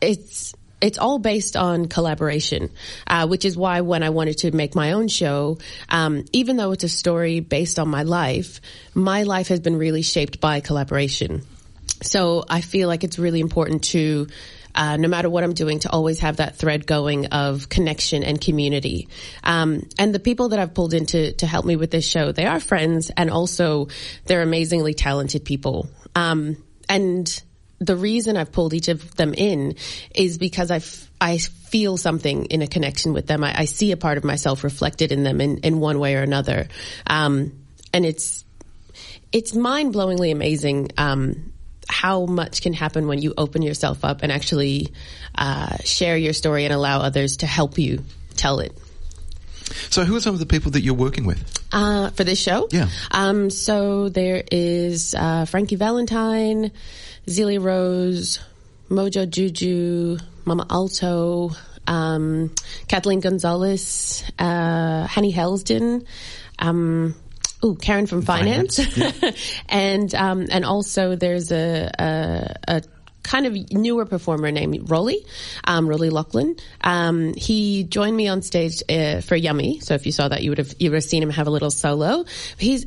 it's 0.00 0.54
it's 0.80 0.98
all 0.98 1.18
based 1.18 1.56
on 1.56 1.86
collaboration, 1.86 2.70
uh, 3.08 3.26
which 3.26 3.44
is 3.44 3.56
why 3.56 3.80
when 3.80 4.04
I 4.04 4.10
wanted 4.10 4.38
to 4.38 4.52
make 4.52 4.76
my 4.76 4.92
own 4.92 5.08
show, 5.08 5.58
um, 5.88 6.24
even 6.32 6.56
though 6.56 6.70
it's 6.70 6.84
a 6.84 6.88
story 6.88 7.40
based 7.40 7.80
on 7.80 7.88
my 7.88 8.04
life, 8.04 8.60
my 8.94 9.24
life 9.24 9.48
has 9.48 9.58
been 9.58 9.76
really 9.76 10.02
shaped 10.02 10.40
by 10.40 10.60
collaboration. 10.60 11.42
So 12.02 12.44
I 12.48 12.60
feel 12.60 12.88
like 12.88 13.04
it's 13.04 13.18
really 13.18 13.40
important 13.40 13.84
to, 13.84 14.28
uh, 14.74 14.96
no 14.96 15.08
matter 15.08 15.28
what 15.28 15.44
I'm 15.44 15.54
doing, 15.54 15.80
to 15.80 15.90
always 15.90 16.20
have 16.20 16.36
that 16.36 16.56
thread 16.56 16.86
going 16.86 17.26
of 17.26 17.68
connection 17.68 18.22
and 18.22 18.40
community. 18.40 19.08
Um, 19.42 19.88
and 19.98 20.14
the 20.14 20.20
people 20.20 20.50
that 20.50 20.58
I've 20.58 20.74
pulled 20.74 20.94
in 20.94 21.06
to, 21.06 21.32
to 21.32 21.46
help 21.46 21.64
me 21.64 21.76
with 21.76 21.90
this 21.90 22.06
show, 22.06 22.32
they 22.32 22.46
are 22.46 22.60
friends 22.60 23.10
and 23.16 23.30
also 23.30 23.88
they're 24.26 24.42
amazingly 24.42 24.94
talented 24.94 25.44
people. 25.44 25.88
Um, 26.14 26.62
and 26.88 27.42
the 27.80 27.96
reason 27.96 28.36
I've 28.36 28.52
pulled 28.52 28.74
each 28.74 28.88
of 28.88 29.14
them 29.16 29.34
in 29.34 29.76
is 30.14 30.38
because 30.38 30.70
I, 30.70 30.80
feel 31.38 31.96
something 31.96 32.46
in 32.46 32.62
a 32.62 32.66
connection 32.66 33.12
with 33.12 33.26
them. 33.26 33.44
I, 33.44 33.60
I 33.60 33.64
see 33.66 33.92
a 33.92 33.96
part 33.96 34.18
of 34.18 34.24
myself 34.24 34.64
reflected 34.64 35.12
in 35.12 35.22
them 35.22 35.40
in, 35.40 35.58
in 35.58 35.80
one 35.80 35.98
way 35.98 36.14
or 36.16 36.22
another. 36.22 36.68
Um, 37.06 37.52
and 37.92 38.06
it's, 38.06 38.44
it's 39.32 39.54
mind 39.54 39.94
blowingly 39.94 40.32
amazing, 40.32 40.90
um, 40.96 41.52
how 41.88 42.26
much 42.26 42.62
can 42.62 42.72
happen 42.72 43.06
when 43.08 43.20
you 43.20 43.34
open 43.36 43.62
yourself 43.62 44.04
up 44.04 44.22
and 44.22 44.30
actually, 44.30 44.88
uh, 45.34 45.76
share 45.84 46.16
your 46.16 46.32
story 46.32 46.64
and 46.64 46.72
allow 46.72 47.00
others 47.00 47.38
to 47.38 47.46
help 47.46 47.78
you 47.78 48.04
tell 48.36 48.60
it. 48.60 48.76
So, 49.90 50.04
who 50.04 50.16
are 50.16 50.20
some 50.20 50.34
of 50.34 50.40
the 50.40 50.46
people 50.46 50.72
that 50.72 50.80
you're 50.80 50.94
working 50.94 51.26
with? 51.26 51.42
Uh, 51.72 52.10
for 52.10 52.24
this 52.24 52.40
show? 52.40 52.68
Yeah. 52.70 52.88
Um, 53.10 53.50
so 53.50 54.08
there 54.08 54.42
is, 54.50 55.14
uh, 55.14 55.44
Frankie 55.44 55.76
Valentine, 55.76 56.72
Zelia 57.28 57.60
Rose, 57.60 58.40
Mojo 58.90 59.28
Juju, 59.28 60.18
Mama 60.44 60.66
Alto, 60.70 61.50
um, 61.86 62.54
Kathleen 62.86 63.20
Gonzalez, 63.20 64.24
uh, 64.38 65.06
Hanny 65.06 65.32
Helsden, 65.32 66.06
um, 66.58 67.14
Ooh, 67.64 67.74
Karen 67.74 68.06
from 68.06 68.22
finance, 68.22 68.78
and 69.68 70.14
um, 70.14 70.46
and 70.50 70.64
also 70.64 71.16
there's 71.16 71.50
a, 71.50 71.90
a, 71.98 72.54
a 72.68 72.82
kind 73.24 73.46
of 73.46 73.72
newer 73.72 74.06
performer 74.06 74.50
named 74.50 74.88
Rolly, 74.90 75.24
um, 75.64 75.88
Rolly 75.88 76.10
Lachlan. 76.10 76.56
Um, 76.80 77.34
he 77.34 77.84
joined 77.84 78.16
me 78.16 78.28
on 78.28 78.42
stage 78.42 78.82
uh, 78.88 79.20
for 79.20 79.36
Yummy. 79.36 79.80
So 79.80 79.94
if 79.94 80.06
you 80.06 80.12
saw 80.12 80.28
that, 80.28 80.42
you 80.42 80.50
would 80.50 80.58
have 80.58 80.74
you 80.78 80.90
would 80.90 80.96
have 80.96 81.04
seen 81.04 81.22
him 81.22 81.30
have 81.30 81.46
a 81.46 81.50
little 81.50 81.70
solo. 81.70 82.24
He's 82.56 82.86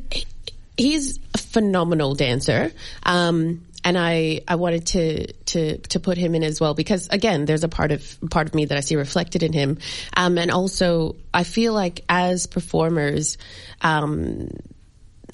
he's 0.76 1.18
a 1.34 1.38
phenomenal 1.38 2.14
dancer. 2.14 2.72
Um, 3.02 3.64
and 3.84 3.98
I, 3.98 4.40
I 4.46 4.54
wanted 4.56 4.86
to, 4.88 5.32
to, 5.32 5.78
to 5.78 6.00
put 6.00 6.16
him 6.16 6.34
in 6.34 6.42
as 6.42 6.60
well 6.60 6.74
because 6.74 7.08
again, 7.08 7.44
there's 7.44 7.64
a 7.64 7.68
part 7.68 7.92
of, 7.92 8.18
part 8.30 8.46
of 8.46 8.54
me 8.54 8.66
that 8.66 8.76
I 8.76 8.80
see 8.80 8.96
reflected 8.96 9.42
in 9.42 9.52
him. 9.52 9.78
Um, 10.16 10.38
and 10.38 10.50
also 10.50 11.16
I 11.32 11.44
feel 11.44 11.72
like 11.72 12.04
as 12.08 12.46
performers, 12.46 13.38
um, 13.80 14.48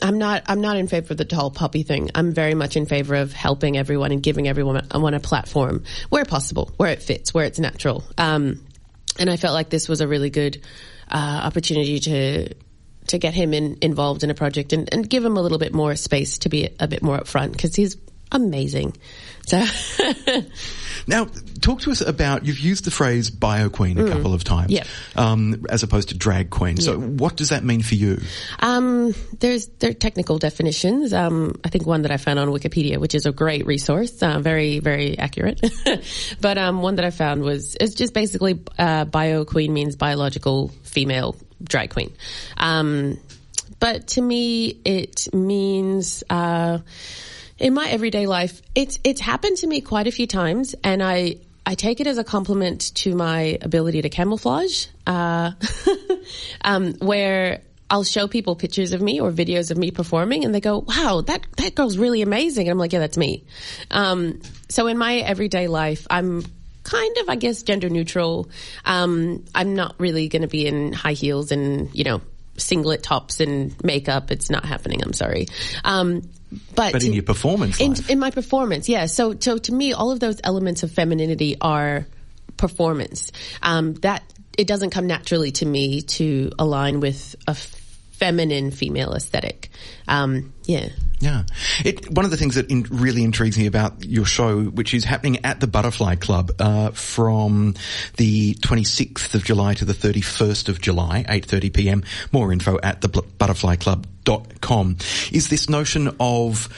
I'm 0.00 0.18
not. 0.18 0.44
I'm 0.46 0.60
not 0.60 0.76
in 0.76 0.86
favor 0.86 1.12
of 1.12 1.16
the 1.16 1.24
tall 1.24 1.50
puppy 1.50 1.82
thing. 1.82 2.10
I'm 2.14 2.32
very 2.32 2.54
much 2.54 2.76
in 2.76 2.86
favor 2.86 3.16
of 3.16 3.32
helping 3.32 3.76
everyone 3.76 4.12
and 4.12 4.22
giving 4.22 4.46
everyone 4.46 4.76
a, 4.76 4.98
a 4.98 5.20
platform 5.20 5.82
where 6.08 6.24
possible, 6.24 6.70
where 6.76 6.92
it 6.92 7.02
fits, 7.02 7.34
where 7.34 7.44
it's 7.44 7.58
natural. 7.58 8.04
Um, 8.16 8.64
and 9.18 9.28
I 9.28 9.36
felt 9.36 9.54
like 9.54 9.70
this 9.70 9.88
was 9.88 10.00
a 10.00 10.06
really 10.06 10.30
good 10.30 10.62
uh, 11.10 11.40
opportunity 11.42 11.98
to 12.00 12.54
to 13.08 13.18
get 13.18 13.34
him 13.34 13.54
in, 13.54 13.78
involved 13.80 14.22
in 14.22 14.30
a 14.30 14.34
project 14.34 14.72
and, 14.72 14.92
and 14.92 15.08
give 15.08 15.24
him 15.24 15.36
a 15.36 15.40
little 15.40 15.58
bit 15.58 15.74
more 15.74 15.96
space 15.96 16.38
to 16.38 16.48
be 16.48 16.66
a, 16.66 16.70
a 16.80 16.88
bit 16.88 17.02
more 17.02 17.18
upfront 17.18 17.52
because 17.52 17.74
he's 17.74 17.96
amazing. 18.32 18.96
So 19.46 19.64
Now, 21.08 21.26
talk 21.62 21.80
to 21.80 21.90
us 21.90 22.02
about, 22.02 22.44
you've 22.44 22.58
used 22.58 22.84
the 22.84 22.90
phrase 22.90 23.30
bio 23.30 23.70
queen 23.70 23.98
a 23.98 24.06
couple 24.06 24.34
of 24.34 24.44
times. 24.44 24.70
Mm. 24.70 24.76
Yeah. 24.76 24.84
Um, 25.16 25.66
as 25.70 25.82
opposed 25.82 26.10
to 26.10 26.14
drag 26.14 26.50
queen. 26.50 26.76
So 26.76 26.98
what 26.98 27.34
does 27.34 27.48
that 27.48 27.64
mean 27.64 27.82
for 27.82 27.94
you? 27.94 28.20
Um, 28.60 29.14
there's 29.40 29.68
there 29.78 29.90
are 29.90 29.94
technical 29.94 30.38
definitions. 30.38 31.14
Um, 31.14 31.58
I 31.64 31.70
think 31.70 31.86
one 31.86 32.02
that 32.02 32.10
I 32.10 32.18
found 32.18 32.38
on 32.38 32.48
Wikipedia, 32.48 32.98
which 32.98 33.14
is 33.14 33.24
a 33.24 33.32
great 33.32 33.64
resource, 33.64 34.22
uh, 34.22 34.38
very 34.38 34.80
very 34.80 35.18
accurate. 35.18 35.60
but 36.40 36.58
um, 36.58 36.82
one 36.82 36.96
that 36.96 37.06
I 37.06 37.10
found 37.10 37.42
was 37.42 37.74
it's 37.80 37.94
just 37.94 38.12
basically 38.12 38.60
uh, 38.78 39.06
bio 39.06 39.46
queen 39.46 39.72
means 39.72 39.96
biological 39.96 40.68
female 40.82 41.36
drag 41.62 41.90
queen. 41.90 42.12
Um, 42.58 43.18
but 43.80 44.08
to 44.08 44.20
me, 44.20 44.78
it 44.84 45.32
means. 45.32 46.22
Uh, 46.28 46.80
in 47.58 47.74
my 47.74 47.88
everyday 47.88 48.26
life, 48.26 48.62
it's 48.74 48.98
it's 49.04 49.20
happened 49.20 49.56
to 49.58 49.66
me 49.66 49.80
quite 49.80 50.06
a 50.06 50.12
few 50.12 50.26
times, 50.26 50.74
and 50.84 51.02
I 51.02 51.36
I 51.66 51.74
take 51.74 52.00
it 52.00 52.06
as 52.06 52.18
a 52.18 52.24
compliment 52.24 52.94
to 52.96 53.14
my 53.14 53.58
ability 53.60 54.02
to 54.02 54.08
camouflage. 54.08 54.86
Uh, 55.06 55.52
um, 56.62 56.94
where 56.94 57.62
I'll 57.90 58.04
show 58.04 58.28
people 58.28 58.54
pictures 58.54 58.92
of 58.92 59.02
me 59.02 59.20
or 59.20 59.32
videos 59.32 59.70
of 59.70 59.78
me 59.78 59.90
performing, 59.90 60.44
and 60.44 60.54
they 60.54 60.60
go, 60.60 60.78
"Wow, 60.86 61.22
that 61.26 61.46
that 61.56 61.74
girl's 61.74 61.98
really 61.98 62.22
amazing," 62.22 62.68
and 62.68 62.72
I'm 62.72 62.78
like, 62.78 62.92
"Yeah, 62.92 63.00
that's 63.00 63.16
me." 63.16 63.44
Um, 63.90 64.40
so 64.68 64.86
in 64.86 64.98
my 64.98 65.16
everyday 65.16 65.66
life, 65.66 66.06
I'm 66.10 66.44
kind 66.84 67.16
of, 67.18 67.28
I 67.28 67.36
guess, 67.36 67.62
gender 67.62 67.90
neutral. 67.90 68.48
Um, 68.84 69.44
I'm 69.54 69.74
not 69.74 69.96
really 69.98 70.28
going 70.28 70.42
to 70.42 70.48
be 70.48 70.66
in 70.66 70.92
high 70.92 71.12
heels 71.12 71.50
and 71.50 71.94
you 71.94 72.04
know 72.04 72.20
singlet 72.56 73.02
tops 73.02 73.40
and 73.40 73.74
makeup. 73.84 74.30
It's 74.30 74.50
not 74.50 74.64
happening. 74.64 75.02
I'm 75.02 75.12
sorry. 75.12 75.46
Um, 75.84 76.22
but, 76.74 76.92
But 76.92 77.04
in 77.04 77.12
your 77.12 77.22
performance 77.22 77.80
in, 77.80 77.94
in 78.08 78.18
my 78.18 78.30
performance, 78.30 78.88
yeah. 78.88 79.06
So, 79.06 79.36
so 79.38 79.58
to 79.58 79.72
me, 79.72 79.92
all 79.92 80.10
of 80.10 80.20
those 80.20 80.40
elements 80.42 80.82
of 80.82 80.90
femininity 80.90 81.56
are 81.60 82.06
performance. 82.56 83.32
Um, 83.62 83.94
that 83.94 84.22
it 84.56 84.66
doesn't 84.66 84.90
come 84.90 85.06
naturally 85.06 85.52
to 85.52 85.66
me 85.66 86.02
to 86.02 86.50
align 86.58 87.00
with 87.00 87.36
a 87.46 87.54
feminine 87.54 88.72
female 88.72 89.14
aesthetic. 89.14 89.70
Um, 90.08 90.52
yeah. 90.64 90.88
Yeah. 91.20 91.44
It, 91.84 92.10
one 92.10 92.24
of 92.24 92.30
the 92.30 92.36
things 92.36 92.56
that 92.56 92.70
in, 92.70 92.82
really 92.90 93.22
intrigues 93.22 93.56
me 93.56 93.66
about 93.66 94.04
your 94.04 94.24
show, 94.24 94.64
which 94.64 94.92
is 94.92 95.04
happening 95.04 95.44
at 95.44 95.60
the 95.60 95.68
Butterfly 95.68 96.16
Club 96.16 96.50
uh, 96.58 96.90
from 96.90 97.74
the 98.16 98.54
26th 98.54 99.34
of 99.34 99.44
July 99.44 99.74
to 99.74 99.84
the 99.84 99.92
31st 99.92 100.68
of 100.68 100.80
July, 100.80 101.24
8.30 101.28 101.72
p.m. 101.72 102.04
More 102.32 102.52
info 102.52 102.78
at 102.82 103.00
the 103.00 103.08
butterflyclub.com, 103.08 104.17
is 105.32 105.48
this 105.48 105.68
notion 105.68 106.14
of 106.20 106.68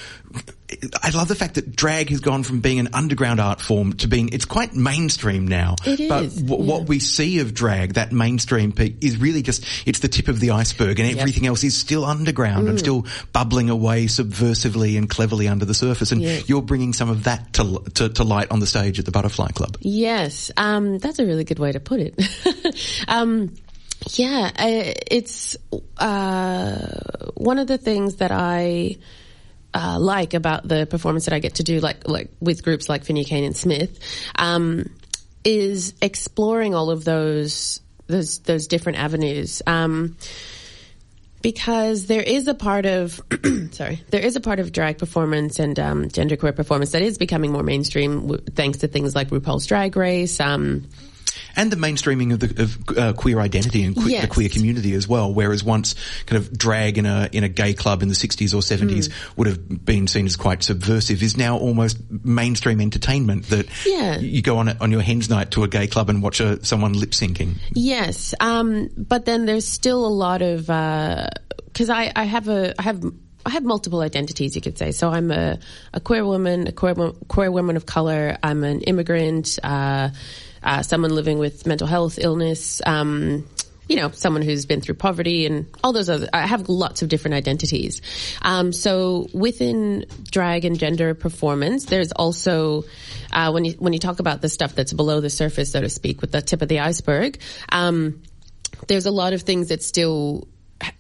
I 1.03 1.11
love 1.11 1.27
the 1.27 1.35
fact 1.35 1.57
that 1.57 1.75
drag 1.75 2.11
has 2.11 2.21
gone 2.21 2.45
from 2.45 2.61
being 2.61 2.79
an 2.79 2.91
underground 2.93 3.41
art 3.41 3.61
form 3.61 3.95
to 3.95 4.07
being, 4.07 4.29
it's 4.33 4.45
quite 4.45 4.73
mainstream 4.73 5.49
now. 5.49 5.75
It 5.85 6.09
but 6.09 6.25
is, 6.25 6.43
w- 6.43 6.65
yeah. 6.65 6.73
what 6.73 6.89
we 6.89 7.01
see 7.01 7.41
of 7.41 7.53
drag, 7.55 7.95
that 7.95 8.13
mainstream 8.13 8.71
peak, 8.71 9.03
is 9.03 9.17
really 9.17 9.43
just, 9.43 9.65
it's 9.85 9.99
the 9.99 10.07
tip 10.07 10.29
of 10.29 10.39
the 10.39 10.53
iceberg 10.53 11.01
and 11.01 11.19
everything 11.19 11.47
else 11.47 11.65
is 11.65 11.77
still 11.77 12.05
underground 12.05 12.51
Mm. 12.67 12.71
and 12.71 12.79
still 12.79 13.07
bubbling 13.33 13.69
away 13.71 14.07
subversively 14.07 14.97
and 14.97 15.11
cleverly 15.11 15.49
under 15.49 15.65
the 15.65 15.75
surface. 15.75 16.13
And 16.13 16.23
you're 16.23 16.63
bringing 16.63 16.93
some 16.93 17.11
of 17.11 17.25
that 17.25 17.53
to, 17.55 17.83
to, 17.95 18.09
to 18.11 18.25
light 18.25 18.53
on 18.53 18.61
the 18.61 18.67
stage 18.67 18.99
at 19.01 19.05
the 19.05 19.11
Butterfly 19.11 19.49
Club. 19.49 19.77
Yes, 19.81 20.53
um, 20.57 20.99
that's 20.99 21.19
a 21.19 21.27
really 21.27 21.45
good 21.45 21.59
way 21.59 21.73
to 21.73 21.81
put 21.81 21.99
it. 22.01 23.05
um, 23.09 23.57
yeah, 24.09 24.51
I, 24.57 24.95
it's 25.11 25.57
uh, 25.99 27.31
one 27.35 27.59
of 27.59 27.67
the 27.67 27.79
things 27.79 28.17
that 28.17 28.33
I 28.33 28.97
uh, 29.75 29.99
like 30.01 30.35
about 30.35 30.67
the 30.67 30.87
performance 30.87 31.27
that 31.27 31.35
I 31.35 31.39
get 31.39 31.57
to 31.57 31.63
do, 31.63 31.81
like 31.81 32.09
like 32.09 32.31
with 32.41 32.63
groups 32.65 32.89
like 32.89 33.05
Finucane 33.05 33.45
and 33.45 33.57
Smith, 33.57 33.99
um, 34.37 34.91
is 35.45 35.95
exploring 36.01 36.75
all 36.75 36.91
of 36.91 37.05
those 37.05 37.81
those 38.07 38.41
those 38.41 38.67
different 38.67 38.99
avenues. 38.99 39.63
Um, 39.67 40.17
because 41.43 42.07
there 42.07 42.23
is 42.23 42.49
a 42.49 42.55
part 42.55 42.85
of 42.85 43.19
sorry 43.71 44.03
there 44.11 44.21
is 44.21 44.37
a 44.37 44.41
part 44.41 44.61
of 44.61 44.73
drag 44.73 44.99
performance 44.99 45.59
and 45.59 45.79
um, 45.79 46.05
genderqueer 46.07 46.55
performance 46.55 46.93
that 46.93 47.03
is 47.03 47.17
becoming 47.17 47.53
more 47.53 47.63
mainstream 47.63 48.23
w- 48.29 48.43
thanks 48.55 48.79
to 48.79 48.89
things 48.89 49.15
like 49.15 49.29
RuPaul's 49.31 49.67
Drag 49.67 49.97
Race. 49.97 50.41
Um, 50.41 50.87
and 51.57 51.71
the 51.71 51.77
mainstreaming 51.77 52.33
of 52.33 52.41
the 52.41 52.63
of 52.63 52.99
uh, 52.99 53.13
queer 53.13 53.41
identity 53.41 53.83
and 53.85 53.95
que- 53.97 54.21
the 54.21 54.27
queer 54.27 54.49
community 54.49 54.95
as 54.95 55.07
well. 55.09 55.33
Whereas 55.33 55.63
once 55.65 55.95
kind 56.27 56.39
of 56.43 56.57
drag 56.57 56.99
in 56.99 57.07
a 57.07 57.29
in 57.33 57.45
a 57.45 57.49
gay 57.49 57.75
club 57.75 58.03
in 58.03 58.09
the 58.09 58.15
sixties 58.15 58.55
or 58.55 58.63
seventies 58.63 59.07
Hmm. 59.09 59.13
would 59.37 59.47
have 59.49 59.85
been 59.85 60.07
seen 60.07 60.27
as 60.27 60.37
quite 60.37 60.63
subversive, 60.63 61.23
is 61.23 61.37
now 61.37 61.59
almost 61.59 61.99
mainstream 62.25 62.81
entertainment. 62.81 63.47
That 63.51 63.67
Yeah. 63.87 64.19
you 64.19 64.43
go 64.43 64.59
on 64.59 64.69
on 64.81 64.91
your 64.91 65.03
hens 65.03 65.29
night 65.31 65.51
to 65.53 65.65
a 65.65 65.69
gay 65.69 65.87
club 65.87 66.09
and 66.11 66.23
watch 66.23 66.41
a, 66.41 66.65
someone 66.65 66.93
lip 66.95 67.11
syncing. 67.11 67.57
yes, 67.75 68.35
um, 68.41 68.89
but 68.97 69.25
then 69.25 69.47
there's 69.47 69.67
still 69.67 70.05
a 70.07 70.09
lot 70.09 70.43
of 70.43 70.67
because 70.67 71.91
I, 71.91 72.13
I 72.15 72.25
have 72.25 72.49
a 72.49 72.75
I 72.79 72.83
have. 72.83 73.03
I 73.47 73.49
have 73.53 73.65
multiple 73.65 74.03
identities, 74.03 74.55
you 74.55 74.61
could 74.61 74.77
say. 74.77 74.93
So 74.93 75.09
I'm 75.09 75.31
a, 75.31 75.59
a 75.95 76.01
queer 76.01 76.27
woman, 76.27 76.67
a 76.69 76.73
queer, 76.73 76.95
queer 77.27 77.51
woman 77.51 77.79
of 77.79 77.87
color. 77.87 78.37
I'm 78.43 78.65
an 78.65 78.83
immigrant, 78.83 79.59
uh, 79.63 80.11
uh, 80.63 80.83
someone 80.83 81.15
living 81.15 81.39
with 81.39 81.67
mental 81.67 81.87
health 81.87 82.19
illness. 82.21 82.81
Um, 82.85 83.47
you 83.89 83.97
know, 83.97 84.13
someone 84.13 84.43
who's 84.43 84.67
been 84.67 84.81
through 84.81 84.95
poverty 84.95 85.47
and 85.47 85.67
all 85.83 85.93
those 85.93 86.09
other, 86.09 86.29
I 86.33 86.47
have 86.47 86.69
lots 86.69 87.03
of 87.03 87.09
different 87.09 87.35
identities. 87.35 88.03
Um, 88.41 88.73
so 88.73 89.27
within 89.35 90.07
drag 90.31 90.65
and 90.65 90.79
gender 90.79 91.13
performance, 91.15 91.87
there's 91.87 92.13
also, 92.13 92.85
uh, 93.33 93.51
when 93.51 93.65
you, 93.65 93.73
when 93.81 93.93
you 93.93 93.99
talk 93.99 94.21
about 94.21 94.43
the 94.43 94.49
stuff 94.49 94.77
that's 94.77 94.93
below 94.93 95.21
the 95.21 95.29
surface, 95.29 95.73
so 95.73 95.81
to 95.81 95.89
speak, 95.89 96.21
with 96.21 96.31
the 96.31 96.41
tip 96.41 96.63
of 96.63 96.69
the 96.69 96.79
iceberg, 96.79 97.41
um, 97.73 98.23
there's 98.87 99.07
a 99.07 99.11
lot 99.11 99.33
of 99.33 99.43
things 99.43 99.71
that 99.71 99.83
still 99.83 100.47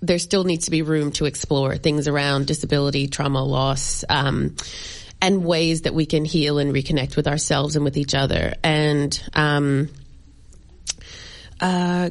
there 0.02 0.18
still 0.18 0.44
needs 0.44 0.66
to 0.66 0.70
be 0.70 0.82
room 0.82 1.10
to 1.12 1.24
explore 1.24 1.76
things 1.76 2.08
around 2.08 2.46
disability, 2.46 3.08
trauma, 3.08 3.42
loss, 3.42 4.04
um, 4.08 4.54
and 5.20 5.44
ways 5.44 5.82
that 5.82 5.94
we 5.94 6.06
can 6.06 6.24
heal 6.24 6.58
and 6.58 6.72
reconnect 6.72 7.16
with 7.16 7.26
ourselves 7.26 7.76
and 7.76 7.84
with 7.84 7.96
each 7.96 8.14
other. 8.14 8.54
And 8.62 9.22
um, 9.34 9.88
uh, 11.60 12.10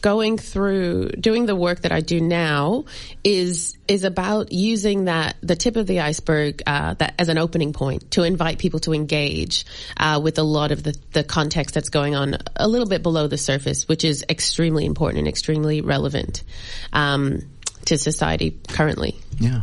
going 0.00 0.38
through 0.38 1.08
doing 1.08 1.46
the 1.46 1.56
work 1.56 1.80
that 1.80 1.90
I 1.90 2.00
do 2.00 2.20
now 2.20 2.84
is 3.24 3.76
is 3.88 4.04
about 4.04 4.52
using 4.52 5.06
that 5.06 5.36
the 5.42 5.56
tip 5.56 5.74
of 5.74 5.88
the 5.88 5.98
iceberg 5.98 6.62
uh, 6.66 6.94
that 6.94 7.14
as 7.18 7.28
an 7.28 7.38
opening 7.38 7.72
point 7.72 8.12
to 8.12 8.22
invite 8.22 8.58
people 8.58 8.78
to 8.80 8.92
engage 8.92 9.64
uh, 9.96 10.20
with 10.22 10.38
a 10.38 10.42
lot 10.44 10.70
of 10.70 10.82
the, 10.82 10.96
the 11.12 11.24
context 11.24 11.74
that's 11.74 11.88
going 11.88 12.14
on 12.14 12.36
a 12.54 12.68
little 12.68 12.86
bit 12.86 13.02
below 13.02 13.26
the 13.26 13.38
surface, 13.38 13.88
which 13.88 14.04
is 14.04 14.24
extremely 14.28 14.86
important 14.86 15.18
and 15.18 15.28
extremely 15.28 15.80
relevant 15.80 16.44
um, 16.92 17.42
to 17.86 17.98
society 17.98 18.56
currently. 18.68 19.16
Yeah. 19.40 19.62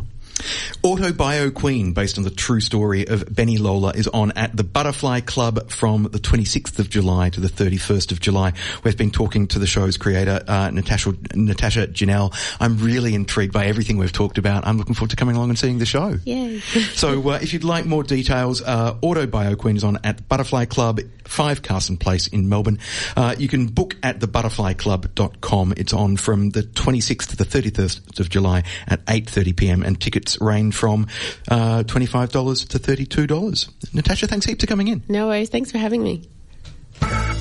Autobio 0.82 1.52
Queen, 1.52 1.92
based 1.92 2.18
on 2.18 2.24
the 2.24 2.30
true 2.30 2.60
story 2.60 3.06
of 3.06 3.34
Beni 3.34 3.58
Lola, 3.58 3.90
is 3.90 4.08
on 4.08 4.32
at 4.32 4.54
the 4.56 4.64
Butterfly 4.64 5.20
Club 5.20 5.70
from 5.70 6.04
the 6.04 6.18
26th 6.18 6.78
of 6.78 6.90
July 6.90 7.30
to 7.30 7.40
the 7.40 7.48
31st 7.48 8.12
of 8.12 8.20
July. 8.20 8.52
We've 8.82 8.96
been 8.96 9.10
talking 9.10 9.46
to 9.48 9.58
the 9.58 9.66
show's 9.66 9.96
creator, 9.96 10.42
uh, 10.46 10.70
Natasha, 10.70 11.14
Natasha 11.34 11.86
Jynel. 11.86 12.34
I'm 12.60 12.78
really 12.78 13.14
intrigued 13.14 13.52
by 13.52 13.66
everything 13.66 13.96
we've 13.96 14.12
talked 14.12 14.38
about. 14.38 14.66
I'm 14.66 14.76
looking 14.76 14.94
forward 14.94 15.10
to 15.10 15.16
coming 15.16 15.36
along 15.36 15.50
and 15.50 15.58
seeing 15.58 15.78
the 15.78 15.86
show. 15.86 16.18
Yay. 16.24 16.60
so 16.94 17.30
uh, 17.30 17.38
if 17.40 17.52
you'd 17.52 17.64
like 17.64 17.86
more 17.86 18.02
details, 18.02 18.62
uh, 18.62 18.94
Autobio 18.94 19.56
Queen 19.56 19.76
is 19.76 19.84
on 19.84 19.98
at 20.04 20.18
the 20.18 20.22
Butterfly 20.24 20.66
Club, 20.66 21.00
5 21.24 21.62
Carson 21.62 21.96
Place 21.96 22.26
in 22.26 22.48
Melbourne. 22.48 22.78
Uh, 23.16 23.34
you 23.38 23.48
can 23.48 23.66
book 23.66 23.96
at 24.02 24.20
thebutterflyclub.com. 24.20 25.74
It's 25.76 25.92
on 25.92 26.16
from 26.16 26.50
the 26.50 26.62
26th 26.62 27.28
to 27.28 27.36
the 27.36 27.44
31st 27.44 28.20
of 28.20 28.28
July 28.28 28.64
at 28.86 29.04
8.30pm 29.06 29.84
and 29.84 29.98
tickets 30.24 30.40
range 30.40 30.74
from 30.74 31.06
uh, 31.50 31.82
$25 31.84 32.68
to 32.68 32.78
$32. 32.78 33.94
Natasha, 33.94 34.26
thanks 34.26 34.46
heaps 34.46 34.64
for 34.64 34.66
coming 34.66 34.88
in. 34.88 35.02
No 35.08 35.28
worries. 35.28 35.50
Thanks 35.50 35.70
for 35.70 35.78
having 35.78 36.02
me. 36.02 36.22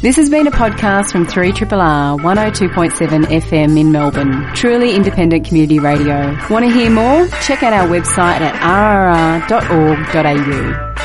This 0.01 0.15
has 0.17 0.29
been 0.29 0.47
a 0.47 0.51
podcast 0.51 1.11
from 1.11 1.25
3RRR 1.25 2.19
102.7 2.19 3.25
FM 3.25 3.79
in 3.79 3.91
Melbourne. 3.91 4.53
Truly 4.55 4.95
independent 4.95 5.45
community 5.47 5.79
radio. 5.79 6.35
Want 6.49 6.65
to 6.65 6.71
hear 6.71 6.89
more? 6.89 7.27
Check 7.41 7.63
out 7.63 7.71
our 7.71 7.87
website 7.87 8.41
at 8.41 8.55
rrr.org.au. 9.47 11.02